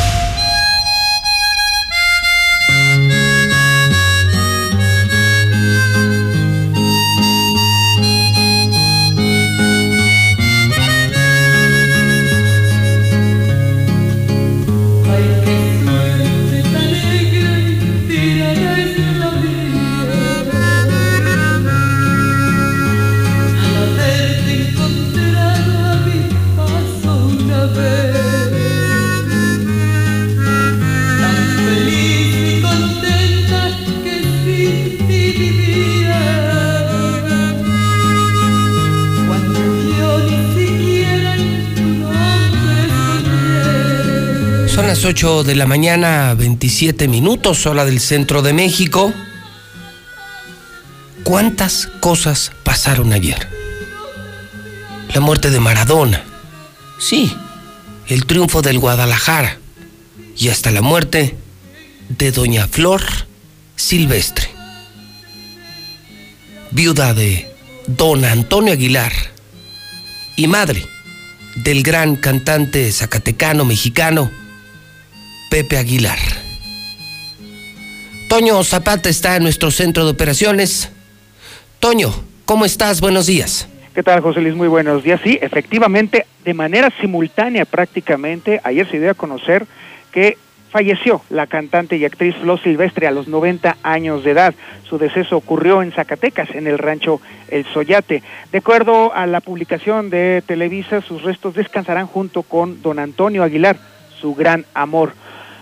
[45.11, 49.13] 8 de la mañana, 27 minutos, hora del centro de México.
[51.25, 53.45] ¿Cuántas cosas pasaron ayer?
[55.13, 56.23] La muerte de Maradona.
[56.97, 57.35] Sí,
[58.07, 59.57] el triunfo del Guadalajara.
[60.37, 61.35] Y hasta la muerte
[62.07, 63.01] de Doña Flor
[63.75, 64.49] Silvestre.
[66.71, 67.53] Viuda de
[67.85, 69.11] Don Antonio Aguilar.
[70.37, 70.85] Y madre
[71.57, 74.39] del gran cantante zacatecano mexicano
[75.51, 76.17] Pepe Aguilar.
[78.29, 80.93] Toño Zapata está en nuestro centro de operaciones.
[81.81, 82.09] Toño,
[82.45, 83.01] ¿cómo estás?
[83.01, 83.67] Buenos días.
[83.93, 84.55] ¿Qué tal, José Luis?
[84.55, 85.19] Muy buenos días.
[85.21, 89.67] Sí, efectivamente, de manera simultánea prácticamente, ayer se dio a conocer
[90.13, 90.37] que
[90.69, 94.53] falleció la cantante y actriz Flor Silvestre a los 90 años de edad.
[94.87, 97.19] Su deceso ocurrió en Zacatecas, en el rancho
[97.49, 98.23] El Soyate.
[98.53, 103.75] De acuerdo a la publicación de Televisa, sus restos descansarán junto con don Antonio Aguilar,
[104.21, 105.11] su gran amor.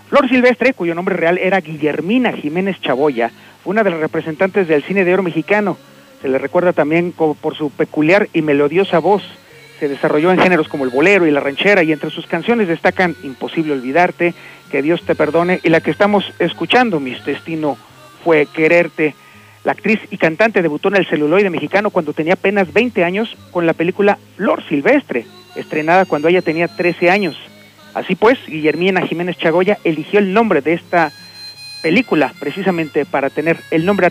[0.10, 3.30] Flor Silvestre, cuyo nombre real era Guillermina Jiménez Chaboya,
[3.64, 5.78] fue una de las representantes del cine de oro mexicano.
[6.24, 9.22] Se le recuerda también por su peculiar y melodiosa voz.
[9.80, 13.16] Se desarrolló en géneros como el bolero y la ranchera y entre sus canciones destacan
[13.24, 14.34] Imposible olvidarte,
[14.72, 17.78] Que Dios te perdone y la que estamos escuchando, Mi destino
[18.24, 19.14] fue quererte.
[19.64, 23.68] La actriz y cantante debutó en el celuloide mexicano cuando tenía apenas 20 años con
[23.68, 27.38] la película Flor Silvestre, estrenada cuando ella tenía 13 años.
[27.94, 31.12] Así pues, Guillermina Jiménez Chagoya eligió el nombre de esta
[31.82, 34.08] película precisamente para tener el nombre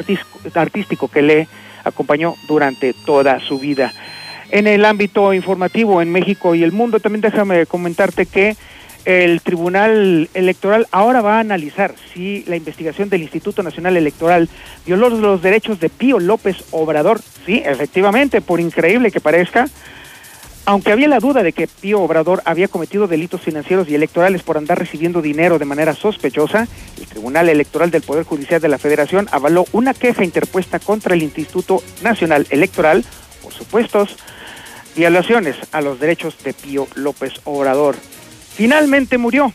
[0.55, 1.48] artístico que le
[1.84, 3.92] acompañó durante toda su vida.
[4.50, 8.56] En el ámbito informativo en México y el mundo, también déjame comentarte que
[9.05, 14.48] el Tribunal Electoral ahora va a analizar si la investigación del Instituto Nacional Electoral
[14.86, 17.20] violó los derechos de Pío López Obrador.
[17.46, 19.68] Sí, efectivamente, por increíble que parezca,
[20.69, 24.59] aunque había la duda de que Pío Obrador había cometido delitos financieros y electorales por
[24.59, 26.69] andar recibiendo dinero de manera sospechosa,
[26.99, 31.23] el Tribunal Electoral del Poder Judicial de la Federación avaló una queja interpuesta contra el
[31.23, 33.03] Instituto Nacional Electoral
[33.43, 34.19] por supuestos
[34.95, 37.97] violaciones a los derechos de Pío López Obrador.
[38.55, 39.55] Finalmente murió.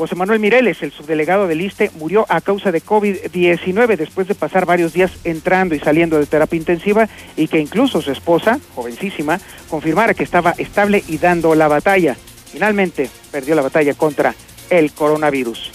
[0.00, 4.64] José Manuel Mireles, el subdelegado del ISTE, murió a causa de COVID-19 después de pasar
[4.64, 7.06] varios días entrando y saliendo de terapia intensiva
[7.36, 12.16] y que incluso su esposa, jovencísima, confirmara que estaba estable y dando la batalla.
[12.50, 14.34] Finalmente perdió la batalla contra
[14.70, 15.70] el coronavirus.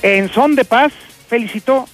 [0.00, 0.94] En son de paz,
[1.28, 1.86] felicitó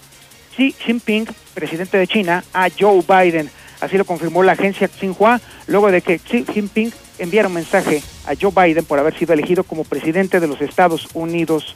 [0.54, 3.50] Xi Jinping, presidente de China, a Joe Biden.
[3.80, 8.32] Así lo confirmó la agencia Xinhua luego de que Xi Jinping enviara un mensaje a
[8.40, 11.74] Joe Biden por haber sido elegido como presidente de los Estados Unidos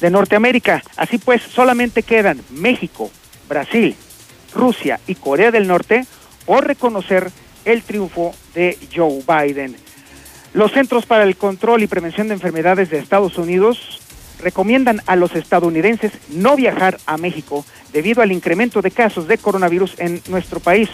[0.00, 0.82] de Norteamérica.
[0.96, 3.10] Así pues, solamente quedan México,
[3.48, 3.96] Brasil,
[4.54, 6.06] Rusia y Corea del Norte
[6.44, 7.30] por reconocer
[7.64, 9.76] el triunfo de Joe Biden.
[10.54, 14.00] Los Centros para el Control y Prevención de Enfermedades de Estados Unidos
[14.40, 19.94] recomiendan a los estadounidenses no viajar a México debido al incremento de casos de coronavirus
[19.98, 20.90] en nuestro país.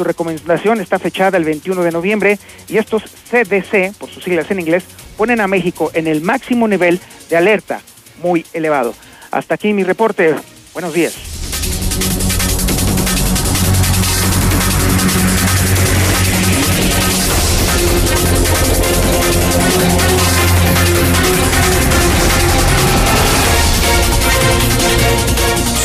[0.00, 4.58] Su recomendación está fechada el 21 de noviembre y estos CDC, por sus siglas en
[4.58, 4.84] inglés,
[5.18, 6.98] ponen a México en el máximo nivel
[7.28, 7.82] de alerta,
[8.22, 8.94] muy elevado.
[9.30, 10.36] Hasta aquí mi reporte.
[10.72, 11.39] Buenos días.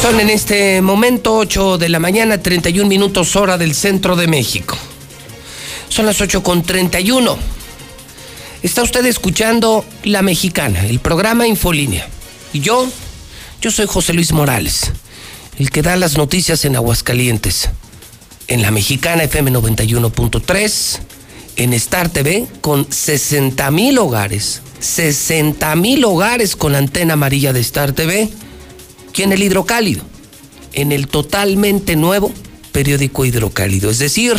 [0.05, 4.77] Son en este momento 8 de la mañana, 31 minutos hora del centro de México.
[5.89, 7.35] Son las 8 con 31.
[8.61, 12.07] Está usted escuchando La Mexicana, el programa Infolínea.
[12.53, 12.87] Y yo,
[13.61, 14.91] yo soy José Luis Morales,
[15.57, 17.69] el que da las noticias en Aguascalientes.
[18.47, 20.99] En La Mexicana FM 91.3,
[21.55, 24.61] en Star TV, con 60 mil hogares.
[24.81, 28.29] 60 mil hogares con antena amarilla de Star TV
[29.15, 30.03] aquí en el Hidrocálido,
[30.73, 32.33] en el totalmente nuevo
[32.73, 34.35] periódico Hidrocálido, es decir,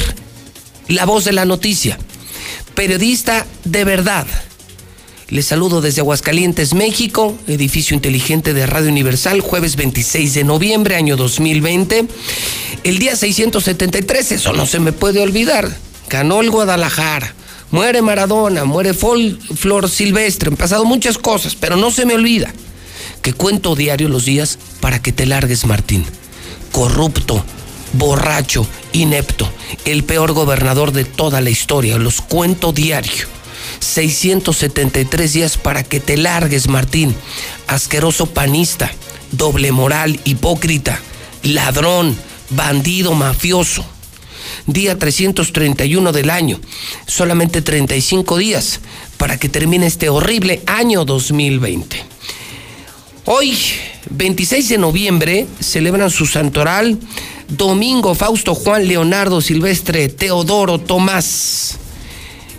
[0.86, 1.98] la voz de la noticia,
[2.74, 4.26] periodista de verdad.
[5.30, 11.16] Les saludo desde Aguascalientes, México, edificio inteligente de Radio Universal, jueves 26 de noviembre, año
[11.16, 12.06] 2020.
[12.84, 15.74] El día 673, eso no se me puede olvidar.
[16.10, 17.34] Ganó el Guadalajara.
[17.70, 22.52] Muere Maradona, muere Flor Silvestre, han pasado muchas cosas, pero no se me olvida
[23.26, 26.04] que cuento diario los días para que te largues, Martín.
[26.70, 27.44] Corrupto,
[27.94, 29.50] borracho, inepto,
[29.84, 33.26] el peor gobernador de toda la historia, los cuento diario.
[33.80, 37.16] 673 días para que te largues, Martín.
[37.66, 38.92] Asqueroso panista,
[39.32, 41.00] doble moral, hipócrita,
[41.42, 42.16] ladrón,
[42.50, 43.84] bandido, mafioso.
[44.68, 46.60] Día 331 del año,
[47.08, 48.78] solamente 35 días
[49.16, 52.14] para que termine este horrible año 2020.
[53.28, 53.58] Hoy,
[54.10, 56.96] 26 de noviembre, celebran su santoral
[57.48, 61.76] Domingo Fausto Juan Leonardo Silvestre Teodoro Tomás.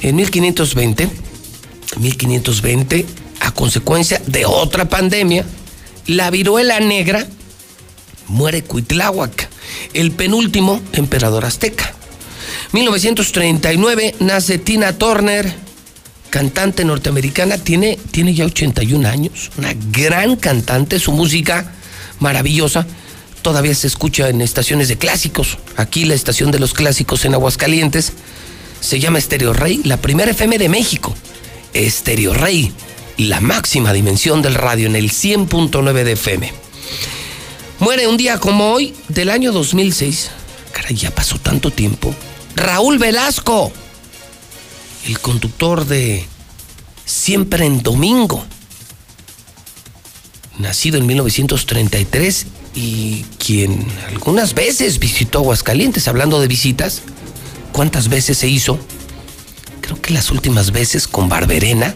[0.01, 1.07] En 1520,
[1.97, 3.05] 1520,
[3.39, 5.45] a consecuencia de otra pandemia,
[6.05, 7.25] la viruela negra,
[8.27, 9.47] muere Cuitláhuac,
[9.93, 11.95] el penúltimo emperador azteca.
[12.73, 15.66] 1939 nace Tina Turner,
[16.29, 21.73] cantante norteamericana, tiene, tiene ya 81 años, una gran cantante, su música
[22.19, 22.85] maravillosa.
[23.41, 25.57] Todavía se escucha en estaciones de clásicos.
[25.75, 28.13] Aquí la estación de los clásicos en Aguascalientes
[28.79, 31.15] se llama Estéreo Rey, la primera FM de México.
[31.73, 32.71] Estéreo Rey,
[33.17, 36.53] la máxima dimensión del radio en el 100.9 de FM.
[37.79, 40.31] Muere un día como hoy del año 2006.
[40.71, 42.13] Caray, ya pasó tanto tiempo.
[42.55, 43.71] Raúl Velasco
[45.07, 46.25] el conductor de
[47.05, 48.45] Siempre en Domingo,
[50.59, 57.01] nacido en 1933 y quien algunas veces visitó Aguascalientes, hablando de visitas,
[57.71, 58.77] ¿cuántas veces se hizo?
[59.79, 61.95] Creo que las últimas veces con Barberena,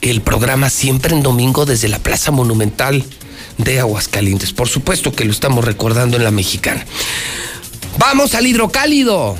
[0.00, 3.04] el programa Siempre en Domingo desde la Plaza Monumental
[3.58, 4.52] de Aguascalientes.
[4.52, 6.86] Por supuesto que lo estamos recordando en la mexicana.
[7.98, 9.36] Vamos al hidrocálido.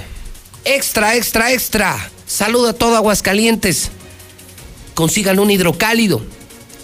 [0.64, 2.10] Extra, extra, extra.
[2.27, 3.90] Saluda a todo Aguascalientes.
[4.94, 6.23] Consigan un hidrocálido.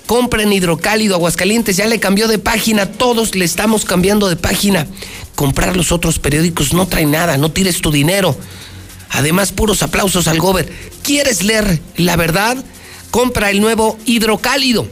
[0.07, 1.17] Compren hidrocálido.
[1.17, 2.87] Aguascalientes ya le cambió de página.
[2.87, 4.87] Todos le estamos cambiando de página.
[5.35, 7.39] Comprar los otros periódicos no trae nada.
[7.39, 8.37] No tires tu dinero.
[9.11, 10.73] Además, puros aplausos al gober.
[11.03, 12.57] ¿Quieres leer la verdad?
[13.11, 14.87] Compra el nuevo hidrocálido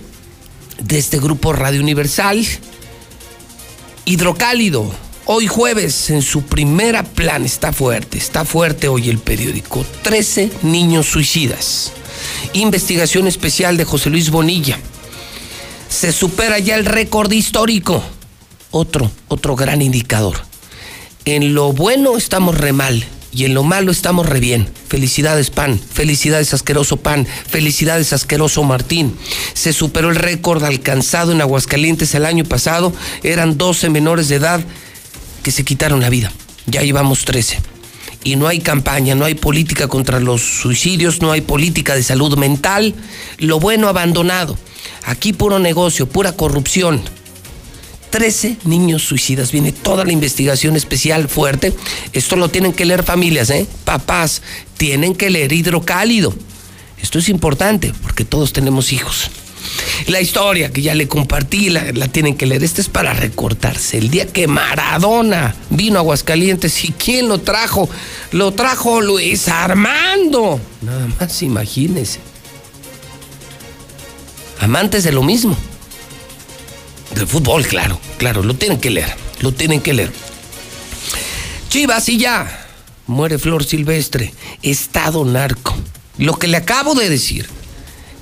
[0.83, 2.45] de este grupo Radio Universal.
[4.05, 4.93] Hidrocálido
[5.33, 9.87] Hoy jueves, en su primera plan, está fuerte, está fuerte hoy el periódico.
[10.03, 11.93] 13 niños suicidas.
[12.53, 14.77] Investigación especial de José Luis Bonilla.
[15.89, 18.03] Se supera ya el récord histórico.
[18.73, 20.37] Otro, otro gran indicador.
[21.25, 24.69] En lo bueno estamos re mal y en lo malo estamos re bien.
[24.89, 29.17] Felicidades PAN, felicidades asqueroso PAN, felicidades asqueroso Martín.
[29.55, 32.93] Se superó el récord alcanzado en Aguascalientes el año pasado.
[33.23, 34.61] Eran 12 menores de edad
[35.43, 36.33] que se quitaron la vida.
[36.67, 37.59] Ya llevamos 13.
[38.23, 42.37] Y no hay campaña, no hay política contra los suicidios, no hay política de salud
[42.37, 42.95] mental.
[43.39, 44.59] Lo bueno abandonado.
[45.05, 47.03] Aquí puro negocio, pura corrupción.
[48.11, 49.53] 13 niños suicidas.
[49.53, 51.73] Viene toda la investigación especial fuerte.
[52.13, 53.67] Esto lo tienen que leer familias, ¿eh?
[53.85, 54.43] Papás,
[54.77, 56.35] tienen que leer hidrocálido.
[57.01, 59.31] Esto es importante porque todos tenemos hijos.
[60.07, 62.65] La historia que ya le compartí, la, tienen que leer.
[62.65, 63.99] Este es para recortarse.
[63.99, 67.89] El día que Maradona vino a Aguascalientes, ¿y quién lo trajo?
[68.33, 70.61] Lo trajo Luis Armando.
[70.83, 72.21] Nada más imagínense.
[74.61, 75.57] Amantes de lo mismo.
[77.15, 79.15] Del fútbol, claro, claro, lo tienen que leer.
[79.41, 80.13] Lo tienen que leer.
[81.69, 82.67] Chivas y ya
[83.07, 84.33] muere Flor Silvestre,
[84.63, 85.75] estado narco.
[86.19, 87.49] Lo que le acabo de decir,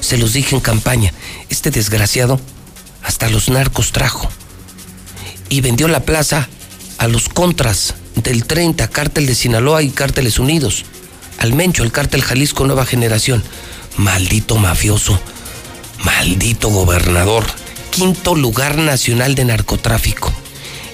[0.00, 1.12] Se los dije en campaña.
[1.48, 2.40] Este desgraciado
[3.02, 4.28] hasta los narcos trajo
[5.48, 6.48] y vendió la plaza
[6.98, 10.84] a los contras del 30, cártel de Sinaloa y cárteles unidos.
[11.38, 13.42] Al Mencho, el cártel Jalisco Nueva Generación.
[13.96, 15.18] Maldito mafioso,
[16.04, 17.44] maldito gobernador.
[17.90, 20.32] Quinto lugar nacional de narcotráfico.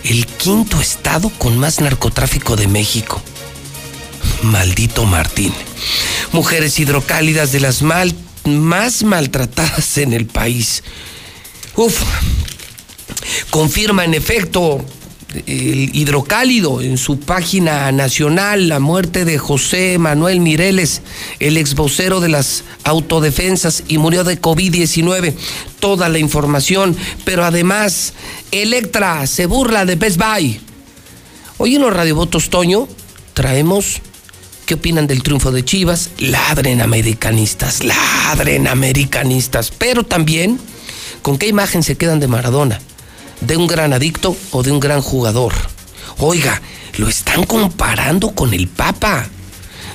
[0.04, 3.22] El quinto estado con más narcotráfico de México.
[4.42, 5.52] Maldito Martín.
[6.32, 8.14] Mujeres hidrocálidas de las mal,
[8.44, 10.82] más maltratadas en el país.
[11.76, 12.02] Uf,
[13.50, 14.84] confirma en efecto
[15.46, 21.02] el hidrocálido en su página nacional la muerte de José Manuel Mireles,
[21.40, 25.34] el ex vocero de las autodefensas y murió de COVID-19.
[25.80, 28.12] Toda la información, pero además
[28.52, 30.60] Electra se burla de Best Buy.
[31.58, 32.88] Hoy en los Radiovotos Toño
[33.32, 34.00] traemos
[34.64, 36.10] qué opinan del triunfo de Chivas.
[36.18, 40.58] Ladren americanistas, ladren americanistas, pero también
[41.22, 42.80] con qué imagen se quedan de Maradona
[43.46, 45.52] de un gran adicto o de un gran jugador.
[46.18, 46.60] Oiga,
[46.98, 49.28] lo están comparando con el Papa.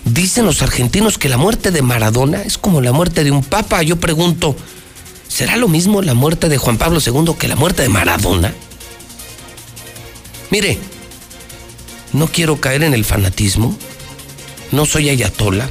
[0.06, 3.82] Dicen los argentinos que la muerte de Maradona es como la muerte de un Papa.
[3.84, 4.56] Yo pregunto,
[5.28, 8.54] ¿será lo mismo la muerte de Juan Pablo II que la muerte de Maradona?
[10.52, 10.78] Mire,
[12.14, 13.78] no quiero caer en el fanatismo,
[14.72, 15.70] no soy ayatola,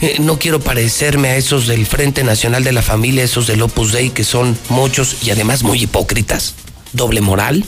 [0.00, 3.92] eh, no quiero parecerme a esos del Frente Nacional de la Familia, esos del Opus
[3.92, 6.54] Dei, que son muchos y además muy hipócritas.
[6.92, 7.64] ¿Doble moral?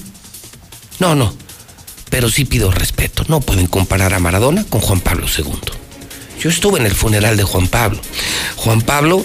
[0.99, 1.35] No, no.
[2.11, 3.25] Pero sí pido respeto.
[3.29, 5.53] No pueden comparar a Maradona con Juan Pablo II.
[6.41, 8.01] Yo estuve en el funeral de Juan Pablo.
[8.57, 9.25] Juan Pablo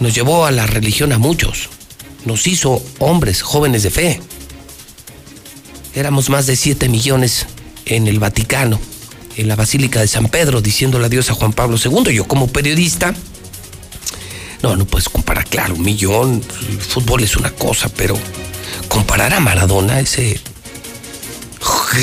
[0.00, 1.68] nos llevó a la religión a muchos.
[2.24, 4.20] Nos hizo hombres, jóvenes de fe.
[5.94, 7.46] Éramos más de 7 millones
[7.86, 8.78] en el Vaticano
[9.38, 12.12] en la Basílica de San Pedro diciéndole adiós a Juan Pablo II.
[12.12, 13.14] Yo como periodista,
[14.62, 18.18] no, no puedes comparar, claro, un millón, el fútbol es una cosa, pero
[18.88, 20.40] comparar a Maradona, ese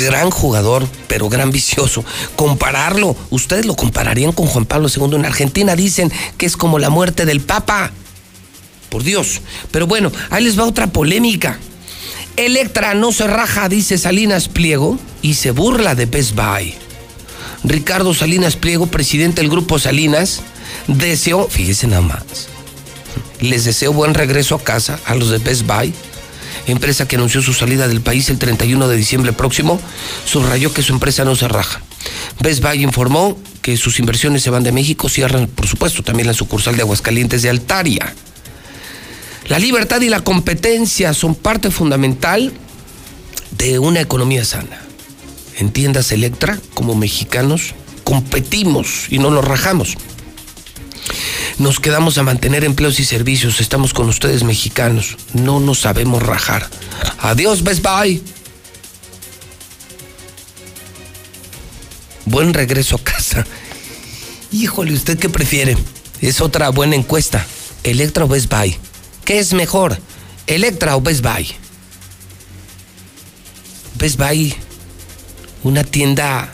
[0.06, 2.04] gran jugador, pero gran vicioso,
[2.36, 6.88] compararlo, ustedes lo compararían con Juan Pablo II en Argentina, dicen que es como la
[6.88, 7.92] muerte del Papa.
[8.88, 9.42] Por Dios.
[9.72, 11.58] Pero bueno, ahí les va otra polémica.
[12.36, 16.85] Electra no se raja, dice Salinas Pliego, y se burla de Best Buy.
[17.64, 20.42] Ricardo Salinas Pliego, presidente del Grupo Salinas,
[20.86, 22.48] deseó, fíjese nada más,
[23.40, 25.92] les deseo buen regreso a casa a los de Best Buy,
[26.66, 29.80] empresa que anunció su salida del país el 31 de diciembre próximo,
[30.24, 31.80] subrayó que su empresa no se raja.
[32.40, 36.34] Best Buy informó que sus inversiones se van de México, cierran, por supuesto, también la
[36.34, 38.14] sucursal de Aguascalientes de Altaria.
[39.48, 42.52] La libertad y la competencia son parte fundamental
[43.56, 44.85] de una economía sana
[45.56, 47.74] en tiendas Electra, como mexicanos,
[48.04, 49.96] competimos y no nos rajamos.
[51.58, 56.68] Nos quedamos a mantener empleos y servicios, estamos con ustedes mexicanos, no nos sabemos rajar.
[57.18, 58.22] Adiós, Best Buy.
[62.26, 63.46] Buen regreso a casa.
[64.52, 65.76] Híjole, ¿usted qué prefiere?
[66.20, 67.46] Es otra buena encuesta.
[67.84, 68.76] Electra o Best Buy.
[69.24, 69.98] ¿Qué es mejor?
[70.46, 71.48] ¿Electra o Best Buy?
[73.98, 74.54] Best Buy
[75.66, 76.48] una tienda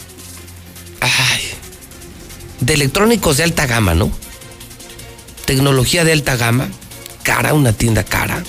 [2.61, 4.11] de electrónicos de alta gama, ¿no?
[5.45, 6.71] Tecnología de alta gama,
[7.23, 8.43] cara, una tienda cara.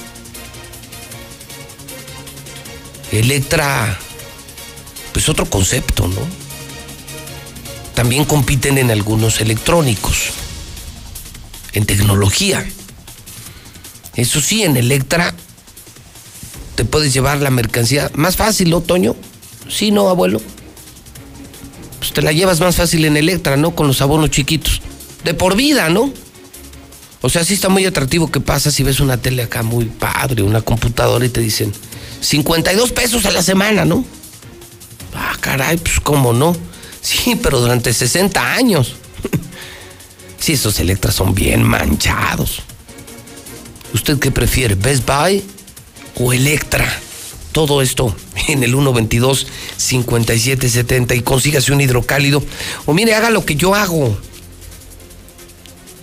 [3.12, 4.00] Electra,
[5.12, 6.22] pues otro concepto, ¿no?
[7.94, 10.30] También compiten en algunos electrónicos,
[11.74, 12.66] en tecnología.
[14.16, 15.36] Eso sí, en Electra
[16.76, 19.18] te puedes llevar la mercancía más fácil, ¿no, Toño?
[19.70, 20.42] Sí, no, abuelo.
[22.00, 23.76] Pues te la llevas más fácil en Electra, ¿no?
[23.76, 24.82] Con los abonos chiquitos.
[25.24, 26.12] De por vida, ¿no?
[27.22, 30.44] O sea, sí está muy atractivo que pasa si ves una tele acá muy padre,
[30.44, 31.72] una computadora y te dicen
[32.20, 34.04] 52 pesos a la semana, ¿no?
[35.14, 36.54] Ah, caray, pues cómo no.
[37.02, 38.96] Sí, pero durante 60 años.
[40.40, 42.62] sí, esos Electras son bien manchados.
[43.94, 45.44] ¿Usted qué prefiere, Best Buy
[46.16, 46.86] o Electra?
[47.54, 48.14] Todo esto
[48.48, 52.44] en el 122-5770 y consígase un hidrocálido.
[52.86, 54.18] O mire, haga lo que yo hago.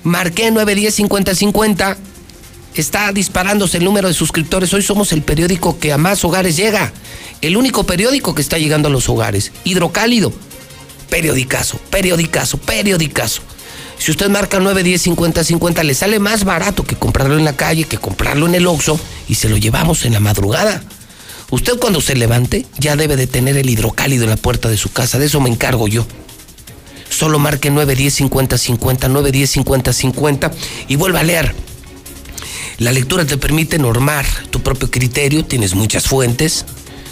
[0.05, 1.97] Marqué 910-5050.
[2.77, 4.73] Está disparándose el número de suscriptores.
[4.73, 6.93] Hoy somos el periódico que a más hogares llega.
[7.41, 9.51] El único periódico que está llegando a los hogares.
[9.65, 10.33] Hidrocálido.
[11.11, 13.43] Periodicazo, periodicazo, periodicazo.
[13.99, 18.47] Si usted marca 910-5050, le sale más barato que comprarlo en la calle, que comprarlo
[18.47, 18.99] en el Oxxo
[19.29, 20.85] y se lo llevamos en la madrugada.
[21.51, 24.93] Usted cuando se levante ya debe de tener el hidrocálido en la puerta de su
[24.93, 26.07] casa, de eso me encargo yo.
[27.09, 30.53] Solo marque 910-5050, 910-5050
[30.89, 31.55] y vuelva a leer.
[32.79, 36.65] La lectura te permite normar tu propio criterio, tienes muchas fuentes,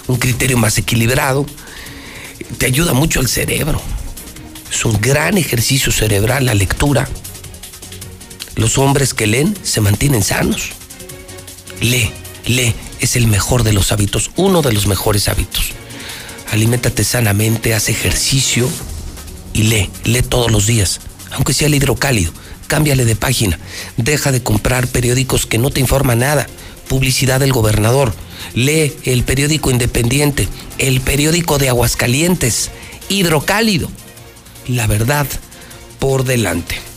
[0.07, 1.45] un criterio más equilibrado,
[2.59, 3.83] te ayuda mucho al cerebro.
[4.71, 7.09] Es un gran ejercicio cerebral la lectura.
[8.55, 10.71] Los hombres que leen se mantienen sanos.
[11.81, 12.11] Lee,
[12.47, 15.73] lee, es el mejor de los hábitos, uno de los mejores hábitos.
[16.51, 18.69] Aliméntate sanamente, haz ejercicio
[19.53, 21.01] y lee, lee todos los días,
[21.33, 22.33] aunque sea el hidrocálido.
[22.67, 23.59] Cámbiale de página,
[23.97, 26.47] deja de comprar periódicos que no te informan nada.
[26.89, 28.15] Publicidad del gobernador.
[28.55, 30.49] Lee el periódico independiente,
[30.79, 32.71] el periódico de Aguascalientes,
[33.09, 33.91] hidrocálido.
[34.67, 35.27] La verdad
[35.99, 36.88] por delante.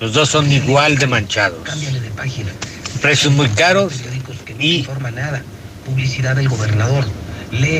[0.00, 1.58] Los dos son igual de manchados.
[3.00, 3.94] Precios muy caros
[4.58, 4.86] y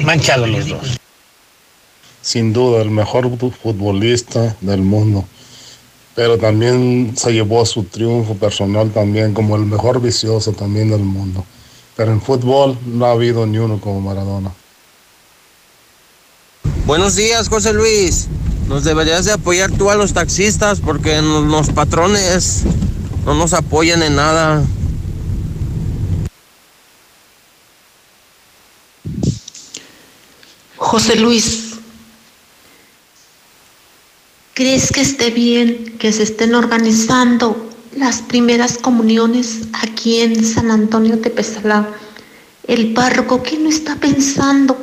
[0.02, 0.98] manchados los dos.
[2.22, 5.24] Sin duda, el mejor futbolista del mundo.
[6.14, 11.00] Pero también se llevó a su triunfo personal también como el mejor vicioso también del
[11.00, 11.44] mundo.
[11.96, 14.52] Pero en fútbol no ha habido ni uno como Maradona.
[16.86, 18.28] Buenos días, José Luis.
[18.68, 22.64] Nos deberías de apoyar tú a los taxistas porque los patrones
[23.24, 24.64] no nos apoyan en nada.
[30.76, 31.67] José Luis,
[34.58, 41.20] ¿crees que esté bien que se estén organizando las primeras comuniones aquí en San Antonio
[41.20, 41.88] Tepezalá?
[42.66, 44.76] El párroco, ¿qué no está pensando?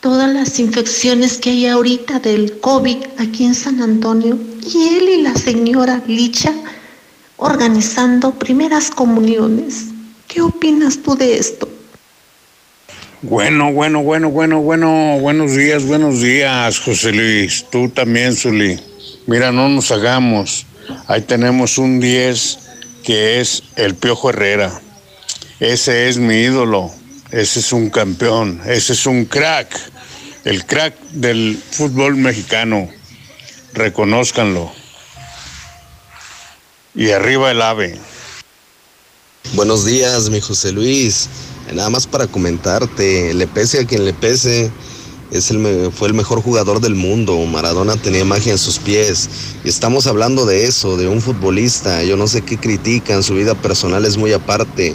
[0.00, 4.36] Todas las infecciones que hay ahorita del COVID aquí en San Antonio
[4.68, 6.52] y él y la señora Licha
[7.36, 9.84] organizando primeras comuniones.
[10.26, 11.68] ¿Qué opinas tú de esto?
[13.26, 17.64] Bueno, bueno, bueno, bueno, bueno, buenos días, buenos días, José Luis.
[17.70, 18.78] Tú también, Zuli.
[19.26, 20.66] Mira, no nos hagamos.
[21.06, 22.58] Ahí tenemos un 10
[23.02, 24.78] que es el Piojo Herrera.
[25.58, 26.90] Ese es mi ídolo.
[27.30, 28.60] Ese es un campeón.
[28.66, 29.74] Ese es un crack.
[30.44, 32.90] El crack del fútbol mexicano.
[33.72, 34.70] Reconózcanlo.
[36.94, 37.98] Y arriba el ave.
[39.54, 41.30] Buenos días, mi José Luis.
[41.72, 44.70] Nada más para comentarte, le pese a quien le pese,
[45.30, 47.36] es el, fue el mejor jugador del mundo.
[47.46, 49.28] Maradona tenía magia en sus pies.
[49.64, 52.04] Y estamos hablando de eso, de un futbolista.
[52.04, 54.94] Yo no sé qué critican, su vida personal es muy aparte.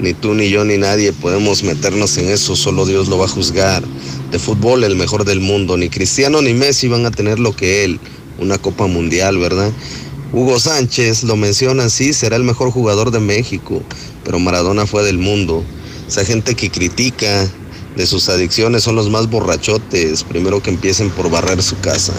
[0.00, 3.28] Ni tú, ni yo, ni nadie podemos meternos en eso, solo Dios lo va a
[3.28, 3.84] juzgar.
[4.32, 5.76] De fútbol, el mejor del mundo.
[5.76, 8.00] Ni Cristiano ni Messi van a tener lo que él,
[8.38, 9.72] una Copa Mundial, ¿verdad?
[10.32, 13.82] Hugo Sánchez lo menciona, sí, será el mejor jugador de México,
[14.24, 15.64] pero Maradona fue del mundo.
[16.08, 17.46] Esa gente que critica
[17.94, 22.14] de sus adicciones son los más borrachotes, primero que empiecen por barrer su casa.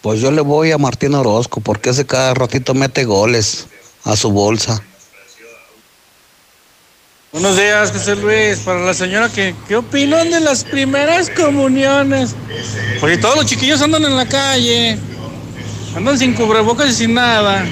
[0.00, 3.66] Pues yo le voy a Martín Orozco porque ese cada ratito mete goles
[4.04, 4.82] a su bolsa.
[7.32, 8.60] Buenos días, José Luis.
[8.60, 12.34] Para la señora, que, ¿qué opinan de las primeras comuniones?
[12.98, 14.98] Pues todos los chiquillos andan en la calle,
[15.94, 17.66] andan sin cubrebocas y sin nada.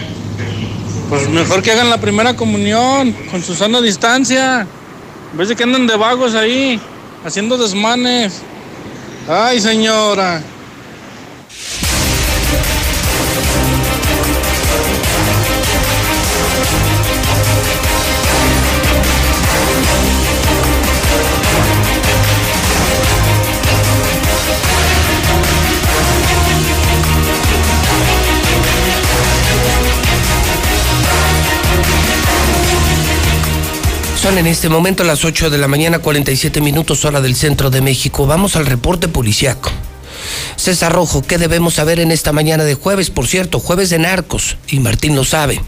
[1.08, 4.66] Pues mejor que hagan la primera comunión con su sana distancia.
[5.32, 6.80] En vez de que anden de vagos ahí,
[7.24, 8.40] haciendo desmanes.
[9.28, 10.42] Ay, señora.
[34.24, 37.82] Son en este momento las 8 de la mañana, 47 minutos hora del centro de
[37.82, 38.26] México.
[38.26, 39.68] Vamos al reporte policiaco.
[40.56, 43.10] César Rojo, ¿qué debemos saber en esta mañana de jueves?
[43.10, 45.60] Por cierto, jueves de narcos, y Martín lo sabe.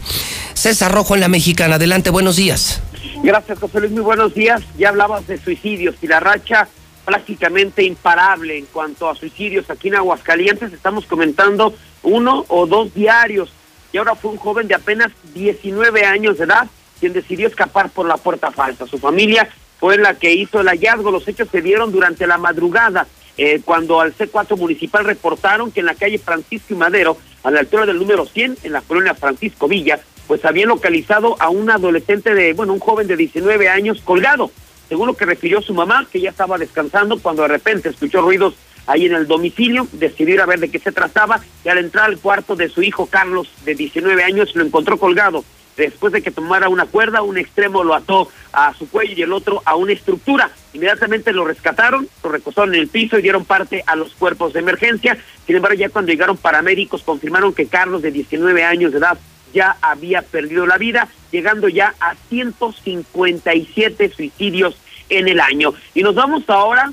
[0.55, 2.81] César Rojo en la Mexicana, adelante, buenos días.
[3.21, 4.63] Gracias, José Luis, muy buenos días.
[4.75, 6.67] Ya hablabas de suicidios y la racha
[7.05, 10.73] prácticamente imparable en cuanto a suicidios aquí en Aguascalientes.
[10.73, 13.51] Estamos comentando uno o dos diarios.
[13.93, 16.67] Y ahora fue un joven de apenas 19 años de edad
[16.99, 18.87] quien decidió escapar por la puerta falsa.
[18.87, 19.49] Su familia
[19.79, 21.11] fue la que hizo el hallazgo.
[21.11, 23.07] Los hechos se dieron durante la madrugada,
[23.37, 27.59] eh, cuando al C4 municipal reportaron que en la calle Francisco y Madero, a la
[27.59, 32.33] altura del número 100, en la colonia Francisco Villa, pues habían localizado a un adolescente
[32.33, 34.51] de, bueno, un joven de 19 años colgado.
[34.89, 38.55] Según lo que refirió su mamá, que ya estaba descansando cuando de repente escuchó ruidos
[38.87, 42.05] ahí en el domicilio, decidió ir a ver de qué se trataba y al entrar
[42.05, 45.43] al cuarto de su hijo Carlos, de 19 años, lo encontró colgado
[45.77, 49.31] después de que tomara una cuerda, un extremo lo ató a su cuello y el
[49.31, 50.49] otro a una estructura.
[50.73, 54.59] Inmediatamente lo rescataron, lo recostaron en el piso y dieron parte a los cuerpos de
[54.59, 55.17] emergencia.
[55.45, 59.17] Sin embargo, ya cuando llegaron paramédicos confirmaron que Carlos, de 19 años de edad,
[59.53, 64.75] ya había perdido la vida, llegando ya a 157 suicidios
[65.09, 65.73] en el año.
[65.93, 66.91] Y nos vamos ahora,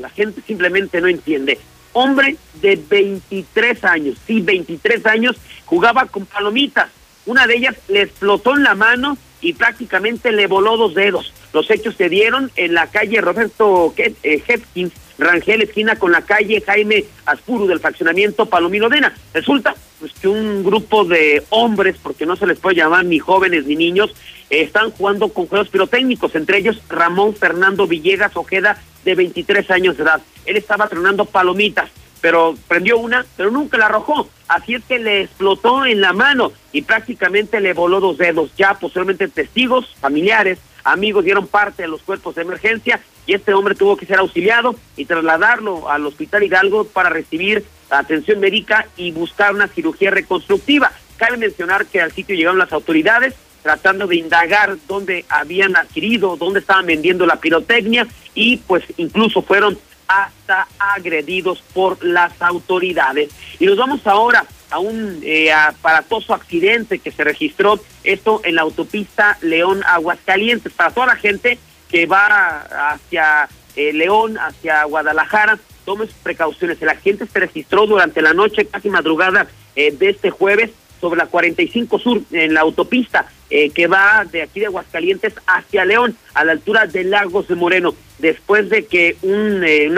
[0.00, 1.58] la gente simplemente no entiende.
[1.92, 6.90] Hombre de 23 años, sí, 23 años, jugaba con palomitas
[7.26, 11.32] una de ellas le explotó en la mano y prácticamente le voló dos dedos.
[11.52, 16.62] Los hechos se dieron en la calle Roberto eh, Hepkins, Rangel, esquina con la calle
[16.64, 19.14] Jaime Aspuru del fraccionamiento Palomino Dena.
[19.32, 23.66] Resulta pues, que un grupo de hombres, porque no se les puede llamar ni jóvenes
[23.66, 24.14] ni niños,
[24.50, 30.02] están jugando con juegos pirotécnicos, entre ellos Ramón Fernando Villegas Ojeda, de 23 años de
[30.02, 30.20] edad.
[30.44, 31.90] Él estaba tronando palomitas
[32.26, 34.28] pero prendió una, pero nunca la arrojó.
[34.48, 38.50] Así es que le explotó en la mano y prácticamente le voló dos dedos.
[38.56, 42.98] Ya posteriormente testigos, familiares, amigos dieron parte de los cuerpos de emergencia
[43.28, 48.40] y este hombre tuvo que ser auxiliado y trasladarlo al Hospital Hidalgo para recibir atención
[48.40, 50.90] médica y buscar una cirugía reconstructiva.
[51.18, 56.58] Cabe mencionar que al sitio llegaron las autoridades tratando de indagar dónde habían adquirido, dónde
[56.58, 59.78] estaban vendiendo la pirotecnia y pues incluso fueron
[60.08, 63.30] hasta agredidos por las autoridades.
[63.58, 68.62] Y nos vamos ahora a un eh, aparatoso accidente que se registró, esto en la
[68.62, 71.58] autopista León Aguascalientes, para toda la gente
[71.88, 76.80] que va hacia eh, León, hacia Guadalajara, tome sus precauciones.
[76.82, 79.46] El accidente se registró durante la noche, casi madrugada
[79.76, 80.70] eh, de este jueves,
[81.00, 85.84] sobre la 45 Sur, en la autopista eh, que va de aquí de Aguascalientes hacia
[85.84, 89.88] León, a la altura de Lagos de Moreno, después de que un, eh,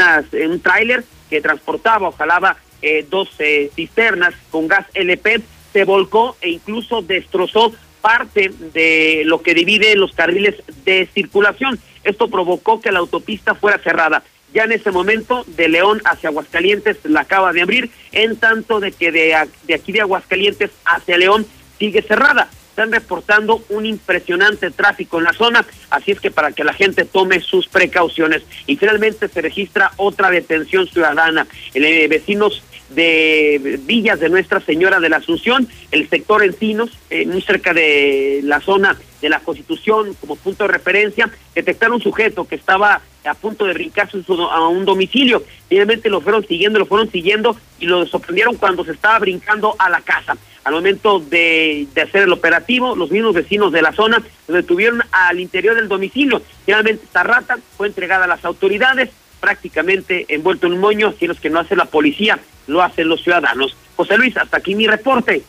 [0.46, 3.30] un tráiler que transportaba o jalaba eh, dos
[3.74, 5.40] cisternas con gas LP
[5.72, 10.54] se volcó e incluso destrozó parte de lo que divide los carriles
[10.84, 11.78] de circulación.
[12.04, 14.22] Esto provocó que la autopista fuera cerrada.
[14.54, 18.92] Ya en ese momento, de León hacia Aguascalientes la acaba de abrir, en tanto de
[18.92, 21.46] que de, de aquí de Aguascalientes hacia León
[21.78, 22.48] sigue cerrada.
[22.70, 27.04] Están reportando un impresionante tráfico en la zona, así es que para que la gente
[27.04, 28.42] tome sus precauciones.
[28.66, 31.46] Y finalmente se registra otra detención ciudadana.
[31.74, 37.26] El, eh, vecinos de Villas de Nuestra Señora de la Asunción, el sector Encinos, eh,
[37.26, 42.46] muy cerca de la zona de la Constitución como punto de referencia, detectaron un sujeto
[42.46, 45.42] que estaba a punto de brincarse a un domicilio.
[45.68, 49.90] Finalmente lo fueron siguiendo, lo fueron siguiendo y lo sorprendieron cuando se estaba brincando a
[49.90, 50.36] la casa.
[50.64, 55.02] Al momento de, de hacer el operativo, los mismos vecinos de la zona lo detuvieron
[55.10, 56.42] al interior del domicilio.
[56.64, 59.10] Finalmente, esta rata fue entregada a las autoridades,
[59.40, 63.22] prácticamente envuelto en un moño, si los que no hace la policía, lo hacen los
[63.22, 63.76] ciudadanos.
[63.96, 65.42] José Luis, hasta aquí mi reporte.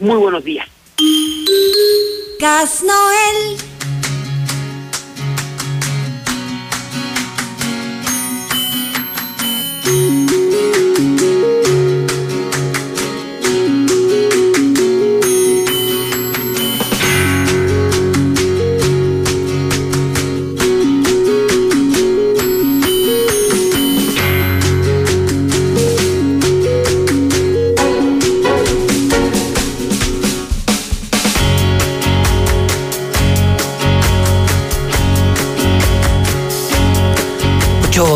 [0.00, 0.66] Muy buenos días.
[2.40, 3.58] Gas Noel.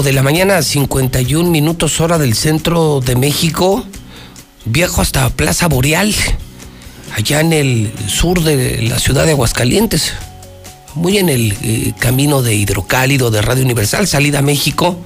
[0.06, 3.84] De la mañana, 51 minutos hora del centro de México.
[4.64, 6.14] Viajo hasta Plaza Boreal,
[7.16, 10.14] allá en el sur de la ciudad de Aguascalientes,
[10.94, 14.96] muy en el eh, camino de Hidrocálido de Radio Universal, salida a México.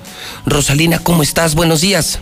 [0.44, 1.54] Rosalina, ¿cómo estás?
[1.54, 2.20] Buenos días.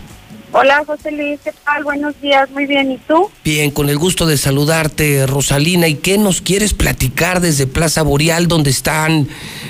[0.53, 1.83] Hola José Luis, ¿qué tal?
[1.83, 3.29] Buenos días, muy bien, ¿y tú?
[3.43, 5.89] Bien, con el gusto de saludarte, Rosalina.
[5.89, 9.27] ¿Y qué nos quieres platicar desde Plaza Boreal, donde están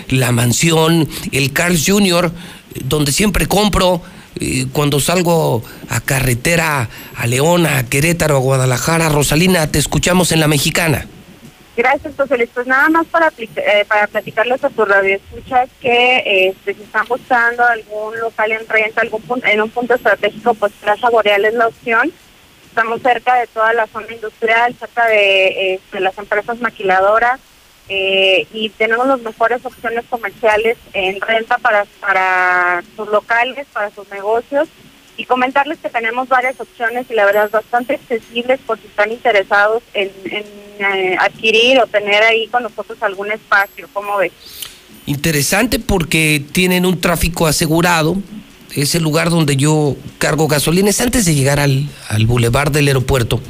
[0.09, 2.31] la mansión, el Carl Jr.,
[2.75, 4.01] donde siempre compro?
[4.39, 10.39] eh, Cuando salgo a carretera a León, a Querétaro, a Guadalajara, Rosalina, te escuchamos en
[10.39, 11.05] la mexicana.
[11.75, 12.49] Gracias, José.
[12.53, 17.05] Pues nada más para, eh, para platicarles a tu radio escuchas que este, si están
[17.07, 21.53] buscando algún local en renta, algún punto, en un punto estratégico, pues Plaza Boreal es
[21.53, 22.11] la opción.
[22.67, 27.39] Estamos cerca de toda la zona industrial, cerca de, este, las empresas maquiladoras
[27.89, 34.07] eh, y tenemos las mejores opciones comerciales en renta para, para sus locales, para sus
[34.09, 34.67] negocios
[35.17, 39.83] y comentarles que tenemos varias opciones y la verdad bastante accesibles por si están interesados
[39.93, 40.11] en,
[40.79, 44.31] eh, adquirir o tener ahí con nosotros algún espacio, ¿cómo ves?
[45.05, 48.15] Interesante porque tienen un tráfico asegurado.
[48.75, 50.89] Es el lugar donde yo cargo gasolina.
[50.91, 53.41] Es antes de llegar al, al bulevar del aeropuerto.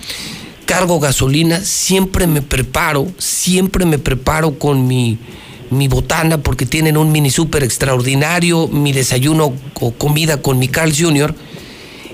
[0.70, 5.18] Cargo gasolina, siempre me preparo, siempre me preparo con mi,
[5.72, 10.94] mi botana porque tienen un mini súper extraordinario, mi desayuno o comida con mi Carl
[10.96, 11.34] Jr.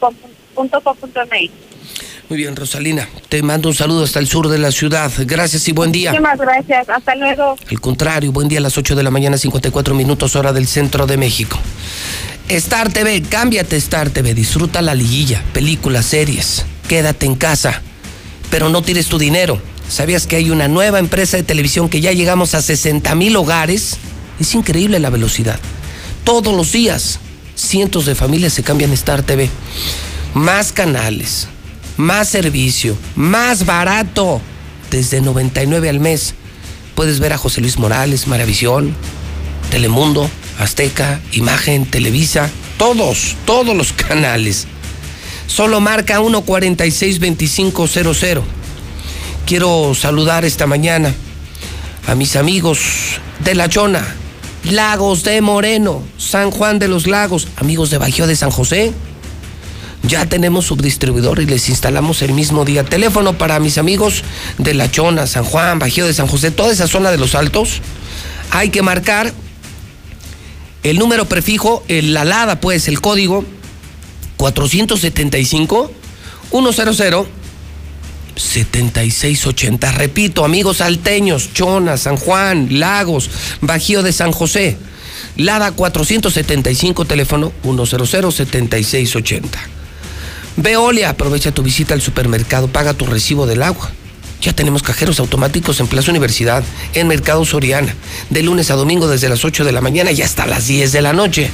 [2.31, 3.09] Muy bien, Rosalina.
[3.29, 5.11] Te mando un saludo hasta el sur de la ciudad.
[5.19, 6.13] Gracias y buen día.
[6.13, 7.57] Muchísimas gracias, hasta luego.
[7.69, 11.09] Al contrario, buen día a las 8 de la mañana, 54 minutos hora del centro
[11.09, 11.59] de México.
[12.49, 17.83] Star TV, cámbiate Star TV, disfruta la liguilla, películas, series, quédate en casa,
[18.49, 19.61] pero no tires tu dinero.
[19.89, 23.97] ¿Sabías que hay una nueva empresa de televisión que ya llegamos a 60 mil hogares?
[24.39, 25.59] Es increíble la velocidad.
[26.23, 27.19] Todos los días,
[27.57, 29.51] cientos de familias se cambian Star TV.
[30.33, 31.49] Más canales,
[32.01, 34.41] más servicio, más barato,
[34.91, 36.35] desde 99 al mes.
[36.95, 38.95] Puedes ver a José Luis Morales, Maravisión,
[39.71, 40.29] Telemundo,
[40.59, 44.67] Azteca, Imagen, Televisa, todos, todos los canales.
[45.47, 48.43] Solo marca 1462500.
[49.47, 51.15] Quiero saludar esta mañana
[52.07, 52.79] a mis amigos
[53.45, 54.07] de La Chona,
[54.65, 58.93] Lagos de Moreno, San Juan de los Lagos, amigos de Bajío de San José,
[60.11, 62.83] Ya tenemos subdistribuidor y les instalamos el mismo día.
[62.83, 64.25] Teléfono para mis amigos
[64.59, 67.81] de La Chona, San Juan, Bajío de San José, toda esa zona de los altos.
[68.51, 69.33] Hay que marcar
[70.83, 73.45] el número prefijo, el alada pues, el código
[74.37, 75.93] 475
[76.51, 77.27] 100
[78.35, 79.93] 7680.
[79.93, 83.31] Repito, amigos salteños, Chona, San Juan, Lagos,
[83.61, 84.77] Bajío de San José.
[85.37, 89.80] Lada 475, teléfono 100-7680.
[90.57, 93.91] Veolia, aprovecha tu visita al supermercado, paga tu recibo del agua.
[94.41, 96.65] Ya tenemos cajeros automáticos en Plaza Universidad,
[96.95, 97.95] en Mercado Soriana,
[98.31, 101.03] de lunes a domingo desde las 8 de la mañana y hasta las 10 de
[101.03, 101.51] la noche.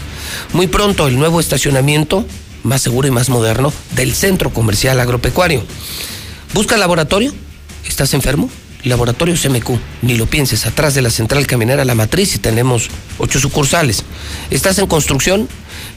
[0.52, 2.24] Muy pronto el nuevo estacionamiento,
[2.62, 5.64] más seguro y más moderno, del Centro Comercial Agropecuario.
[6.55, 7.32] ¿Busca laboratorio?
[7.89, 8.48] ¿Estás enfermo?
[8.85, 9.70] Laboratorio CMQ,
[10.02, 14.05] ni lo pienses, atrás de la central caminera La Matriz y tenemos ocho sucursales.
[14.51, 15.48] ¿Estás en construcción?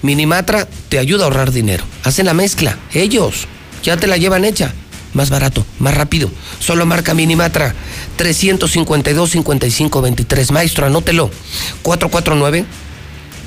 [0.02, 1.84] Minimatra te ayuda a ahorrar dinero.
[2.04, 3.48] Hacen la mezcla, ellos,
[3.84, 4.74] ya te la llevan hecha.
[5.14, 6.32] Más barato, más rápido.
[6.60, 7.74] Solo marca Minimatra
[8.18, 10.52] 352-5523.
[10.52, 11.32] Maestro, anótelo.
[11.82, 12.66] 449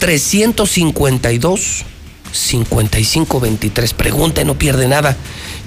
[0.01, 1.85] 352
[2.33, 3.95] 5523.
[3.95, 5.17] Pregunta, no pierde nada.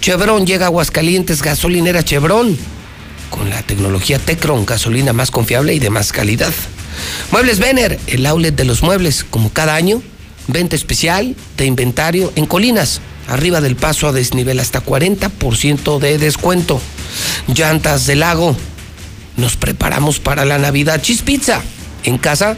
[0.01, 2.57] Chevron llega a Aguascalientes, gasolinera Chevron
[3.29, 6.53] con la tecnología Tecron, gasolina más confiable y de más calidad.
[7.31, 10.01] Muebles Vener, el outlet de los muebles, como cada año,
[10.47, 16.81] venta especial de inventario en Colinas, arriba del paso a desnivel hasta 40% de descuento.
[17.47, 18.55] Llantas del lago,
[19.37, 21.01] nos preparamos para la Navidad.
[21.01, 21.61] Cheese Pizza,
[22.03, 22.57] en casa,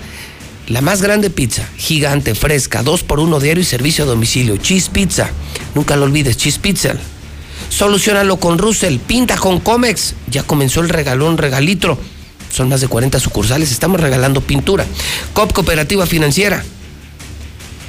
[0.67, 4.57] la más grande pizza, gigante, fresca, dos por uno diario y servicio a domicilio.
[4.57, 5.29] Cheese Pizza,
[5.75, 6.95] nunca lo olvides, Cheese Pizza.
[7.69, 10.13] Solucionalo con Russell, pinta con Comex.
[10.29, 11.97] Ya comenzó el regalón regalitro.
[12.51, 14.85] Son más de 40 sucursales, estamos regalando pintura.
[15.33, 16.63] COP Cooperativa Financiera.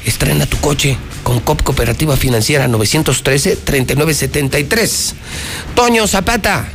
[0.08, 5.12] Estrena tu coche con COP Cooperativa Financiera 913-3973.
[5.74, 6.66] Toño Zapata,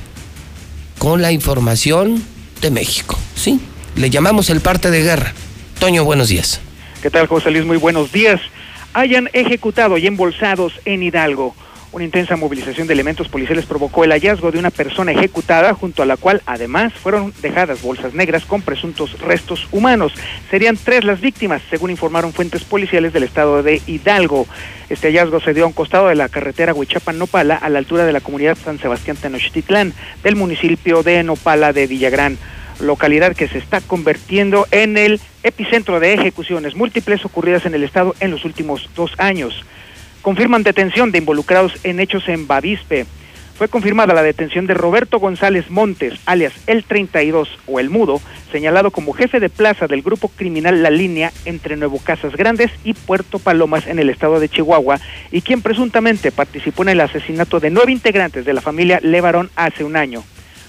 [1.00, 2.24] con la información
[2.62, 3.18] de México.
[3.36, 3.60] Sí,
[3.96, 5.34] le llamamos el parte de guerra.
[5.80, 6.62] Toño, buenos días.
[7.02, 7.66] ¿Qué tal, José Luis?
[7.66, 8.40] Muy buenos días.
[8.94, 11.56] Hayan ejecutado y embolsados en Hidalgo
[11.94, 16.07] una intensa movilización de elementos policiales provocó el hallazgo de una persona ejecutada, junto a
[16.07, 20.11] la cual además fueron dejadas bolsas negras con presuntos restos humanos.
[20.49, 24.48] Serían tres las víctimas, según informaron fuentes policiales del estado de Hidalgo.
[24.90, 28.14] Este hallazgo se dio a un costado de la carretera Huichapan-Nopala, a la altura de
[28.14, 29.94] la comunidad San Sebastián Tenochtitlán,
[30.24, 32.38] del municipio de Nopala de Villagrán
[32.80, 38.15] localidad que se está convirtiendo en el epicentro de ejecuciones múltiples ocurridas en el estado
[38.20, 39.64] en los últimos dos años
[40.24, 43.06] confirman detención de involucrados en hechos en Bavispe.
[43.56, 48.20] Fue confirmada la detención de Roberto González Montes, alias El 32 o El Mudo,
[48.52, 52.94] señalado como jefe de plaza del grupo criminal La Línea entre Nuevo Casas Grandes y
[52.94, 55.00] Puerto Palomas en el estado de Chihuahua,
[55.32, 59.84] y quien presuntamente participó en el asesinato de nueve integrantes de la familia Levarón hace
[59.84, 60.24] un año.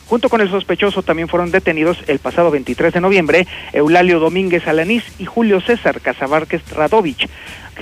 [0.06, 5.04] Junto con el sospechoso también fueron detenidos el pasado 23 de noviembre Eulalio Domínguez Alanís
[5.18, 7.28] y Julio César Casabárquez Radovich,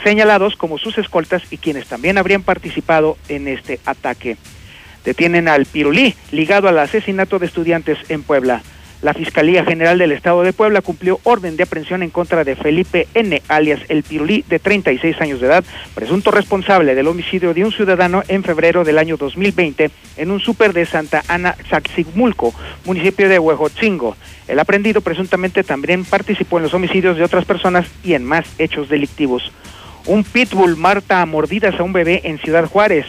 [0.04, 4.36] señalados como sus escoltas y quienes también habrían participado en este ataque.
[5.04, 8.62] Detienen al Pirulí, ligado al asesinato de estudiantes en Puebla.
[9.02, 13.08] La Fiscalía General del Estado de Puebla cumplió orden de aprehensión en contra de Felipe
[13.14, 17.72] N., alias El Pirulí, de 36 años de edad, presunto responsable del homicidio de un
[17.72, 22.54] ciudadano en febrero del año 2020 en un súper de Santa Ana, Zaxigmulco,
[22.84, 24.16] municipio de Huejotzingo.
[24.46, 28.88] El aprendido presuntamente también participó en los homicidios de otras personas y en más hechos
[28.88, 29.50] delictivos.
[30.06, 33.06] Un pitbull marta a mordidas a un bebé en Ciudad Juárez.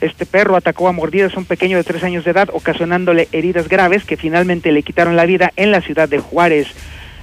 [0.00, 3.68] Este perro atacó a mordidas a un pequeño de tres años de edad, ocasionándole heridas
[3.68, 6.68] graves que finalmente le quitaron la vida en la ciudad de Juárez.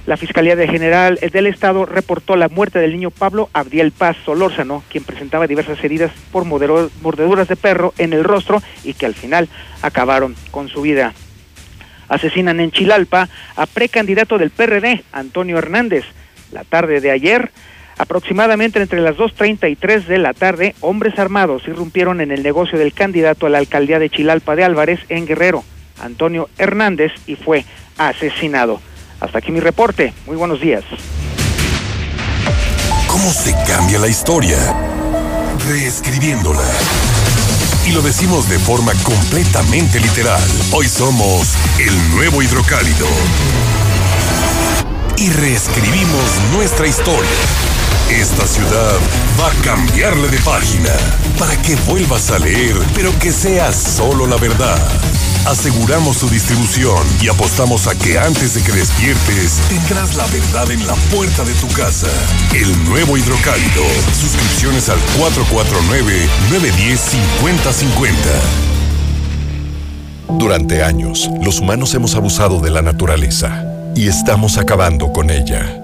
[0.06, 5.02] La Fiscalía General del Estado reportó la muerte del niño Pablo Abdiel Paz Solórzano, quien
[5.02, 9.48] presentaba diversas heridas por mordeduras de perro en el rostro y que al final
[9.80, 11.14] acabaron con su vida.
[12.08, 16.04] Asesinan en Chilalpa a precandidato del PRD, Antonio Hernández.
[16.52, 17.50] La tarde de ayer,
[17.98, 22.78] Aproximadamente entre las 2.30 y 3 de la tarde, hombres armados irrumpieron en el negocio
[22.78, 25.64] del candidato a la alcaldía de Chilalpa de Álvarez en Guerrero,
[26.00, 27.64] Antonio Hernández, y fue
[27.96, 28.80] asesinado.
[29.20, 30.12] Hasta aquí mi reporte.
[30.26, 30.84] Muy buenos días.
[33.06, 34.58] ¿Cómo se cambia la historia?
[35.68, 36.64] Reescribiéndola.
[37.86, 40.42] Y lo decimos de forma completamente literal.
[40.72, 43.06] Hoy somos el nuevo hidrocálido
[45.16, 47.30] y reescribimos nuestra historia.
[48.10, 48.98] Esta ciudad
[49.40, 50.92] va a cambiarle de página
[51.38, 54.78] para que vuelvas a leer, pero que sea solo la verdad.
[55.46, 60.86] Aseguramos su distribución y apostamos a que antes de que despiertes tendrás la verdad en
[60.86, 62.08] la puerta de tu casa.
[62.54, 63.84] El nuevo hidrocálido.
[64.20, 68.14] Suscripciones al 449-910-5050.
[70.38, 73.64] Durante años, los humanos hemos abusado de la naturaleza
[73.94, 75.83] y estamos acabando con ella.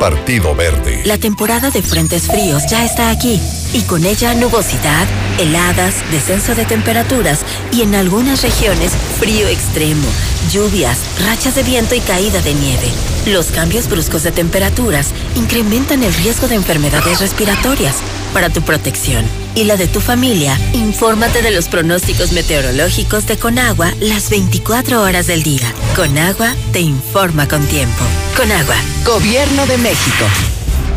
[0.00, 1.02] Partido Verde.
[1.04, 3.38] La temporada de frentes fríos ya está aquí
[3.74, 5.06] y con ella nubosidad,
[5.38, 10.08] heladas, descenso de temperaturas y en algunas regiones frío extremo,
[10.50, 12.88] lluvias, rachas de viento y caída de nieve.
[13.26, 17.96] Los cambios bruscos de temperaturas incrementan el riesgo de enfermedades respiratorias.
[18.32, 19.24] Para tu protección
[19.56, 25.26] y la de tu familia, infórmate de los pronósticos meteorológicos de Conagua las 24 horas
[25.26, 25.72] del día.
[25.96, 28.04] Conagua te informa con tiempo.
[28.36, 28.76] Conagua.
[29.04, 30.24] Gobierno de México.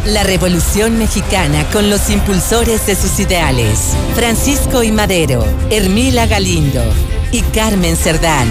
[0.05, 3.79] La Revolución Mexicana con los impulsores de sus ideales.
[4.13, 6.83] Francisco y Madero, Hermila Galindo
[7.31, 8.47] y Carmen Cerdán.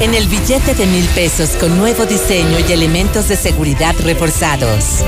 [0.00, 5.02] En el billete de mil pesos con nuevo diseño y elementos de seguridad reforzados.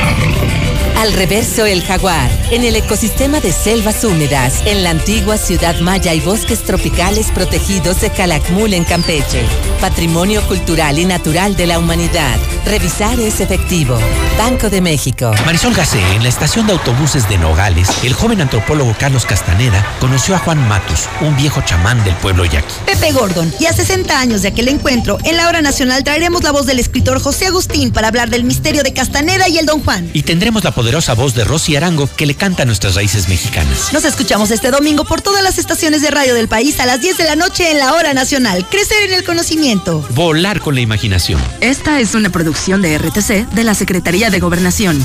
[0.98, 6.12] Al reverso el jaguar, en el ecosistema de selvas húmedas, en la antigua ciudad maya
[6.12, 9.44] y bosques tropicales protegidos de Calakmul en Campeche.
[9.80, 12.36] Patrimonio cultural y natural de la humanidad.
[12.66, 13.96] Revisar es efectivo.
[14.36, 15.30] Banco de México.
[15.46, 20.34] Marisol Gacé, en la estación de autobuses de Nogales, el joven antropólogo Carlos Castaneda conoció
[20.34, 22.74] a Juan Matus, un viejo chamán del pueblo yaqui.
[22.86, 26.50] Pepe Gordon, y a 60 años de aquel encuentro, en la hora nacional traeremos la
[26.50, 30.10] voz del escritor José Agustín para hablar del misterio de Castaneda y el Don Juan.
[30.12, 33.92] Y tendremos la poderosa voz de Rosy Arango que le canta a nuestras raíces mexicanas.
[33.92, 37.18] Nos escuchamos este domingo por todas las estaciones de radio del país a las 10
[37.18, 38.64] de la noche en la hora nacional.
[38.70, 40.02] Crecer en el conocimiento.
[40.14, 41.42] Volar con la imaginación.
[41.60, 45.04] Esta es una producción de RTC de la Secretaría de Gobernación.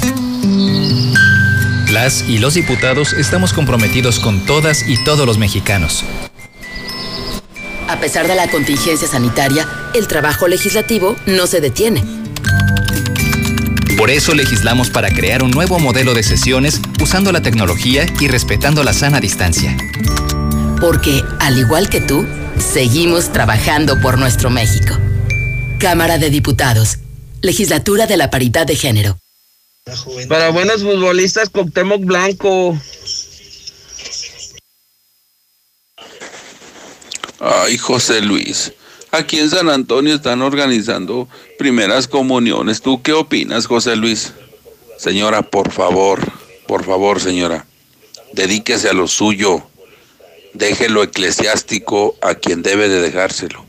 [1.91, 6.05] Las y los diputados estamos comprometidos con todas y todos los mexicanos.
[7.89, 12.23] A pesar de la contingencia sanitaria, el trabajo legislativo no se detiene.
[13.97, 18.83] Por eso legislamos para crear un nuevo modelo de sesiones usando la tecnología y respetando
[18.83, 19.77] la sana distancia.
[20.81, 22.25] Porque, al igual que tú,
[22.57, 24.97] seguimos trabajando por nuestro México.
[25.79, 26.97] Cámara de Diputados.
[27.41, 29.17] Legislatura de la Paridad de Género.
[30.27, 32.77] Para buenos futbolistas, Cuauhtémoc Blanco.
[37.39, 38.71] Ay, José Luis.
[39.13, 41.27] Aquí en San Antonio están organizando
[41.59, 42.81] primeras comuniones.
[42.81, 44.33] ¿Tú qué opinas, José Luis?
[44.97, 46.19] Señora, por favor,
[46.65, 47.67] por favor, señora,
[48.31, 49.61] dedíquese a lo suyo.
[50.55, 53.63] Deje lo eclesiástico a quien debe de dejárselo.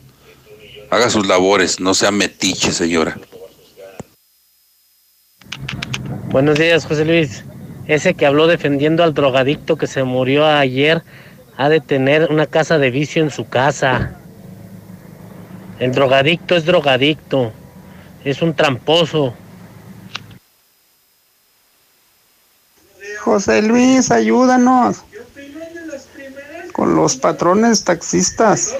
[0.88, 3.18] Haga sus labores, no sea metiche, señora.
[6.30, 7.44] Buenos días, José Luis.
[7.86, 11.02] Ese que habló defendiendo al drogadicto que se murió ayer
[11.58, 14.23] ha de tener una casa de vicio en su casa.
[15.78, 17.52] El drogadicto es drogadicto.
[18.24, 19.34] Es un tramposo.
[23.20, 25.02] José Luis, ayúdanos.
[26.72, 28.74] Con los patrones taxistas.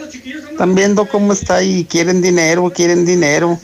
[0.51, 3.59] Están viendo cómo está y quieren dinero, quieren dinero.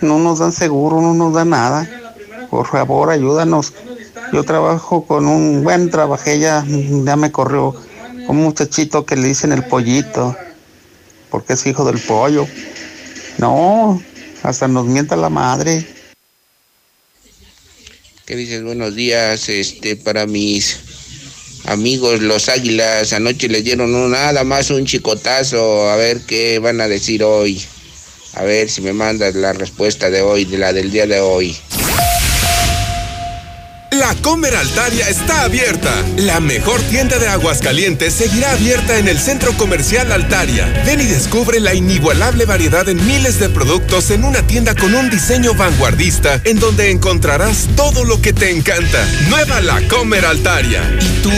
[0.00, 1.88] No nos dan seguro, no nos dan nada.
[2.50, 3.72] Por favor, ayúdanos.
[4.32, 7.74] Yo trabajo con un, bueno, trabajé ya, ya me corrió
[8.28, 10.36] un muchachito que le dicen el pollito,
[11.32, 12.46] porque es hijo del pollo.
[13.38, 14.00] No,
[14.42, 15.84] hasta nos mienta la madre.
[18.26, 18.62] ¿Qué dices?
[18.62, 20.76] Buenos días, este, para mis
[21.64, 23.14] amigos los águilas.
[23.14, 25.90] Anoche les dieron nada más un chicotazo.
[25.90, 27.60] A ver qué van a decir hoy.
[28.34, 31.56] A ver si me mandas la respuesta de hoy, de la del día de hoy.
[34.02, 35.94] La Comer Altaria está abierta.
[36.16, 40.66] La mejor tienda de Aguascalientes seguirá abierta en el Centro Comercial Altaria.
[40.84, 45.08] Ven y descubre la inigualable variedad en miles de productos en una tienda con un
[45.08, 49.06] diseño vanguardista en donde encontrarás todo lo que te encanta.
[49.28, 50.82] Nueva La Comer Altaria.
[51.00, 51.30] ¿Y tú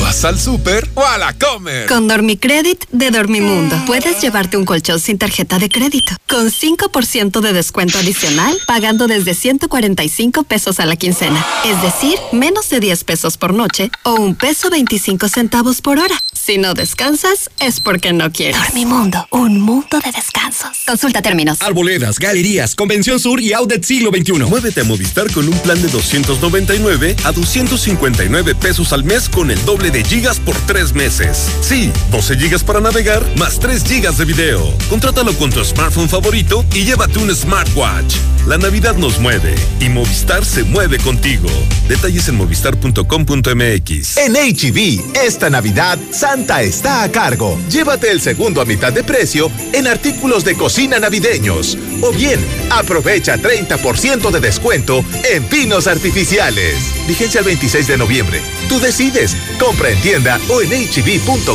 [0.00, 1.88] vas al súper o a la Comer?
[1.88, 7.52] Con Dormicredit de Dormimundo puedes llevarte un colchón sin tarjeta de crédito con 5% de
[7.52, 11.44] descuento adicional pagando desde 145 pesos a la quincena.
[11.64, 15.98] Es decir, decir menos de 10 pesos por noche o un peso 25 centavos por
[15.98, 16.14] hora.
[16.32, 18.56] Si no descansas, es porque no quieres.
[18.58, 20.76] Dormimundo, un mundo de descansos.
[20.86, 21.62] Consulta términos.
[21.62, 24.32] Arboledas, galerías, Convención Sur y Outlet Siglo XXI.
[24.40, 29.64] Muévete a Movistar con un plan de 299 a 259 pesos al mes con el
[29.64, 31.48] doble de gigas por tres meses.
[31.62, 34.76] Sí, 12 gigas para navegar más 3 gigas de video.
[34.90, 38.16] Contrátalo con tu smartphone favorito y llévate un smartwatch.
[38.46, 41.48] La Navidad nos mueve y Movistar se mueve contigo.
[41.94, 44.16] Detalles en movistar.com.mx.
[44.16, 47.56] En HB, esta Navidad, Santa está a cargo.
[47.70, 51.78] Llévate el segundo a mitad de precio en artículos de cocina navideños.
[52.02, 56.74] O bien, aprovecha 30% de descuento en pinos artificiales.
[57.06, 58.40] Vigencia el 26 de noviembre.
[58.68, 59.36] Tú decides.
[59.60, 61.54] Compra en tienda o en hb.com.mx.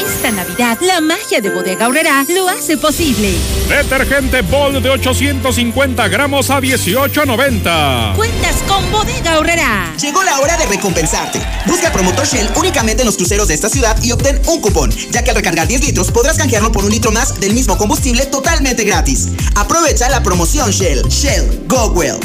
[0.00, 3.34] Esta Navidad, la magia de Bodega Aurrera lo hace posible.
[3.68, 8.16] Detergente Bold de 850 gramos a 18.90.
[8.16, 9.94] Cuentas con Bodega Aurrera.
[10.00, 11.40] Llegó la hora de recompensarte.
[11.66, 15.22] Busca Promotor Shell únicamente en los cruceros de esta ciudad y obtén un cupón, ya
[15.22, 18.84] que al recargar 10 litros podrás canjearlo por un litro más del mismo combustible totalmente
[18.84, 19.28] gratis.
[19.54, 21.06] Aprovecha la promoción Shell.
[21.08, 22.18] Shell, go well.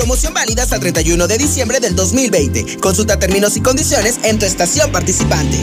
[0.00, 2.78] Promoción válida hasta 31 de diciembre del 2020.
[2.78, 5.62] Consulta términos y condiciones en tu estación participante.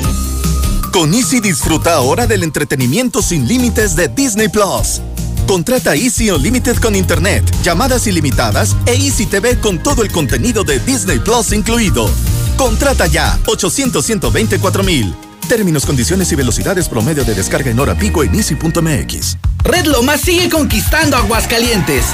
[0.94, 5.02] Con Easy disfruta ahora del entretenimiento sin límites de Disney Plus.
[5.48, 10.80] Contrata Easy Unlimited con Internet, llamadas ilimitadas e Easy TV con todo el contenido de
[10.82, 12.08] Disney Plus incluido.
[12.58, 15.16] Contrata ya 800 124 mil.
[15.48, 19.38] Términos, condiciones y velocidades promedio de descarga en hora pico en easy.mx.
[19.64, 22.06] Red Lomas sigue conquistando Aguascalientes.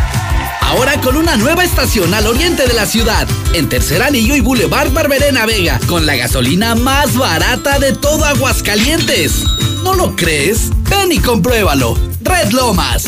[0.61, 4.91] Ahora con una nueva estación al oriente de la ciudad, en Tercer Anillo y Boulevard
[4.91, 9.43] Barberena Vega, con la gasolina más barata de todo Aguascalientes.
[9.84, 10.69] ¿No lo crees?
[10.89, 11.97] Ven y compruébalo.
[12.22, 13.05] Red Lomas.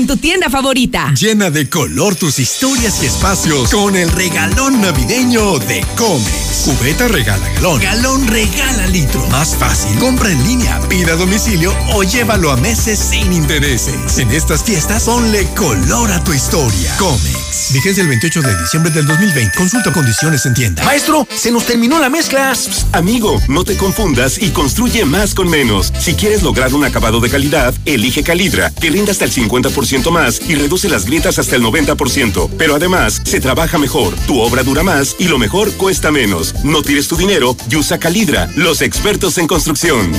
[0.08, 1.14] Tu tienda favorita.
[1.14, 6.47] Llena de color tus historias y espacios con el regalón navideño de Comex.
[6.68, 7.80] Cubeta regala galón.
[7.80, 9.26] Galón regala litro.
[9.28, 9.98] Más fácil.
[10.00, 14.18] Compra en línea, pida a domicilio o llévalo a meses sin intereses.
[14.18, 16.94] En estas fiestas, ponle color a tu historia.
[16.98, 17.72] Comex.
[17.72, 19.58] Vigencia el 28 de diciembre del 2020.
[19.58, 20.84] Consulta condiciones en tienda.
[20.84, 22.52] Maestro, se nos terminó la mezcla.
[22.92, 25.94] amigo, no te confundas y construye más con menos.
[25.98, 30.42] Si quieres lograr un acabado de calidad, elige Calidra, que rinda hasta el 50% más
[30.50, 32.50] y reduce las grietas hasta el 90%.
[32.58, 36.54] Pero además, se trabaja mejor, tu obra dura más y lo mejor cuesta menos.
[36.64, 40.12] No tires tu dinero y usa Calidra, los expertos en construcción.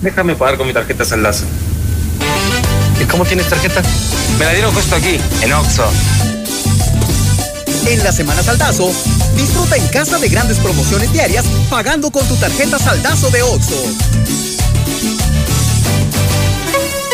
[0.00, 1.44] Déjame pagar con mi tarjeta Saldazo.
[3.00, 3.82] ¿Y cómo tienes tarjeta?
[4.38, 5.90] Me la dieron justo aquí, en Oxxo.
[7.86, 8.92] En la Semana Saldazo,
[9.36, 13.84] disfruta en casa de grandes promociones diarias pagando con tu tarjeta Saldazo de Oxxo.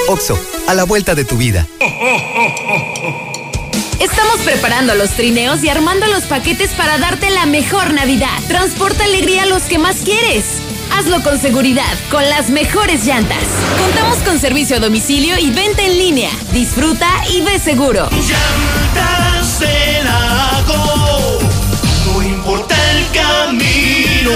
[0.08, 0.38] Oxo,
[0.68, 1.66] a la vuelta de tu vida.
[4.26, 8.36] Estamos preparando los trineos y armando los paquetes para darte la mejor Navidad.
[8.48, 10.44] Transporta alegría a los que más quieres.
[10.90, 13.44] Hazlo con seguridad, con las mejores llantas.
[13.78, 16.30] Contamos con servicio a domicilio y venta en línea.
[16.52, 18.10] Disfruta y ve seguro.
[18.10, 19.60] Llantas
[22.06, 24.32] no importa el camino.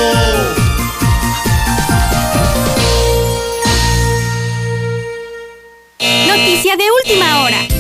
[6.29, 7.80] Noticia de última hora.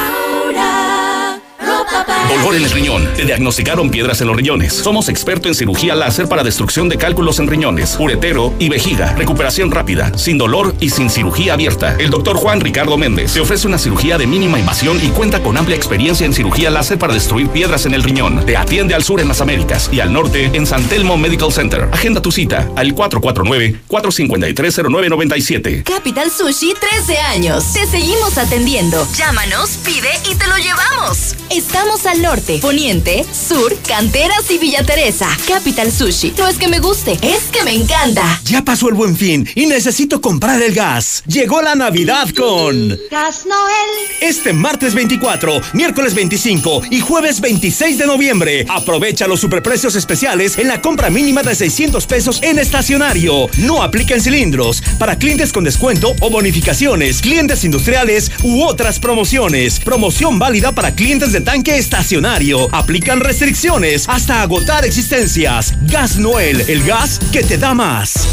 [2.29, 3.07] Dolor en el riñón.
[3.15, 4.73] Te diagnosticaron piedras en los riñones.
[4.73, 9.13] Somos expertos en cirugía láser para destrucción de cálculos en riñones, uretero y vejiga.
[9.13, 11.95] Recuperación rápida, sin dolor y sin cirugía abierta.
[11.99, 15.57] El doctor Juan Ricardo Méndez te ofrece una cirugía de mínima invasión y cuenta con
[15.57, 18.45] amplia experiencia en cirugía láser para destruir piedras en el riñón.
[18.45, 21.87] Te atiende al sur en las Américas y al norte en San Telmo Medical Center.
[21.91, 25.83] Agenda tu cita al 449-453-0997.
[25.83, 27.73] Capital Sushi 13 años.
[27.73, 29.05] Te seguimos atendiendo.
[29.15, 31.35] Llámanos, pide y te lo llevamos.
[31.49, 35.27] Estamos al norte, poniente, sur, canteras y Villa Teresa.
[35.47, 36.33] Capital Sushi.
[36.37, 38.41] No es que me guste, es que me encanta.
[38.45, 41.23] Ya pasó el buen fin y necesito comprar el gas.
[41.27, 42.97] Llegó la Navidad con.
[43.11, 44.09] Gas Noel.
[44.21, 48.65] Este martes 24, miércoles 25 y jueves 26 de noviembre.
[48.67, 53.47] Aprovecha los superprecios especiales en la compra mínima de 600 pesos en estacionario.
[53.59, 54.81] No aplica en cilindros.
[54.97, 59.79] Para clientes con descuento o bonificaciones, clientes industriales u otras promociones.
[59.79, 62.73] Promoción válida para clientes de tanque estacionario.
[62.73, 65.73] Aplican restricciones hasta agotar existencias.
[65.83, 68.27] Gas Noel, el gas que te da más.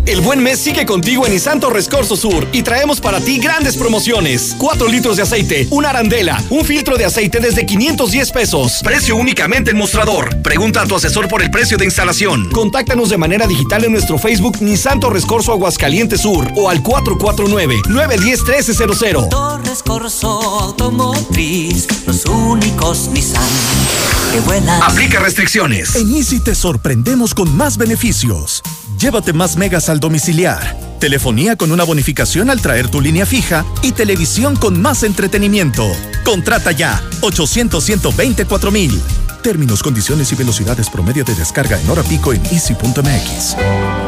[0.09, 3.77] El buen mes sigue contigo en Nissan Torres Corso Sur y traemos para ti grandes
[3.77, 4.55] promociones.
[4.57, 8.81] 4 litros de aceite, una arandela, un filtro de aceite desde 510 pesos.
[8.83, 10.41] Precio únicamente en mostrador.
[10.41, 12.49] Pregunta a tu asesor por el precio de instalación.
[12.53, 19.29] Contáctanos de manera digital en nuestro Facebook Nissan Torres Corso Aguascalientes Sur o al 449-910-1300.
[19.29, 23.45] Torres Corso Automotriz, los únicos Nissan
[24.33, 24.83] que vuelan.
[24.83, 25.97] Aplica restricciones.
[25.97, 28.63] En Easy te sorprendemos con más beneficios.
[28.99, 33.93] Llévate más megas al domiciliar, telefonía con una bonificación al traer tu línea fija y
[33.93, 35.87] televisión con más entretenimiento.
[36.25, 39.01] Contrata ya 800 124 mil.
[39.41, 44.08] Términos, condiciones y velocidades promedio de descarga en hora pico en easy.mx.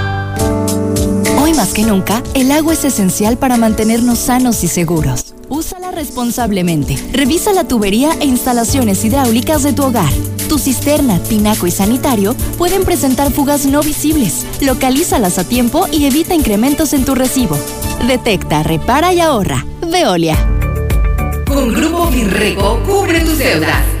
[1.41, 5.33] Hoy más que nunca, el agua es esencial para mantenernos sanos y seguros.
[5.49, 6.95] Úsala responsablemente.
[7.13, 10.13] Revisa la tubería e instalaciones hidráulicas de tu hogar.
[10.47, 14.45] Tu cisterna, tinaco y sanitario pueden presentar fugas no visibles.
[14.61, 17.57] Localízalas a tiempo y evita incrementos en tu recibo.
[18.07, 19.65] Detecta, repara y ahorra.
[19.91, 20.37] Veolia.
[21.47, 24.00] Con Grupo Finrego cubre tus deudas.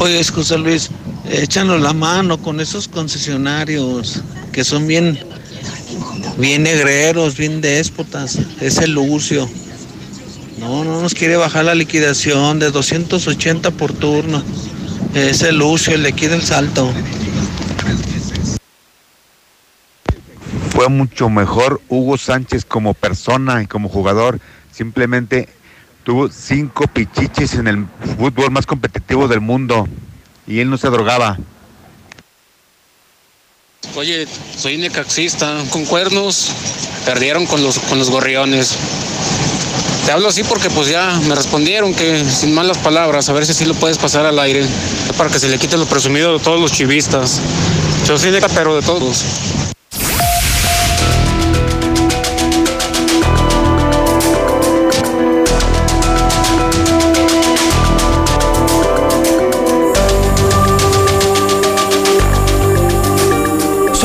[0.00, 0.90] Oye, José Luis,
[1.30, 4.22] échanos la mano con esos concesionarios
[4.52, 5.18] que son bien,
[6.38, 8.38] bien negreros, bien déspotas.
[8.60, 9.48] Ese Lucio.
[10.58, 14.42] No, no nos quiere bajar la liquidación de 280 por turno.
[15.14, 16.90] Ese Lucio, el de aquí del salto.
[20.70, 24.40] Fue mucho mejor Hugo Sánchez como persona y como jugador.
[24.72, 25.48] Simplemente
[26.04, 29.88] tuvo cinco pichiches en el fútbol más competitivo del mundo
[30.46, 31.36] y él no se drogaba.
[33.98, 34.26] Oye,
[34.56, 36.50] soy necaxista, con cuernos,
[37.04, 38.76] perdieron con los, con los gorriones.
[40.06, 43.52] Te hablo así porque pues ya me respondieron que sin malas palabras, a ver si
[43.52, 44.64] así lo puedes pasar al aire,
[45.16, 47.40] para que se le quite lo presumido de todos los chivistas.
[48.06, 49.24] Yo soy neca, pero de todos.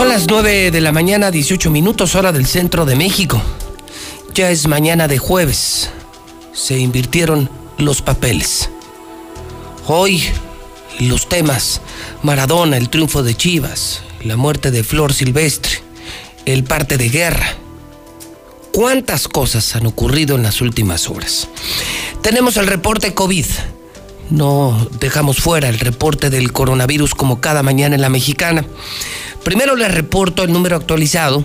[0.03, 3.41] Son las 9 de la mañana, 18 minutos, hora del centro de México.
[4.33, 5.91] Ya es mañana de jueves.
[6.51, 8.69] Se invirtieron los papeles.
[9.87, 10.21] Hoy,
[10.99, 11.79] los temas:
[12.21, 15.81] Maradona, el triunfo de Chivas, la muerte de Flor Silvestre,
[16.43, 17.55] el parte de guerra.
[18.73, 21.47] ¿Cuántas cosas han ocurrido en las últimas horas?
[22.21, 23.45] Tenemos el reporte COVID.
[24.29, 28.65] No dejamos fuera el reporte del coronavirus como cada mañana en la mexicana.
[29.43, 31.43] Primero les reporto el número actualizado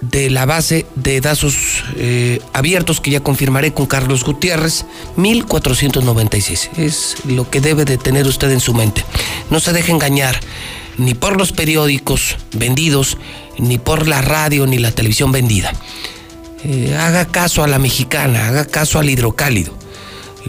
[0.00, 4.84] de la base de datos eh, abiertos que ya confirmaré con Carlos Gutiérrez,
[5.16, 6.70] 1496.
[6.76, 9.04] Es lo que debe de tener usted en su mente.
[9.50, 10.38] No se deje engañar
[10.98, 13.16] ni por los periódicos vendidos,
[13.58, 15.72] ni por la radio, ni la televisión vendida.
[16.64, 19.72] Eh, haga caso a la mexicana, haga caso al hidrocálido.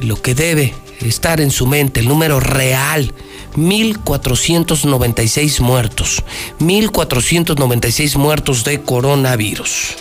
[0.02, 0.74] Lo que debe
[1.08, 3.14] estar en su mente, el número real
[3.56, 6.24] 1.496 muertos.
[6.60, 9.98] 1.496 muertos de coronavirus.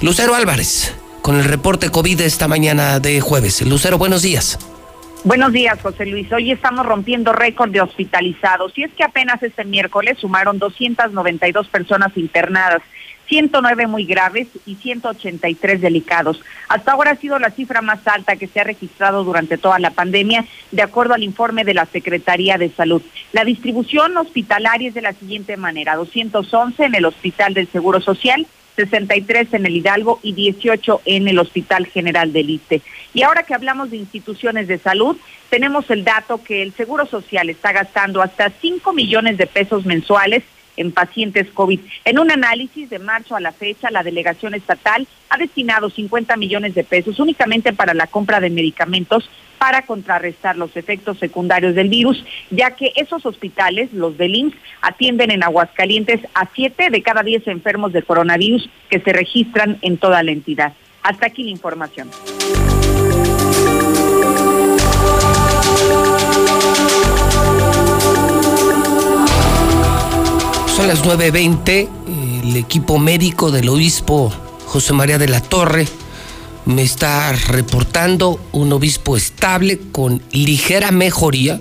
[0.00, 3.62] Lucero Álvarez, con el reporte COVID esta mañana de jueves.
[3.62, 4.58] Lucero, buenos días.
[5.24, 6.32] Buenos días, José Luis.
[6.32, 12.10] Hoy estamos rompiendo récord de hospitalizados y es que apenas este miércoles sumaron 292 personas
[12.16, 12.82] internadas
[13.28, 16.40] 109 muy graves y 183 delicados.
[16.68, 19.90] Hasta ahora ha sido la cifra más alta que se ha registrado durante toda la
[19.90, 23.02] pandemia, de acuerdo al informe de la Secretaría de Salud.
[23.32, 28.46] La distribución hospitalaria es de la siguiente manera, 211 en el Hospital del Seguro Social,
[28.76, 32.82] 63 en el Hidalgo y 18 en el Hospital General del Iste.
[33.14, 35.16] Y ahora que hablamos de instituciones de salud,
[35.50, 40.42] tenemos el dato que el Seguro Social está gastando hasta 5 millones de pesos mensuales
[40.76, 41.80] en pacientes COVID.
[42.04, 46.74] En un análisis de marzo a la fecha, la delegación estatal ha destinado 50 millones
[46.74, 49.28] de pesos únicamente para la compra de medicamentos
[49.58, 55.30] para contrarrestar los efectos secundarios del virus, ya que esos hospitales, los del IMSS, atienden
[55.30, 60.22] en Aguascalientes a 7 de cada 10 enfermos de coronavirus que se registran en toda
[60.24, 60.72] la entidad.
[61.02, 62.10] Hasta aquí la información.
[70.82, 71.88] Son las 9.20.
[72.42, 74.32] El equipo médico del obispo
[74.66, 75.86] José María de la Torre
[76.64, 81.60] me está reportando un obispo estable con ligera mejoría.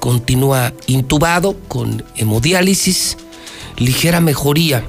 [0.00, 3.18] Continúa intubado con hemodiálisis,
[3.76, 4.82] ligera mejoría.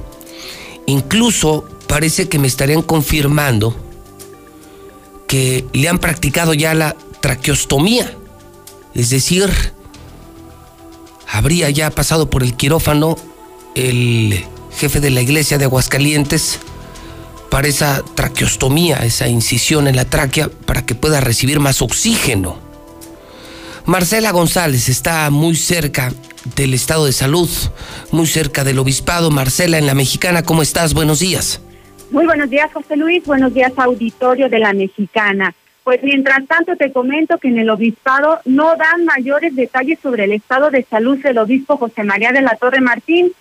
[0.86, 3.76] Incluso parece que me estarían confirmando
[5.28, 8.10] que le han practicado ya la traqueostomía.
[8.94, 9.50] Es decir,
[11.28, 13.16] habría ya pasado por el quirófano
[13.74, 14.44] el
[14.76, 16.60] jefe de la iglesia de Aguascalientes
[17.50, 22.58] para esa traqueostomía, esa incisión en la tráquea, para que pueda recibir más oxígeno.
[23.86, 26.12] Marcela González está muy cerca
[26.56, 27.48] del estado de salud,
[28.10, 29.30] muy cerca del obispado.
[29.30, 30.94] Marcela, en la mexicana, ¿cómo estás?
[30.94, 31.60] Buenos días.
[32.10, 33.24] Muy buenos días, José Luis.
[33.24, 35.54] Buenos días, auditorio de la mexicana.
[35.84, 40.32] Pues mientras tanto te comento que en el obispado no dan mayores detalles sobre el
[40.32, 43.32] estado de salud del obispo José María de la Torre Martín.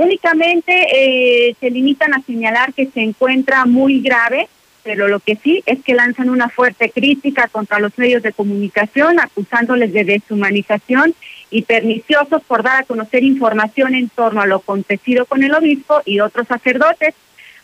[0.00, 4.48] Únicamente eh, se limitan a señalar que se encuentra muy grave,
[4.82, 9.20] pero lo que sí es que lanzan una fuerte crítica contra los medios de comunicación,
[9.20, 11.14] acusándoles de deshumanización
[11.50, 16.00] y perniciosos por dar a conocer información en torno a lo acontecido con el obispo
[16.06, 17.14] y otros sacerdotes.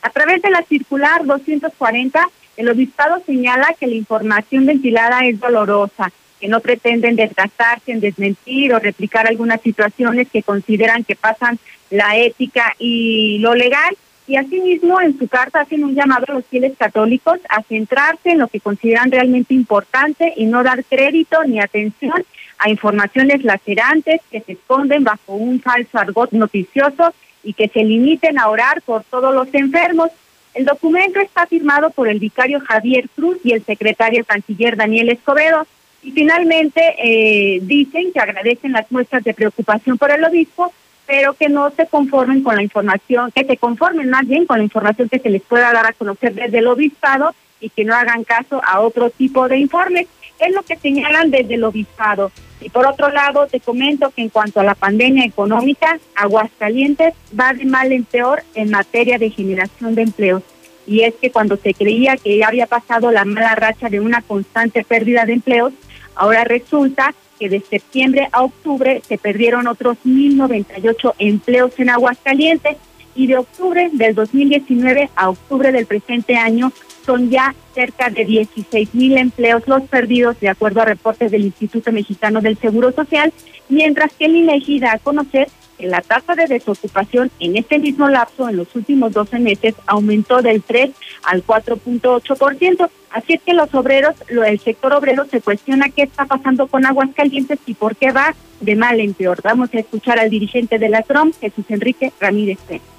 [0.03, 2.21] A través de la circular 240,
[2.59, 8.75] el obispado señala que la información ventilada es dolorosa, que no pretenden desgastarse en desmentir
[8.75, 11.59] o replicar algunas situaciones que consideran que pasan
[11.91, 13.97] la ética y lo legal.
[14.29, 18.39] Y asimismo, en su carta hacen un llamado a los fieles católicos a centrarse en
[18.39, 22.25] lo que consideran realmente importante y no dar crédito ni atención
[22.59, 28.39] a informaciones lacerantes que se esconden bajo un falso argot noticioso y que se limiten
[28.39, 30.11] a orar por todos los enfermos.
[30.55, 35.67] El documento está firmado por el vicario Javier Cruz y el secretario canciller Daniel Escobedo.
[36.03, 40.73] Y finalmente eh, dicen que agradecen las muestras de preocupación por el obispo,
[41.07, 44.65] pero que no se conformen con la información, que se conformen más bien con la
[44.65, 48.25] información que se les pueda dar a conocer desde el obispado y que no hagan
[48.25, 50.07] caso a otro tipo de informes.
[50.39, 52.31] Es lo que señalan desde el obispado.
[52.61, 57.53] Y por otro lado, te comento que en cuanto a la pandemia económica, Aguascalientes va
[57.53, 60.43] de mal en peor en materia de generación de empleos.
[60.87, 64.23] Y es que cuando se creía que ya había pasado la mala racha de una
[64.23, 65.73] constante pérdida de empleos,
[66.15, 72.77] ahora resulta que de septiembre a octubre se perdieron otros 1.098 empleos en Aguascalientes
[73.15, 76.73] y de octubre del 2019 a octubre del presente año
[77.05, 81.93] son ya cerca de 16 mil empleos los perdidos, de acuerdo a reportes del Instituto
[81.93, 83.33] Mexicano del Seguro Social,
[83.69, 85.49] mientras que el INEGI a conocer
[85.79, 90.63] la tasa de desocupación en este mismo lapso, en los últimos 12 meses, aumentó del
[90.63, 90.91] 3
[91.25, 92.89] al 4.8%.
[93.11, 97.59] Así es que los obreros, el sector obrero se cuestiona qué está pasando con Aguascalientes
[97.67, 99.41] y por qué va de mal en peor.
[99.43, 102.97] Vamos a escuchar al dirigente de la TROM, Jesús Enrique Ramírez Pérez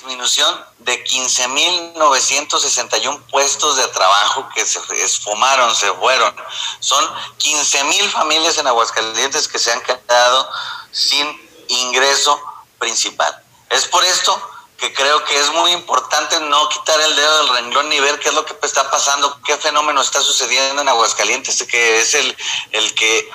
[0.00, 6.34] disminución de 15.961 puestos de trabajo que se esfumaron, se fueron.
[6.80, 7.04] Son
[7.38, 10.48] 15.000 familias en Aguascalientes que se han quedado
[10.90, 12.40] sin ingreso
[12.78, 13.42] principal.
[13.68, 17.88] Es por esto que creo que es muy importante no quitar el dedo del renglón
[17.90, 22.00] ni ver qué es lo que está pasando, qué fenómeno está sucediendo en Aguascalientes, que
[22.00, 22.36] es el,
[22.72, 23.30] el que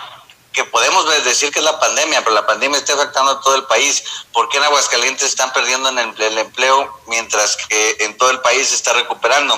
[0.56, 3.66] que podemos decir que es la pandemia, pero la pandemia está afectando a todo el
[3.66, 4.02] país.
[4.32, 8.70] ¿Por qué en Aguascalientes están perdiendo en el, empleo mientras que en todo el país
[8.70, 9.54] se está recuperando?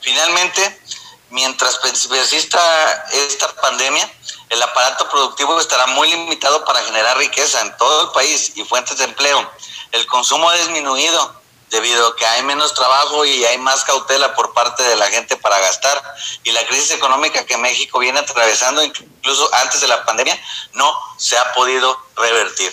[0.00, 0.80] Finalmente,
[1.28, 4.10] mientras persista esta pandemia,
[4.50, 8.98] el aparato productivo estará muy limitado para generar riqueza en todo el país y fuentes
[8.98, 9.48] de empleo.
[9.92, 14.52] El consumo ha disminuido debido a que hay menos trabajo y hay más cautela por
[14.52, 16.02] parte de la gente para gastar.
[16.42, 20.36] Y la crisis económica que México viene atravesando, incluso antes de la pandemia,
[20.74, 22.72] no se ha podido revertir.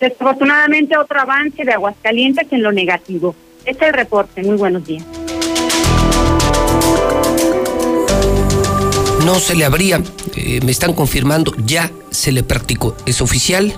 [0.00, 3.36] Desafortunadamente, otro avance de Aguascalientes en lo negativo.
[3.66, 4.42] Este es el reporte.
[4.42, 5.04] Muy buenos días.
[9.26, 10.00] No se le habría,
[10.46, 12.96] eh, me están confirmando, ya se le practicó.
[13.04, 13.74] Es oficial.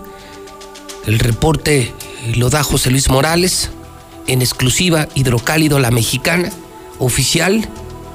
[1.06, 1.94] El reporte
[2.36, 3.70] lo da José Luis Morales,
[4.26, 6.52] en exclusiva Hidrocálido La Mexicana,
[6.98, 7.66] oficial,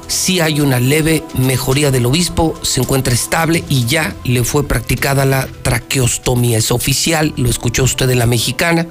[0.07, 5.25] sí hay una leve mejoría del obispo, se encuentra estable y ya le fue practicada
[5.25, 6.59] la traqueostomía.
[6.59, 8.85] Es oficial, lo escuchó usted de la mexicana.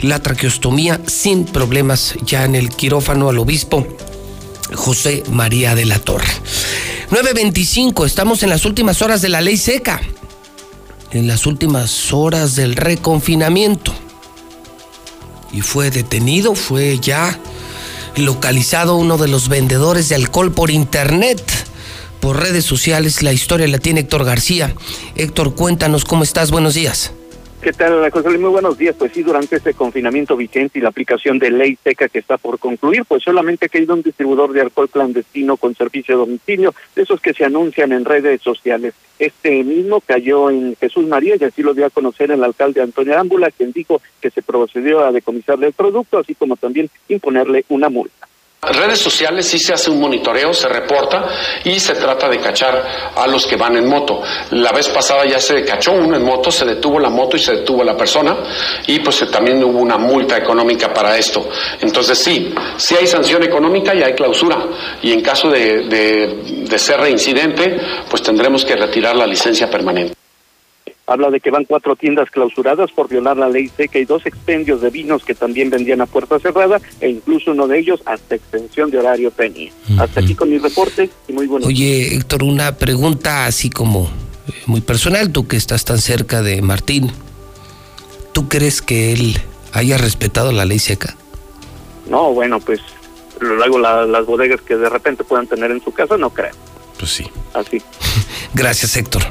[0.00, 3.86] La traqueostomía sin problemas ya en el quirófano al obispo
[4.74, 6.28] José María de la Torre.
[7.10, 10.00] 9.25, estamos en las últimas horas de la ley seca,
[11.10, 13.94] en las últimas horas del reconfinamiento.
[15.52, 17.38] Y fue detenido, fue ya
[18.16, 21.42] localizado uno de los vendedores de alcohol por internet,
[22.20, 23.22] por redes sociales.
[23.22, 24.74] La historia la tiene Héctor García.
[25.14, 27.12] Héctor, cuéntanos cómo estás, buenos días.
[27.60, 28.40] ¿Qué tal, José Luis?
[28.40, 28.94] Muy buenos días.
[28.96, 32.60] Pues sí, durante este confinamiento vigente y la aplicación de ley seca que está por
[32.60, 37.02] concluir, pues solamente ha caído un distribuidor de alcohol clandestino con servicio de domicilio, de
[37.02, 38.94] esos que se anuncian en redes sociales.
[39.18, 43.18] Este mismo cayó en Jesús María y así lo dio a conocer el alcalde Antonio
[43.18, 47.88] Ámbula, quien dijo que se procedió a decomisarle el producto, así como también imponerle una
[47.88, 48.28] multa.
[48.60, 51.28] Redes sociales sí se hace un monitoreo, se reporta
[51.62, 54.20] y se trata de cachar a los que van en moto.
[54.50, 57.54] La vez pasada ya se cachó uno en moto, se detuvo la moto y se
[57.54, 58.36] detuvo la persona
[58.86, 61.48] y pues también hubo una multa económica para esto.
[61.80, 64.58] Entonces sí, sí hay sanción económica y hay clausura
[65.02, 67.78] y en caso de, de, de ser reincidente
[68.10, 70.17] pues tendremos que retirar la licencia permanente
[71.08, 74.82] habla de que van cuatro tiendas clausuradas por violar la ley seca y dos expendios
[74.82, 78.90] de vinos que también vendían a puerta cerrada e incluso uno de ellos hasta extensión
[78.90, 79.72] de horario tenía.
[79.98, 81.66] Hasta aquí con mi reporte y muy bueno.
[81.66, 84.04] Oye, Héctor, una pregunta así como
[84.48, 87.10] eh, muy personal, tú que estás tan cerca de Martín,
[88.32, 89.40] ¿tú crees que él
[89.72, 91.16] haya respetado la ley seca?
[92.10, 92.80] No, bueno, pues
[93.40, 96.52] luego las bodegas que de repente puedan tener en su casa, no creo.
[96.98, 97.26] Pues sí.
[97.54, 97.80] Así.
[98.54, 99.22] Gracias, Héctor.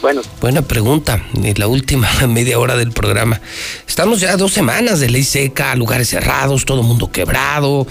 [0.00, 0.22] Bueno.
[0.40, 1.24] Buena pregunta.
[1.56, 3.40] la última media hora del programa.
[3.86, 7.86] Estamos ya dos semanas de ley seca, lugares cerrados, todo mundo quebrado,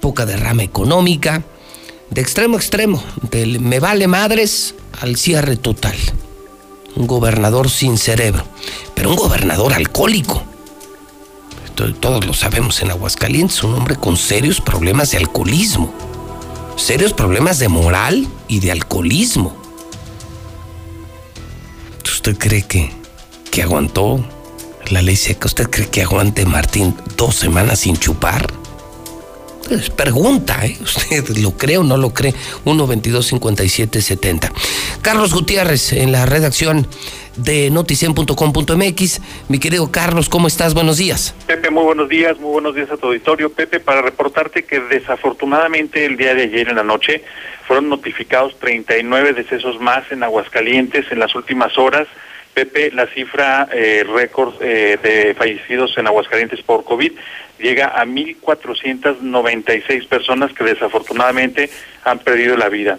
[0.00, 1.42] poca derrama económica.
[2.10, 5.96] De extremo a extremo, del me vale madres al cierre total.
[6.94, 8.44] Un gobernador sin cerebro,
[8.94, 10.42] pero un gobernador alcohólico.
[12.00, 15.92] Todos lo sabemos en Aguascalientes, un hombre con serios problemas de alcoholismo,
[16.76, 19.61] serios problemas de moral y de alcoholismo.
[22.12, 22.90] ¿Usted cree que,
[23.50, 24.22] que aguantó
[24.90, 25.46] la ley seca?
[25.46, 28.52] ¿Usted cree que aguante Martín dos semanas sin chupar?
[29.66, 30.76] Pues pregunta, ¿eh?
[30.82, 32.34] ¿Usted lo cree o no lo cree?
[32.66, 34.52] 1 22 57 70.
[35.00, 36.86] Carlos Gutiérrez en la redacción
[37.36, 39.20] de noticien.com.mx.
[39.48, 40.74] Mi querido Carlos, ¿cómo estás?
[40.74, 41.34] Buenos días.
[41.46, 43.50] Pepe, muy buenos días, muy buenos días a tu auditorio.
[43.50, 47.24] Pepe, para reportarte que desafortunadamente el día de ayer en la noche
[47.72, 52.06] fueron notificados 39 decesos más en Aguascalientes en las últimas horas.
[52.52, 57.12] Pepe, la cifra eh, récord eh, de fallecidos en Aguascalientes por COVID
[57.58, 61.70] llega a 1.496 personas que desafortunadamente
[62.04, 62.98] han perdido la vida.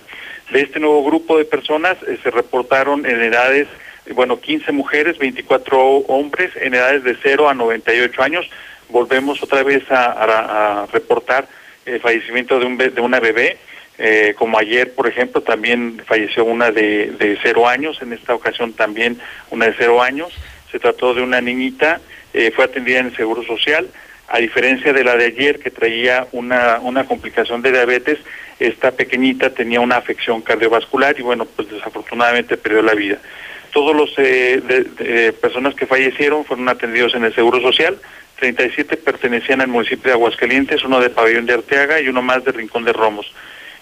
[0.49, 3.67] De este nuevo grupo de personas eh, se reportaron en edades,
[4.15, 8.49] bueno, 15 mujeres, 24 hombres en edades de 0 a 98 años.
[8.89, 11.47] Volvemos otra vez a, reportar
[11.85, 13.59] el fallecimiento de, un, de una bebé
[13.97, 19.19] eh, como ayer, por ejemplo, también falleció una de, cero años, en esta ocasión también
[19.51, 20.33] una de cero años.
[20.71, 22.01] Se trató de una niñita,
[22.33, 23.87] eh, fue atendida en el Seguro Social.
[24.27, 28.17] A diferencia de la de ayer, que traía una, una complicación de diabetes,
[28.59, 33.19] esta pequeñita tenía una afección cardiovascular y, bueno, pues desafortunadamente perdió la vida.
[33.71, 37.97] Todos los eh, personas que fallecieron fueron atendidos en el Seguro Social.
[38.39, 42.51] 37 pertenecían al municipio de Aguascalientes, uno de Pabellón de Arteaga y uno más de
[42.51, 43.31] Rincón de Romos.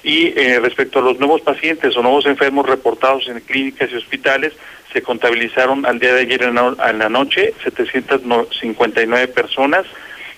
[0.04, 4.54] Y eh, respecto a los nuevos pacientes o nuevos enfermos reportados en clínicas y hospitales,
[4.92, 9.86] se contabilizaron al día de ayer en la, noche 759 personas,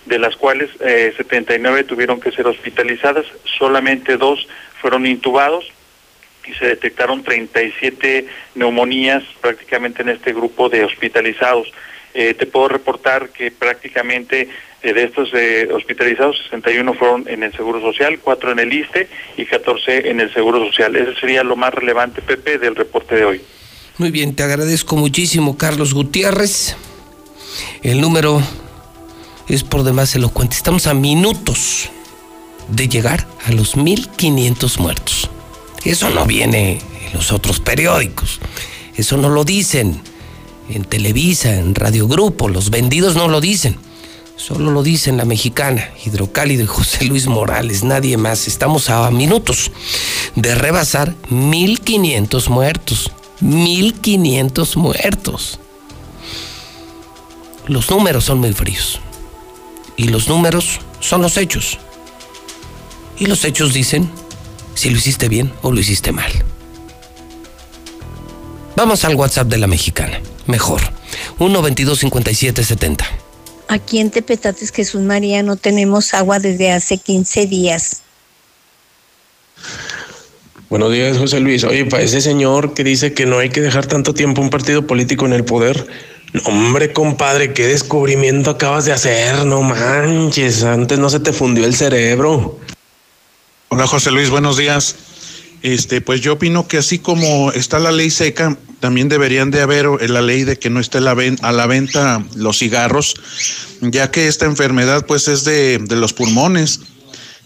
[0.06, 3.26] de las cuales eh, 79 tuvieron que ser hospitalizadas,
[3.58, 4.48] solamente dos
[4.82, 5.72] fueron intubados
[6.46, 11.72] y se detectaron 37 neumonías prácticamente en este grupo de hospitalizados.
[12.14, 14.48] Eh, te puedo reportar que prácticamente
[14.84, 19.08] eh, de estos eh, hospitalizados, 61 fueron en el Seguro Social, 4 en el ISTE
[19.38, 20.96] y 14 en el Seguro Social.
[20.96, 23.42] Ese sería lo más relevante, Pepe, del reporte de hoy.
[23.98, 26.76] Muy bien, te agradezco muchísimo, Carlos Gutiérrez.
[27.82, 28.42] El número
[29.48, 30.56] es por demás elocuente.
[30.56, 31.90] Estamos a minutos
[32.68, 35.30] de llegar a los 1.500 muertos.
[35.84, 38.40] Eso no viene en los otros periódicos.
[38.96, 40.02] Eso no lo dicen
[40.70, 42.50] en Televisa, en Radio Grupo.
[42.50, 43.78] Los vendidos no lo dicen.
[44.36, 48.48] Solo lo dicen la mexicana, Hidrocálido y José Luis Morales, nadie más.
[48.48, 49.72] Estamos a minutos
[50.36, 53.12] de rebasar 1.500 muertos.
[53.42, 55.60] 1.500 muertos.
[57.68, 59.00] Los números son muy fríos.
[59.96, 61.78] Y los números son los hechos.
[63.20, 64.10] Y los hechos dicen
[64.74, 66.32] si lo hiciste bien o lo hiciste mal.
[68.76, 70.20] Vamos al WhatsApp de la mexicana.
[70.48, 70.82] Mejor.
[71.40, 73.06] 1 22 57 70.
[73.68, 78.02] Aquí en Tepetates Jesús María no tenemos agua desde hace 15 días.
[80.70, 81.64] Buenos días, José Luis.
[81.64, 84.88] Oye, para ese señor que dice que no hay que dejar tanto tiempo un partido
[84.88, 85.88] político en el poder,
[86.46, 91.76] hombre, compadre, qué descubrimiento acabas de hacer, no manches, antes no se te fundió el
[91.76, 92.60] cerebro.
[93.70, 94.96] Hola, José Luis, buenos días.
[95.62, 99.86] Este, pues yo opino que así como está la ley seca, también deberían de haber
[100.02, 103.16] eh, la ley de que no esté a la venta los cigarros,
[103.80, 106.82] ya que esta enfermedad pues es de, de los pulmones.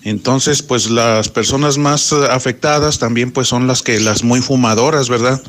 [0.01, 5.09] Entonces, pues las personas más eh, afectadas también pues son las que las muy fumadoras,
[5.09, 5.39] ¿verdad?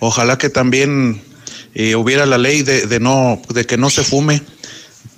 [0.00, 1.22] Ojalá que también
[1.72, 4.42] eh, hubiera la ley de, no de que no se fume.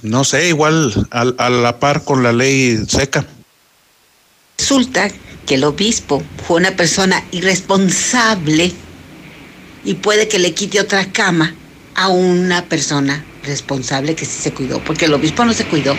[0.02, 3.24] No sé, igual a la par con la ley seca.
[4.58, 5.10] Resulta
[5.46, 8.74] que el obispo fue una persona irresponsable
[9.84, 11.54] y puede que le quite otra cama
[11.94, 15.94] a una persona responsable que sí se cuidó, porque el obispo no se cuidó.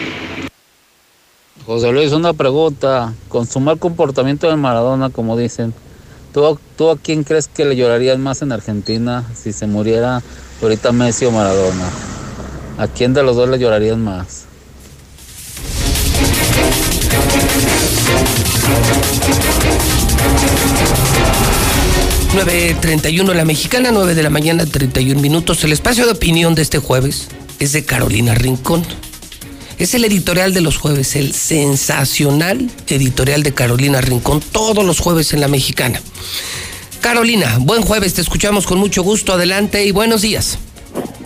[1.65, 3.13] José Luis, una pregunta.
[3.29, 5.73] Con su mal comportamiento de Maradona, como dicen,
[6.33, 10.21] ¿tú, ¿tú a quién crees que le llorarías más en Argentina si se muriera
[10.61, 11.89] ahorita Messi o Maradona?
[12.77, 14.45] ¿A quién de los dos le llorarías más?
[22.33, 25.65] 9.31 la mexicana, 9 de la mañana, 31 minutos.
[25.65, 27.27] El espacio de opinión de este jueves
[27.59, 28.83] es de Carolina Rincón.
[29.77, 35.33] Es el editorial de los jueves, el sensacional editorial de Carolina Rincón, todos los jueves
[35.33, 35.99] en la mexicana.
[37.01, 39.33] Carolina, buen jueves, te escuchamos con mucho gusto.
[39.33, 40.57] Adelante y buenos días.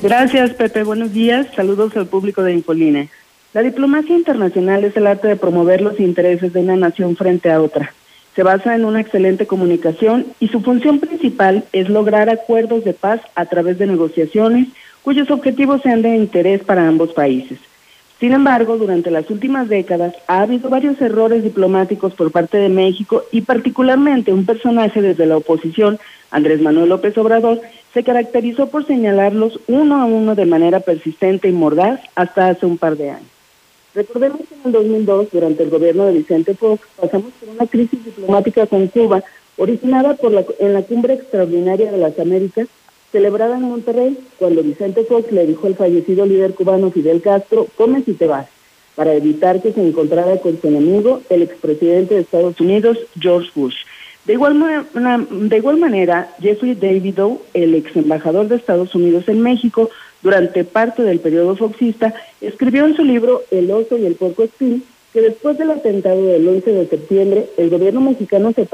[0.01, 0.81] Gracias, Pepe.
[0.81, 1.45] Buenos días.
[1.55, 3.11] Saludos al público de Infoline.
[3.53, 7.61] La diplomacia internacional es el arte de promover los intereses de una nación frente a
[7.61, 7.93] otra
[8.35, 13.21] se basa en una excelente comunicación y su función principal es lograr acuerdos de paz
[13.35, 14.67] a través de negociaciones
[15.03, 17.59] cuyos objetivos sean de interés para ambos países.
[18.19, 23.23] Sin embargo, durante las últimas décadas ha habido varios errores diplomáticos por parte de México
[23.31, 25.99] y particularmente un personaje desde la oposición,
[26.31, 27.61] Andrés Manuel López Obrador,
[27.93, 32.77] se caracterizó por señalarlos uno a uno de manera persistente y mordaz hasta hace un
[32.77, 33.34] par de años.
[33.95, 38.03] Recordemos que en el 2002, durante el gobierno de Vicente Fox, pasamos por una crisis
[38.03, 39.23] diplomática con Cuba,
[39.55, 42.67] originada por la, en la Cumbre Extraordinaria de las Américas,
[43.13, 48.03] celebrada en Monterrey, cuando Vicente Fox le dijo al fallecido líder cubano Fidel Castro, come
[48.03, 48.47] si te vas,
[48.95, 53.77] para evitar que se encontrara con su enemigo, el expresidente de Estados Unidos, George Bush.
[54.25, 54.59] De igual,
[55.29, 59.89] de igual manera, Jeffrey Davidow, el ex embajador de Estados Unidos en México,
[60.25, 64.83] durante parte del periodo foxista, escribió en su libro El oso y el porco espín
[65.13, 68.65] que después del atentado del 11 de septiembre, el gobierno mexicano se,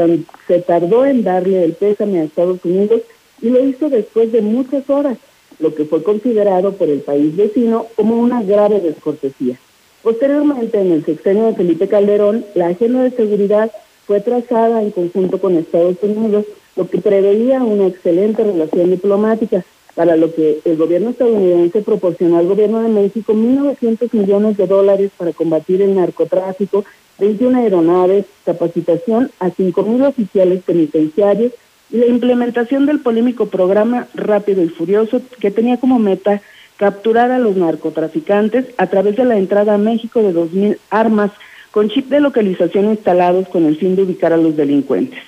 [0.61, 3.01] tardó en darle el pésame a Estados Unidos
[3.41, 5.17] y lo hizo después de muchas horas,
[5.59, 9.59] lo que fue considerado por el país vecino como una grave descortesía.
[10.03, 13.71] Posteriormente, en el sexenio de Felipe Calderón, la agenda de seguridad
[14.07, 16.45] fue trazada en conjunto con Estados Unidos,
[16.77, 22.47] lo que preveía una excelente relación diplomática, para lo que el gobierno estadounidense proporcionó al
[22.47, 26.85] gobierno de México 1.900 millones de dólares para combatir el narcotráfico,
[27.19, 31.51] 21 aeronaves, capacitación a 5.000 oficiales penitenciarios
[31.91, 36.41] y la implementación del polémico programa Rápido y Furioso que tenía como meta
[36.77, 41.31] capturar a los narcotraficantes a través de la entrada a México de 2.000 armas
[41.69, 45.19] con chip de localización instalados con el fin de ubicar a los delincuentes.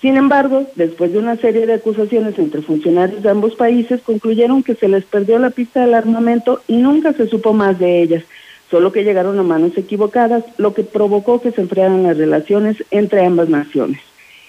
[0.00, 4.74] Sin embargo, después de una serie de acusaciones entre funcionarios de ambos países, concluyeron que
[4.74, 8.24] se les perdió la pista del armamento y nunca se supo más de ellas,
[8.70, 13.26] solo que llegaron a manos equivocadas, lo que provocó que se enfriaran las relaciones entre
[13.26, 14.00] ambas naciones.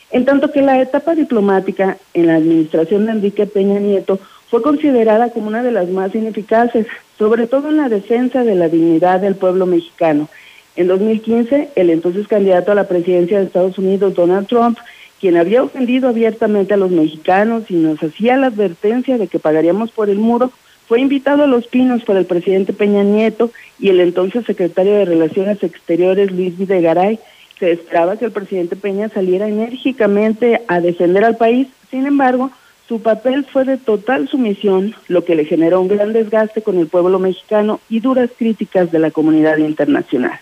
[0.09, 5.31] En tanto que la etapa diplomática en la administración de Enrique Peña Nieto fue considerada
[5.31, 9.35] como una de las más ineficaces, sobre todo en la defensa de la dignidad del
[9.35, 10.29] pueblo mexicano.
[10.77, 14.77] En 2015, el entonces candidato a la presidencia de Estados Unidos, Donald Trump,
[15.21, 19.91] quien había ofendido abiertamente a los mexicanos y nos hacía la advertencia de que pagaríamos
[19.91, 20.51] por el muro,
[20.87, 25.05] fue invitado a Los Pinos por el presidente Peña Nieto y el entonces secretario de
[25.05, 27.19] Relaciones Exteriores Luis Videgaray.
[27.59, 32.49] Se esperaba que el presidente Peña saliera enérgicamente a defender al país, sin embargo,
[32.87, 36.87] su papel fue de total sumisión, lo que le generó un gran desgaste con el
[36.87, 40.39] pueblo mexicano y duras críticas de la comunidad internacional.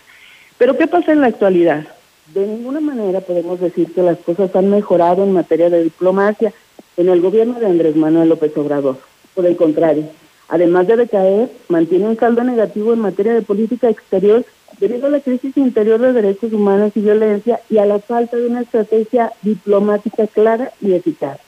[0.56, 1.86] Pero ¿qué pasa en la actualidad?
[2.34, 6.52] De ninguna manera podemos decir que las cosas han mejorado en materia de diplomacia
[6.96, 8.98] en el gobierno de Andrés Manuel López Obrador.
[9.34, 10.04] Por el contrario,
[10.48, 14.44] además de decaer, mantiene un saldo negativo en materia de política exterior
[14.78, 18.46] debido a la crisis interior de derechos humanos y violencia y a la falta de
[18.46, 21.38] una estrategia diplomática clara y eficaz.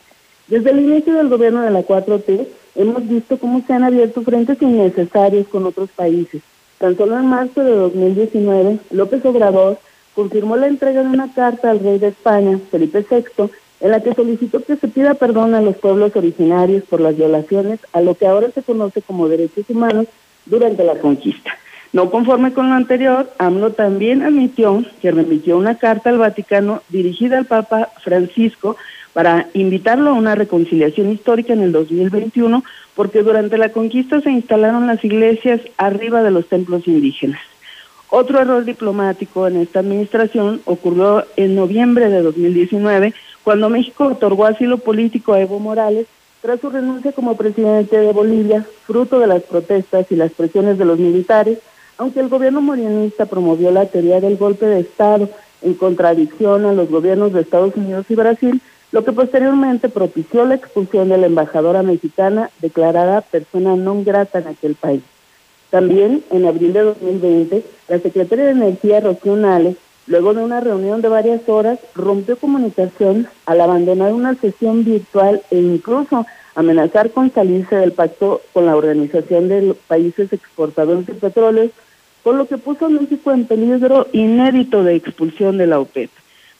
[0.49, 4.61] Desde el inicio del gobierno de la 4T, hemos visto cómo se han abierto frentes
[4.61, 6.43] innecesarios con otros países.
[6.79, 9.79] Tan solo en marzo de 2019, López Obrador
[10.15, 13.51] confirmó la entrega de una carta al rey de España, Felipe VI,
[13.81, 17.81] en la que solicitó que se pida perdón a los pueblos originarios por las violaciones
[17.93, 20.07] a lo que ahora se conoce como derechos humanos
[20.47, 21.53] durante la conquista.
[21.93, 27.37] No conforme con lo anterior, AMLO también admitió que remitió una carta al Vaticano dirigida
[27.37, 28.77] al Papa Francisco
[29.13, 34.87] para invitarlo a una reconciliación histórica en el 2021, porque durante la conquista se instalaron
[34.87, 37.41] las iglesias arriba de los templos indígenas.
[38.15, 44.77] Otro error diplomático en esta administración ocurrió en noviembre de 2019, cuando México otorgó asilo
[44.77, 46.07] político a Evo Morales
[46.43, 50.85] tras su renuncia como presidente de Bolivia, fruto de las protestas y las presiones de
[50.85, 51.61] los militares,
[51.97, 55.31] aunque el gobierno morenista promovió la teoría del golpe de Estado
[55.63, 58.61] en contradicción a los gobiernos de Estados Unidos y Brasil,
[58.91, 64.49] lo que posteriormente propició la expulsión de la embajadora mexicana declarada persona non grata en
[64.49, 65.12] aquel país.
[65.73, 69.39] También, en abril de 2020, la secretaria de Energía, Rocío
[70.07, 75.57] luego de una reunión de varias horas, rompió comunicación al abandonar una sesión virtual e
[75.57, 81.71] incluso amenazar con salirse del pacto con la Organización de Países Exportadores de Petróleo,
[82.23, 86.11] con lo que puso a México en peligro inédito de expulsión de la OPEP.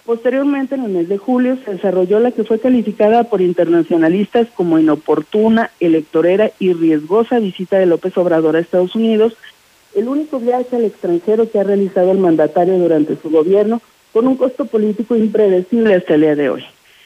[0.05, 4.81] Posteriormente, en el mes de julio, se desarrolló la que fue calificada por internacionalistas como
[4.81, 9.37] inoportuna, electorera y riesgosa visita de López Obrador a Estados Unidos,
[9.95, 13.81] el único viaje al extranjero que ha realizado el mandatario durante su gobierno,
[14.13, 16.65] con un costo político impredecible hasta el día de hoy.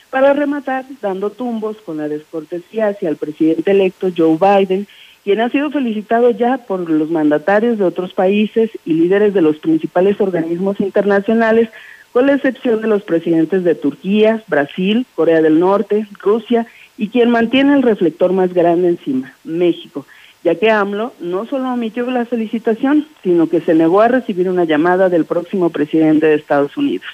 [0.09, 4.87] Para rematar, dando tumbos con la descortesía hacia el presidente electo Joe Biden,
[5.23, 9.59] quien ha sido felicitado ya por los mandatarios de otros países y líderes de los
[9.59, 11.69] principales organismos internacionales
[12.17, 17.29] con la excepción de los presidentes de Turquía, Brasil, Corea del Norte, Rusia y quien
[17.29, 20.07] mantiene el reflector más grande encima, México,
[20.43, 24.65] ya que AMLO no solo omitió la felicitación, sino que se negó a recibir una
[24.65, 27.05] llamada del próximo presidente de Estados Unidos.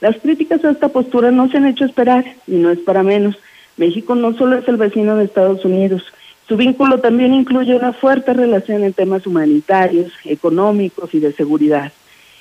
[0.00, 3.36] Las críticas a esta postura no se han hecho esperar y no es para menos.
[3.76, 6.04] México no solo es el vecino de Estados Unidos,
[6.48, 11.92] su vínculo también incluye una fuerte relación en temas humanitarios, económicos y de seguridad.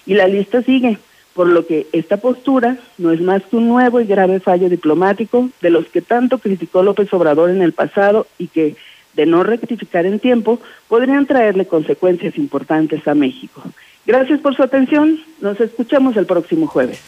[0.05, 0.99] Y la lista sigue
[1.37, 5.49] por lo que esta postura no es más que un nuevo y grave fallo diplomático
[5.61, 8.75] de los que tanto criticó López Obrador en el pasado y que,
[9.13, 13.61] de no rectificar en tiempo, podrían traerle consecuencias importantes a México.
[14.07, 16.99] Gracias por su atención, nos escuchamos el próximo jueves.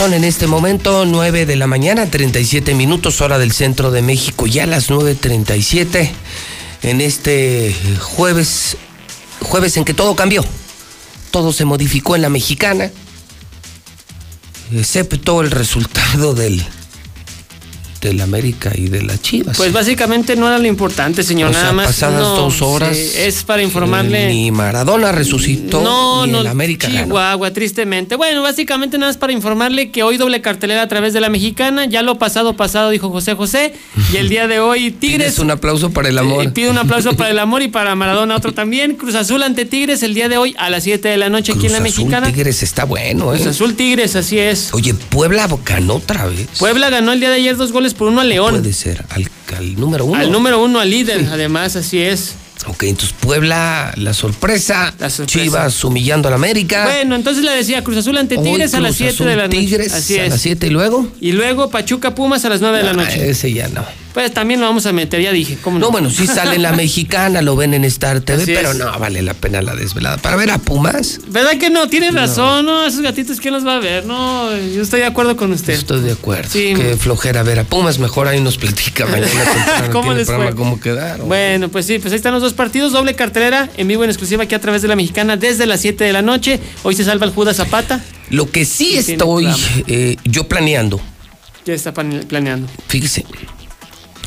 [0.00, 4.46] Son en este momento 9 de la mañana, 37 minutos, hora del centro de México,
[4.46, 6.10] ya las 9.37,
[6.84, 8.78] en este jueves,
[9.42, 10.42] jueves en que todo cambió,
[11.30, 12.90] todo se modificó en la mexicana,
[14.72, 16.64] excepto el resultado del
[18.00, 19.56] de la América y de las Chivas.
[19.56, 21.50] Pues básicamente no era lo importante, señor.
[21.50, 21.86] O nada sea, más.
[21.88, 24.28] pasadas no, dos horas, sí, es para informarle.
[24.28, 27.06] Ni Maradona resucitó, No, ni no, el América ganó.
[27.06, 28.16] Chihuahua, tristemente.
[28.16, 31.84] Bueno, básicamente nada más para informarle que hoy doble cartelera a través de la mexicana.
[31.84, 33.74] Ya lo pasado, pasado, dijo José José.
[34.12, 35.26] Y el día de hoy, Tigres.
[35.32, 36.44] Pides un aplauso para el amor.
[36.44, 38.94] Eh, pido un aplauso para el amor y para Maradona otro también.
[38.96, 41.66] Cruz Azul ante Tigres el día de hoy a las 7 de la noche aquí
[41.66, 42.26] en la Cruz Azul, mexicana.
[42.32, 43.36] Tigres está bueno, ¿eh?
[43.36, 44.70] Cruz Azul Tigres, así es.
[44.72, 46.48] Oye, Puebla ganó otra vez.
[46.58, 48.56] Puebla ganó el día de ayer dos goles por uno a León.
[48.58, 50.20] Puede ser, al, al número uno.
[50.20, 52.34] Al número uno, al líder, además, así es.
[52.66, 54.92] Ok, entonces Puebla, la sorpresa.
[54.98, 55.24] sorpresa.
[55.26, 56.84] Chivas humillando al América.
[56.84, 59.58] Bueno, entonces le decía Cruz Azul ante Tigres a las Cruz 7 de la noche.
[59.60, 60.30] Tigres Así a es.
[60.30, 61.10] las 7 y luego.
[61.22, 63.30] Y luego Pachuca Pumas a las 9 de la Ah, noche.
[63.30, 63.82] ese ya no.
[64.12, 65.56] Pues también lo vamos a meter, ya dije.
[65.62, 65.86] ¿cómo no?
[65.86, 68.76] No, bueno, sí sale la mexicana, lo ven en Star TV, Así pero es.
[68.78, 70.16] no vale la pena la desvelada.
[70.16, 71.88] Para ver a Pumas, ¿Verdad que no?
[71.88, 72.84] Tienes razón, ¿no?
[72.84, 74.04] Esos gatitos, ¿quién los va a ver?
[74.06, 75.74] No, yo estoy de acuerdo con usted.
[75.74, 76.48] estoy de acuerdo.
[76.50, 76.72] Sí.
[76.74, 80.56] Qué flojera ver a Pumas, mejor ahí nos platica mañana temprano ¿Cómo les programa fue?
[80.56, 81.28] cómo quedaron.
[81.28, 84.42] Bueno, pues sí, pues ahí están los dos partidos, doble cartelera, en vivo en exclusiva
[84.44, 86.58] aquí a través de la mexicana desde las 7 de la noche.
[86.82, 88.00] Hoy se salva el Judas Zapata.
[88.30, 89.46] Lo que sí tiene estoy
[89.86, 91.00] eh, yo planeando,
[91.64, 92.68] Ya está planeando.
[92.88, 93.24] fíjese,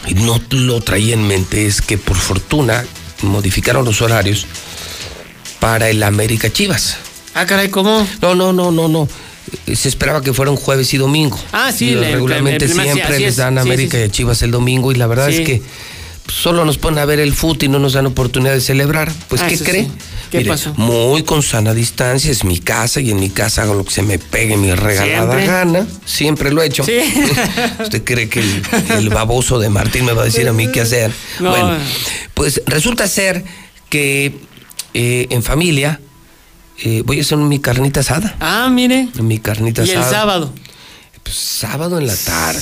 [0.07, 2.85] y no lo traía en mente, es que por fortuna
[3.21, 4.45] modificaron los horarios
[5.59, 6.97] para el América Chivas.
[7.33, 8.05] Ah, caray, ¿cómo?
[8.21, 9.07] No, no, no, no, no.
[9.73, 11.39] Se esperaba que fueran jueves y domingo.
[11.51, 13.35] Ah, sí, Y le- regularmente siempre les es.
[13.37, 15.61] dan Sí, América sí, y Chivas el domingo y la verdad es que
[16.27, 19.11] solo nos ponen a ver el fútbol y no nos dan oportunidad de celebrar.
[19.29, 19.83] Pues, Ah, ¿qué cree?
[19.85, 19.91] sí.
[20.31, 20.73] ¿Qué Mire, pasó?
[20.77, 24.01] Muy con sana distancia, es mi casa y en mi casa hago lo que se
[24.01, 25.45] me pegue mi regalada ¿Siempre?
[25.45, 25.87] gana.
[26.05, 26.83] Siempre lo he hecho.
[26.83, 26.97] Sí.
[27.83, 28.63] ¿Usted cree que el,
[28.97, 31.11] el baboso de Martín me va a decir a mí qué hacer?
[31.39, 31.51] No.
[31.51, 31.77] Bueno,
[32.33, 33.43] pues resulta ser
[33.89, 34.33] que
[34.95, 35.99] eh, en familia
[36.79, 38.35] eh, voy a hacer mi carnita asada.
[38.39, 39.09] Ah, mire.
[39.21, 40.11] Mi carnita Y el asada.
[40.11, 40.53] sábado.
[41.21, 42.59] Pues, sábado en la tarde.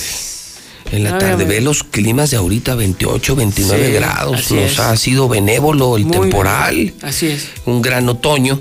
[0.91, 4.51] En la tarde ve los climas de ahorita, 28, 29 Sí, grados.
[4.51, 4.79] Nos es.
[4.79, 6.75] ha sido benévolo el Muy temporal.
[6.75, 6.93] bien.
[7.01, 7.47] Así es.
[7.65, 8.59] Un gran otoño.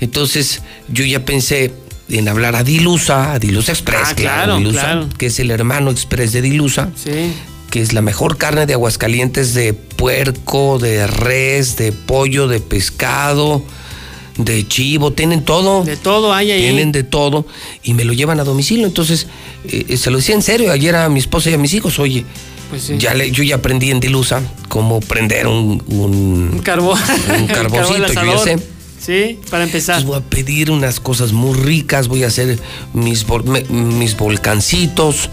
[0.00, 1.72] Entonces, yo ya pensé
[2.08, 5.08] en hablar a Dilusa, a Dilusa Express, Ah, claro, Dilusa, claro.
[5.16, 7.32] que es el hermano express de Dilusa, Sí.
[7.70, 13.62] que es la mejor carne de Aguascalientes de puerco, de res, de pollo, de pescado,
[14.44, 15.84] de chivo, tienen todo.
[15.84, 16.60] De todo hay ahí.
[16.62, 17.46] Tienen de todo
[17.82, 18.86] y me lo llevan a domicilio.
[18.86, 19.26] Entonces,
[19.64, 22.24] eh, se lo decía en serio ayer a mi esposa y a mis hijos, oye,
[22.70, 22.94] Pues sí.
[22.98, 26.98] ya le, yo ya aprendí en Dilusa cómo prender un, un, Un carbón.
[27.38, 28.58] un carboncito, yo ya sé.
[29.00, 29.98] Sí, para empezar.
[30.00, 32.58] Entonces voy a pedir unas cosas muy ricas, voy a hacer
[32.92, 33.24] mis,
[33.70, 35.30] mis volcancitos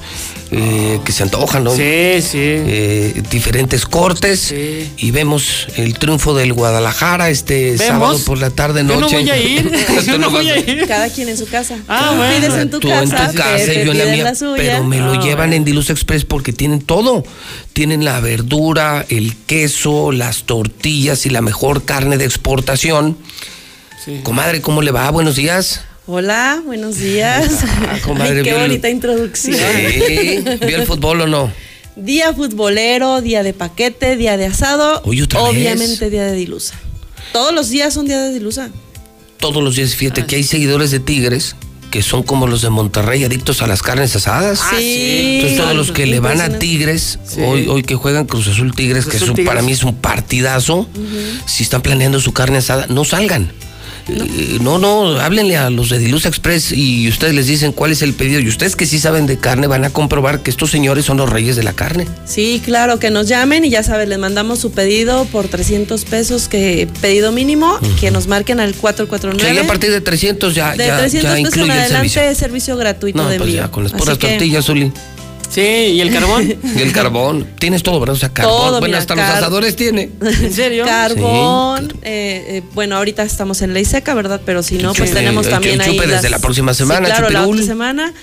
[0.52, 1.72] eh, que se antojan, ¿no?
[1.72, 2.38] Sí, sí.
[2.40, 4.54] Eh, diferentes cortes
[4.98, 7.86] y vemos el triunfo del Guadalajara este ¿Vemos?
[7.86, 9.16] sábado por la tarde Yo noche.
[9.18, 9.72] no voy a ir.
[10.06, 10.88] Yo no voy a ir.
[10.88, 11.78] Cada quien en su casa.
[11.88, 12.36] Ah, Tú bueno.
[12.38, 14.54] pides en tu Tú casa, en tu casa y yo en la mía, la suya.
[14.58, 17.24] pero me lo Ah, llevan en Diluz Express porque tienen todo.
[17.74, 23.18] Tienen la verdura, el queso, las tortillas y la mejor carne de exportación.
[24.24, 25.10] Comadre, ¿cómo le va?
[25.12, 25.82] Buenos días.
[26.08, 27.64] Hola, buenos días.
[27.90, 29.56] Ah, comadre, Ay, qué el- bonita introducción.
[29.56, 30.44] Sí.
[30.66, 31.52] ¿Vio el fútbol o no?
[31.96, 35.02] Día futbolero, día de paquete, día de asado.
[35.06, 35.50] Oye, ¿otra vez?
[35.52, 36.76] Obviamente día de dilusa.
[37.34, 38.70] Todos los días son día de dilusa.
[39.40, 41.56] Todos los días, fíjate que hay seguidores de Tigres
[41.92, 44.60] que son como los de Monterrey, adictos a las carnes asadas.
[44.64, 45.36] Ah, sí.
[45.36, 46.60] Entonces todos los que le van a.
[46.60, 47.42] Tigres, Sí.
[47.42, 49.50] hoy, hoy que juegan Cruz Azul Tigres, Cruz que es Azul un- Tigres.
[49.50, 50.88] para mí es un partidazo,
[51.46, 53.52] si están planeando su carne asada, no salgan.
[54.10, 58.02] Eh, No, no, háblenle a los de Dilusa Express y ustedes les dicen cuál es
[58.02, 58.40] el pedido.
[58.40, 61.30] Y ustedes que sí saben de carne van a comprobar que estos señores son los
[61.30, 62.08] reyes de la carne.
[62.26, 66.48] Sí, claro, que nos llamen y ya sabes, les mandamos su pedido por 300 pesos,
[66.48, 69.60] que pedido mínimo, que nos marquen al Que ahí 449.
[69.62, 72.36] a partir de 300 ya, de ya, 300 ya pesos en adelante, servicio.
[72.36, 73.64] servicio, gratuito No, de pues envío.
[73.64, 74.92] ya, con las puras tortillas, Zuli.
[75.50, 76.48] Sí, ¿y el carbón?
[76.76, 77.48] Y el carbón.
[77.58, 78.16] Tienes todo, ¿verdad?
[78.16, 78.54] O sea, carbón.
[78.58, 80.10] Todo, bueno, mira, hasta car- los asadores tiene.
[80.22, 80.86] ¿En serio?
[80.86, 84.42] Carbón, eh, eh, bueno, ahorita estamos en ley seca, ¿verdad?
[84.46, 85.98] Pero si no, pues tenemos el también ahí.
[85.98, 88.14] desde las- la próxima Sí, semana, claro, la otra semana.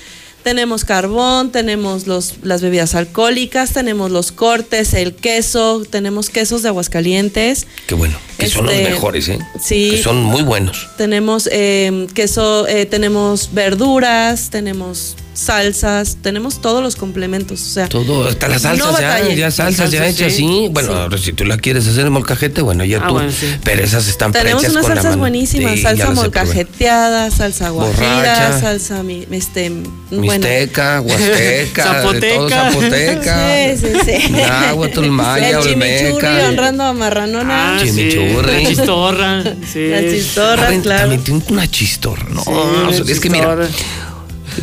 [0.43, 6.67] Tenemos carbón, tenemos los, las bebidas alcohólicas, tenemos los cortes, el queso, tenemos quesos de
[6.69, 8.15] Aguascalientes, Qué bueno.
[8.37, 9.39] Que son los Este, mejores, ¿eh?
[9.59, 9.89] sí.
[9.95, 10.87] Que son muy buenos.
[10.97, 17.61] tenemos eh, queso, eh, tenemos verduras, tenemos salsas, tenemos todos los complementos.
[17.61, 20.37] O sea, Todo, hasta las salsas no ya, ya salsas ya Salsas, hechas, sí.
[20.39, 20.67] sí.
[20.71, 20.95] Bueno, Sí.
[20.97, 23.13] ahora si tú la quieres hacer en molcajete, bueno, ya Ah, tú.
[23.15, 23.47] bueno, sí.
[23.63, 28.59] Pero esas están Tenemos unas con la salsas buenísimas, Sí, ya salsa molcajeteada, salsa guajira,
[28.59, 30.21] salsa mi- este bueno.
[30.33, 32.71] Mixteca, huasteca, de todo, Zapoteca.
[32.71, 33.47] zapoteca.
[33.77, 34.31] Sí, sí, sí.
[34.31, 36.47] Náhuatl, maya, el chimichurri olmeca.
[36.49, 37.75] honrando a Marranona.
[37.75, 37.79] Ah.
[37.83, 38.63] Chimichurri.
[38.63, 39.43] La chistorra.
[39.73, 39.89] Sí.
[40.09, 41.09] Chistorras, Saben, claro.
[41.09, 42.41] También una chistorra, ¿no?
[42.43, 43.67] Sí, O sea, la es que mira, chistorra.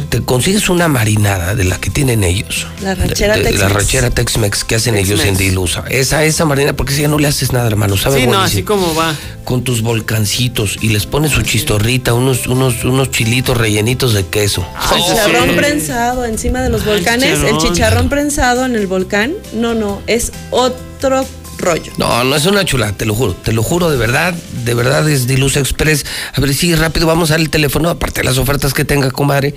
[0.09, 2.67] Te consigues una marinada de la que tienen ellos.
[2.83, 3.73] La ranchera de- La Tex-Mex.
[3.73, 5.39] ranchera Tex-Mex que hacen ellos en Tex-Mex.
[5.39, 5.85] Dilusa.
[5.89, 8.62] Esa, esa marinada, porque si ya no le haces nada, hermano, sabe Sí, no, así
[8.62, 9.15] como va.
[9.45, 14.67] Con tus volcancitos y les pones su chistorrita, unos, unos, unos chilitos rellenitos de queso.
[14.95, 15.57] Chicharrón sí.
[15.57, 17.41] prensado encima de los volcanes.
[17.43, 19.33] El chicharrón prensado en el volcán.
[19.53, 21.27] No, no, es otro
[21.62, 21.92] rollo.
[21.97, 24.34] No, no es una chulada, te lo juro, te lo juro de verdad,
[24.65, 26.05] de verdad es Dilusa Express.
[26.34, 29.10] A ver si rápido vamos a dar el teléfono, aparte de las ofertas que tenga,
[29.10, 29.55] comadre,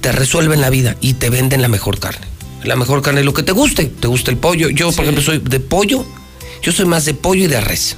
[0.00, 2.26] Te resuelven la vida y te venden la mejor carne.
[2.64, 3.84] La mejor carne, lo que te guste.
[3.86, 4.68] Te gusta el pollo.
[4.70, 6.04] Yo, por ejemplo, soy de pollo.
[6.62, 7.96] Yo soy más de pollo y de res.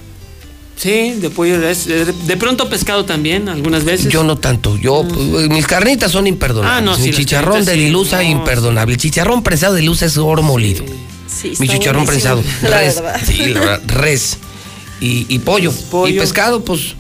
[0.77, 4.13] Sí, de pollo, de, de- de pronto pescado también, algunas veces.
[4.13, 4.77] Yo no tanto.
[4.77, 6.79] Yo, pues, mis carnitas son imperdonables.
[6.79, 8.93] Ah, no, sí, Mi chicharrón de sí, dilusa, no, imperdonable.
[8.95, 10.85] El chicharrón prensado de dilusa es oro molido.
[11.29, 12.71] Sí, Mi está chicharrón buenísimo, prensado.
[12.71, 12.95] la res.
[12.97, 13.21] verdad.
[13.27, 14.37] Sí, la verdad, res.
[15.01, 15.73] Y, y pollo.
[16.09, 16.95] Y pescado, pues,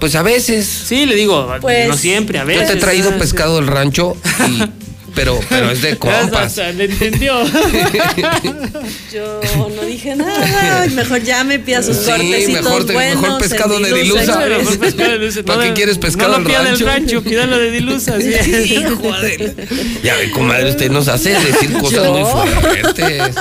[0.00, 0.66] pues a veces.
[0.66, 2.66] Sí, le digo, Pues, no siempre, a Yo veces.
[2.66, 4.16] te he traído ah, pescado del rancho,
[4.48, 4.62] y-
[5.14, 5.96] pero, pero es de sí.
[5.96, 6.56] compas.
[6.56, 7.34] Le entendió.
[9.12, 9.40] Yo
[9.74, 13.78] no dije nada, mejor ya me pida sus Sí, cortecitos mejor mejor buenos, en pescado
[13.78, 14.38] de Dilusa.
[14.46, 15.42] Mejor pescado de Dilusa.
[15.44, 16.86] ¿Para No qué quieres pescado no al lo pida del rancho?
[16.86, 18.20] rancho, pídalo de Dilusa.
[18.20, 18.74] Sí.
[18.74, 19.54] Hijo de-
[20.02, 22.12] Ya ve, comadre, usted nos hace decir cosas Yo.
[22.12, 22.24] muy
[22.62, 23.34] fuertes.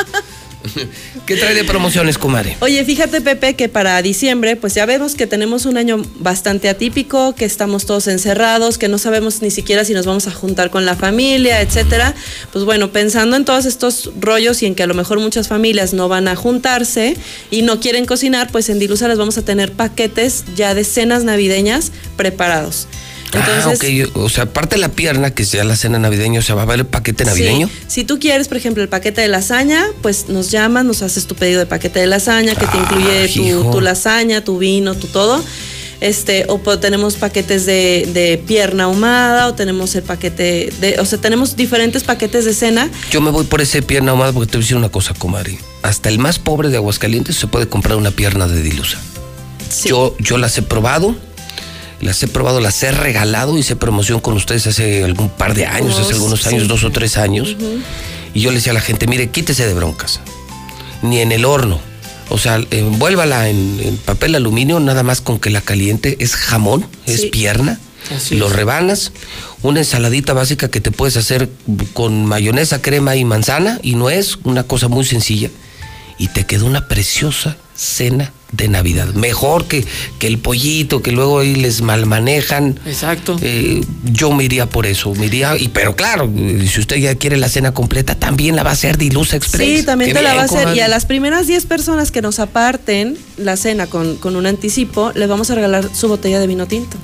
[1.26, 2.58] ¿Qué trae de promociones, comadre?
[2.60, 7.36] Oye, fíjate Pepe que para diciembre pues ya vemos que tenemos un año bastante atípico,
[7.36, 10.86] que estamos todos encerrados, que no sabemos ni siquiera si nos vamos a juntar con
[10.86, 12.14] la familia, etcétera.
[12.52, 15.94] Pues bueno, pensando en todos estos rollos y en que a lo mejor muchas familias
[15.94, 17.16] no van a juntarse
[17.52, 21.24] y no quieren cocinar, pues en Dilusa les vamos a tener paquetes ya de cenas
[21.24, 22.88] navideñas preparados.
[23.34, 24.18] Entonces, ah, ok.
[24.18, 26.66] O sea, aparte de la pierna, que sea la cena navideña, o sea, va a
[26.66, 27.68] haber el paquete navideño.
[27.68, 27.74] Sí.
[27.88, 31.36] Si tú quieres, por ejemplo, el paquete de lasaña, pues nos llamas, nos haces tu
[31.36, 33.28] pedido de paquete de lasaña, que te incluye
[33.72, 35.44] tu, lasaña, tu vino, tu todo.
[36.02, 41.18] Este, o tenemos paquetes de, de pierna ahumada, o tenemos el paquete de, o sea,
[41.20, 42.90] tenemos diferentes paquetes de cena.
[43.10, 45.58] Yo me voy por ese pierna ahumada porque te voy a decir una cosa, comadre.
[45.82, 49.00] Hasta el más pobre de Aguascalientes se puede comprar una pierna de dilusa.
[49.86, 51.16] Yo, yo las he probado,
[52.04, 55.98] las he probado, las he regalado, hice promoción con ustedes hace algún par de años,
[56.00, 56.68] hace Oh, algunos años, sí.
[56.68, 57.56] dos o tres años.
[58.34, 60.20] Y yo le decía a la gente, mire, quítese de broncas.
[61.02, 61.80] Ni en el horno.
[62.30, 66.18] O sea, envuélvala en, en papel aluminio, nada más con que la caliente.
[66.20, 67.80] Es jamón, es pierna.
[68.16, 68.54] Así lo es.
[68.54, 69.12] rebanas.
[69.62, 71.50] Una ensaladita básica que te puedes hacer
[71.94, 73.80] con mayonesa, crema y manzana.
[73.84, 75.50] Y no es una cosa muy sencilla.
[76.24, 79.08] Y te quedó una preciosa cena de Navidad.
[79.14, 79.86] Mejor que,
[80.20, 82.80] que el pollito, que luego ahí les malmanejan.
[82.86, 83.36] Exacto.
[83.42, 87.16] Eh, yo me iría por eso, me iría, y pero claro, eh, si usted ya
[87.16, 89.80] quiere la cena completa, también la va a hacer Dilusa Express.
[89.80, 90.60] Sí, también Qué te la va a hacer.
[90.60, 90.78] comadre.
[90.78, 95.12] Y a las primeras 10 personas que nos aparten la cena con, con un anticipo,
[95.16, 96.96] les vamos a regalar su botella de vino tinto.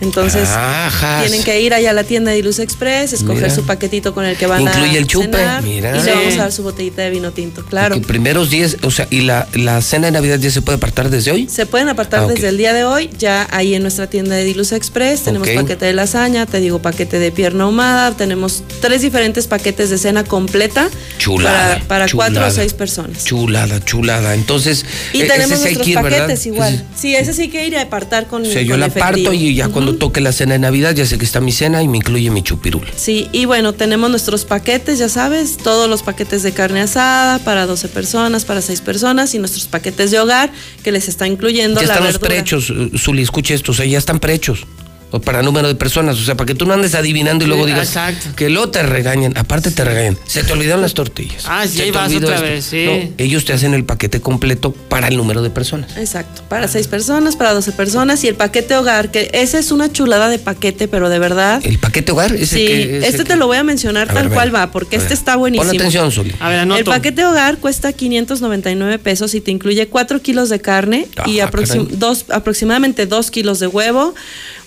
[0.00, 1.22] Entonces, Ajas.
[1.24, 3.54] tienen que ir allá a la tienda de Luz Express, escoger Mira.
[3.54, 5.96] su paquetito con el que van a Incluye el chupe, cenar, mira.
[5.96, 8.00] y le vamos a dar su botellita de vino tinto, claro.
[8.02, 11.30] Primeros 10, o sea, y la, la cena de Navidad ya se puede apartar desde
[11.30, 11.48] hoy.
[11.48, 14.44] Se pueden apartar Ah, desde el día de hoy, ya ahí en nuestra tienda de
[14.44, 19.46] Dilusa Express tenemos paquete de lasaña, te digo paquete de pierna ahumada, tenemos tres diferentes
[19.46, 23.24] paquetes de cena completa Chulada, para, para cuatro o seis personas.
[23.24, 24.34] Chulada, chulada.
[24.34, 26.18] Entonces, Y eh, tenemos ese sí hay nuestros que ir, ¿verdad?
[26.20, 26.74] paquetes igual.
[26.74, 29.06] Ese- Sí, ese sí que ir a apartar con O sea, yo con la efectivo.
[29.24, 31.82] parto y ya cuando toque la cena de Navidad ya sé que está mi cena
[31.82, 32.86] y me incluye mi chupirul.
[32.96, 37.66] Sí, y bueno, tenemos nuestros paquetes, ya sabes, todos los paquetes de carne asada para
[37.66, 40.50] 12 personas, para 6 personas y nuestros paquetes de hogar
[40.82, 43.86] que les está incluyendo Ya la están los prechos, eh, Zuli, escuche esto, o sea,
[43.86, 44.66] ya están prechos.
[45.12, 47.62] O para número de personas, o sea, para que tú no andes adivinando y luego
[47.64, 48.28] Sí, digas exacto.
[48.34, 50.18] que luego te regañan, aparte te regañan.
[50.26, 51.44] Se te olvidaron las tortillas.
[51.46, 52.46] Ah, sí, Se ahí te vas olvidó otra esto.
[52.48, 52.84] vez, sí.
[52.86, 55.96] No, ellos te hacen el paquete completo para el número de personas.
[55.96, 59.92] Exacto, para 6 personas, para 12 personas y el paquete hogar, que ese es una
[59.92, 61.60] chulada de paquete, pero de verdad.
[61.64, 64.14] El paquete hogar, ese Sí, que ese este que- te lo voy a mencionar A
[64.14, 65.68] tal ver, cual va, porque este está buenísimo.
[65.70, 66.34] Pon atención, Zuli.
[66.40, 66.80] A ver, anoto.
[66.80, 71.48] El paquete hogar cuesta 599 pesos y te incluye 4 kilos de carne y Ah,
[71.48, 71.96] aproxim- caray.
[71.96, 74.14] dos, aproximadamente 2 kilos de huevo,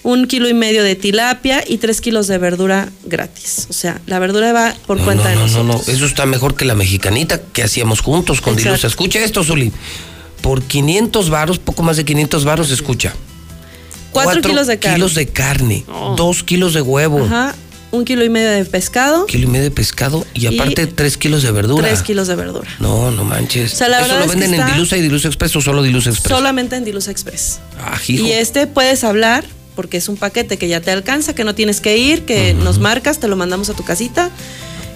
[0.03, 3.67] un kilo y medio de tilapia y 3 kilos de verdura gratis.
[3.69, 5.87] O sea, la verdura va por No, cuenta no, de no, no, nosotros.
[5.87, 8.55] no, eso está mejor que la mexicanita que hacíamos juntos con.
[8.55, 8.87] Dilusa.
[8.87, 9.71] Escucha esto, Zuli.
[10.41, 13.13] Por 500 varos, poco más de 500 varos, escucha.
[14.11, 14.95] 4 Cuatro kilos de carne.
[14.95, 15.85] kilos de carne,
[16.17, 17.53] dos kilos de huevo, Ajá,
[17.91, 21.15] un kilo y medio de pescado, kilo y medio de pescado y Y aparte tres
[21.17, 21.87] kilos de verdura.
[21.87, 22.67] 3 kilos de verdura.
[22.79, 23.73] No, no manches.
[23.73, 26.35] O sea, la ¿Eso lo venden en Dilusa y Dilusa Express o solo Dilusa Express?
[26.35, 27.59] Solamente en Dilusa Express.
[27.79, 28.25] Ah, hijo.
[28.25, 29.43] Y este puedes hablar
[29.79, 32.79] porque es un paquete que ya te alcanza, que no tienes que ir, que nos
[32.79, 34.29] marcas, te lo mandamos a tu casita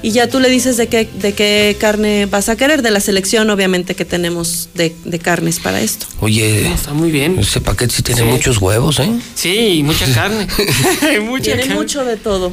[0.01, 2.99] y ya tú le dices de qué, de qué carne vas a querer, de la
[2.99, 6.05] selección obviamente que tenemos de, de carnes para esto.
[6.19, 7.39] Oye, Está muy bien.
[7.39, 8.27] ese paquete sí tiene Sí.
[8.27, 9.09] muchos huevos, ¿eh?
[9.35, 10.47] Sí, y mucha carne.
[11.21, 11.75] mucha Tiene carne.
[11.75, 12.51] mucho de todo,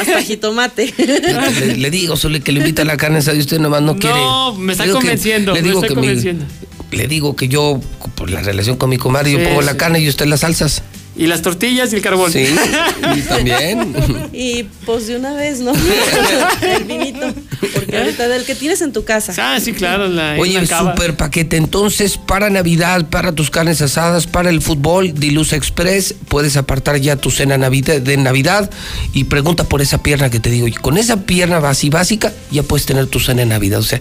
[0.00, 0.94] hasta jitomate.
[0.98, 3.96] Le, le digo, solo que le invita a la carne asada y usted nomás no
[3.98, 4.14] quiere.
[4.20, 6.44] No, me está digo que- convenciendo, le me digo está que mi- convenciendo.
[6.92, 7.80] le digo que yo,
[8.14, 9.78] por la relación con mi comadre, yo Sí, pongo la sí.
[9.78, 10.82] carne y usted las salsas.
[11.14, 12.32] Y las tortillas y el carbón.
[12.32, 12.46] Sí,
[13.16, 13.94] y también.
[14.32, 15.72] Y pues de una vez, ¿no?
[16.62, 17.34] el vinito.
[17.74, 19.34] Porque ahorita del que tienes en tu casa.
[19.36, 20.08] Ah, sí, claro.
[20.08, 20.92] La, Oye, cava.
[20.92, 21.58] super paquete.
[21.58, 27.16] Entonces, para Navidad, para tus carnes asadas, para el fútbol, Dilusa Express, puedes apartar ya
[27.16, 28.70] tu cena de Navidad
[29.12, 30.66] y pregunta por esa pierna que te digo.
[30.66, 33.80] Y con esa pierna así básica, ya puedes tener tu cena de Navidad.
[33.80, 34.00] O sea,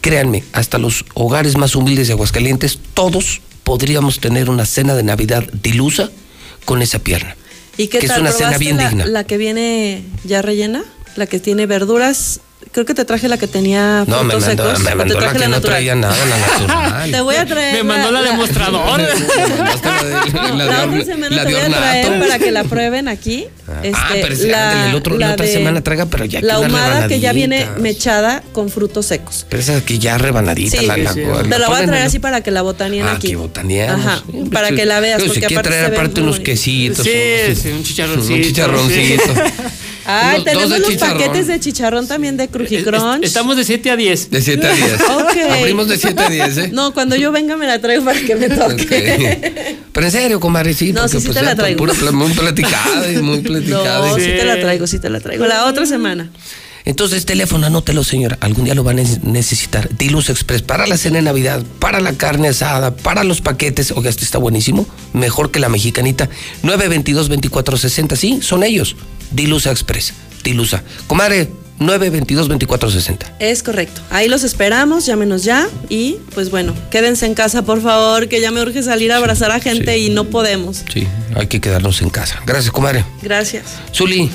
[0.00, 5.44] créanme, hasta los hogares más humildes de Aguascalientes, todos podríamos tener una cena de Navidad
[5.62, 6.10] dilusa
[6.68, 7.34] con esa pierna.
[7.78, 9.06] ¿Y qué que es una cena ¿Probaste bien la, digna.
[9.06, 10.84] la que viene ya rellena?
[11.16, 12.40] La que tiene verduras.
[12.72, 14.80] Creo que te traje la que tenía No, me frutos mandó, secos.
[14.80, 15.72] me ¿o te mandó la traje que no natural?
[15.74, 17.10] traía nada, la natural.
[17.10, 17.74] Te voy a traer.
[17.74, 19.00] Me mandó la demostrador.
[19.00, 19.06] la,
[20.54, 22.26] La, de or- otra semana la te voy a traer ornato.
[22.26, 23.46] para que la prueben aquí.
[23.82, 26.54] Este, ah, pero es la, el otro, la, otra de- semana traiga, pero ya La
[26.54, 29.46] ahumada que ya viene mechada con frutos secos.
[29.48, 31.20] Pero esa que ya rebanadita, Sí, la, la, sí.
[31.22, 33.34] la Te la voy a traer así para que la botanien Ah, aquí.
[33.34, 34.74] Ajá, Sí, pues, para sí.
[34.74, 35.22] que la veas.
[35.22, 37.04] Si porque quiere aparte traer aparte unos quesitos.
[37.06, 37.12] Sí,
[37.46, 38.34] unos- sí, un chicharroncito.
[38.34, 39.22] Un chicharroncito.
[40.10, 41.18] Ah, Unos- tenemos de los chicharrón.
[41.18, 43.22] paquetes de chicharrón también de Crujicrunch.
[43.22, 44.30] Estamos de 7 a 10.
[44.30, 44.92] De 7 a 10.
[45.10, 45.36] Ok.
[45.60, 46.70] Abrimos de 7 a 10, ¿eh?
[46.72, 49.76] No, cuando yo venga me la traigo para que me toque.
[49.92, 50.92] Pero en serio, comadre, sí.
[50.94, 51.76] No, porque, sí, sí pues, te la traigo.
[51.78, 53.98] Pura, muy platicada y muy platicada.
[54.08, 55.46] No, y- sí te la traigo, sí te la traigo.
[55.46, 56.30] La otra semana.
[56.84, 58.38] Entonces, teléfono, anótelo, señora.
[58.40, 59.90] Algún día lo van a ne- necesitar.
[59.98, 63.92] Diluz Express para la cena de Navidad, para la carne asada, para los paquetes.
[63.92, 64.86] Oiga, este está buenísimo.
[65.12, 66.30] Mejor que la mexicanita.
[66.62, 68.16] 922-2460.
[68.16, 68.96] Sí, son ellos.
[69.30, 70.14] Dilusa Express.
[70.42, 70.82] Dilusa.
[71.06, 71.48] Comadre,
[71.80, 73.32] 922-2460.
[73.38, 74.00] Es correcto.
[74.10, 75.68] Ahí los esperamos, llámenos ya.
[75.88, 79.50] Y pues bueno, quédense en casa, por favor, que ya me urge salir a abrazar
[79.50, 80.84] a gente y no podemos.
[80.92, 82.40] Sí, hay que quedarnos en casa.
[82.46, 83.04] Gracias, comadre.
[83.22, 83.64] Gracias.
[83.94, 84.30] Zuli,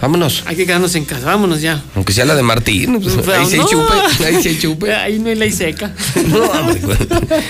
[0.00, 0.42] vámonos.
[0.46, 1.26] Hay que quedarnos en casa.
[1.26, 1.82] Vámonos ya.
[1.94, 3.00] Aunque sea la de Martín.
[3.00, 4.24] pues, ahí se chupe.
[4.24, 4.94] Ahí se chupe.
[5.06, 5.92] Ahí no hay ley seca.
[6.26, 6.80] No, hombre.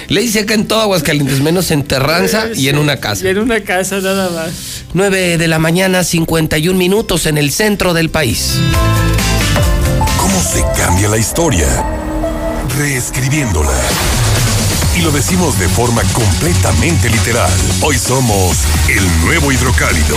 [0.08, 3.24] Ley seca en todo Aguascalientes, menos en Terranza y en una casa.
[3.24, 4.84] Y en una casa nada más.
[4.92, 8.54] 9 de la mañana, 51 minutos en el centro del país.
[10.18, 11.66] ¿Cómo se cambia la historia?
[12.78, 13.72] Reescribiéndola.
[14.98, 17.50] Y lo decimos de forma completamente literal.
[17.82, 18.56] Hoy somos
[18.88, 20.16] el nuevo hidrocálido.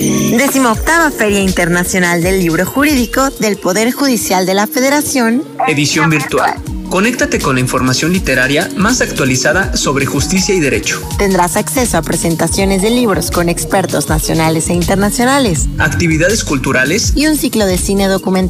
[0.00, 5.44] Décima octava Feria Internacional del Libro Jurídico del Poder Judicial de la Federación.
[5.68, 6.54] Edición virtual.
[6.88, 11.00] Conéctate con la información literaria más actualizada sobre justicia y derecho.
[11.18, 17.36] Tendrás acceso a presentaciones de libros con expertos nacionales e internacionales Actividades culturales y un
[17.36, 18.48] ciclo de cine documental.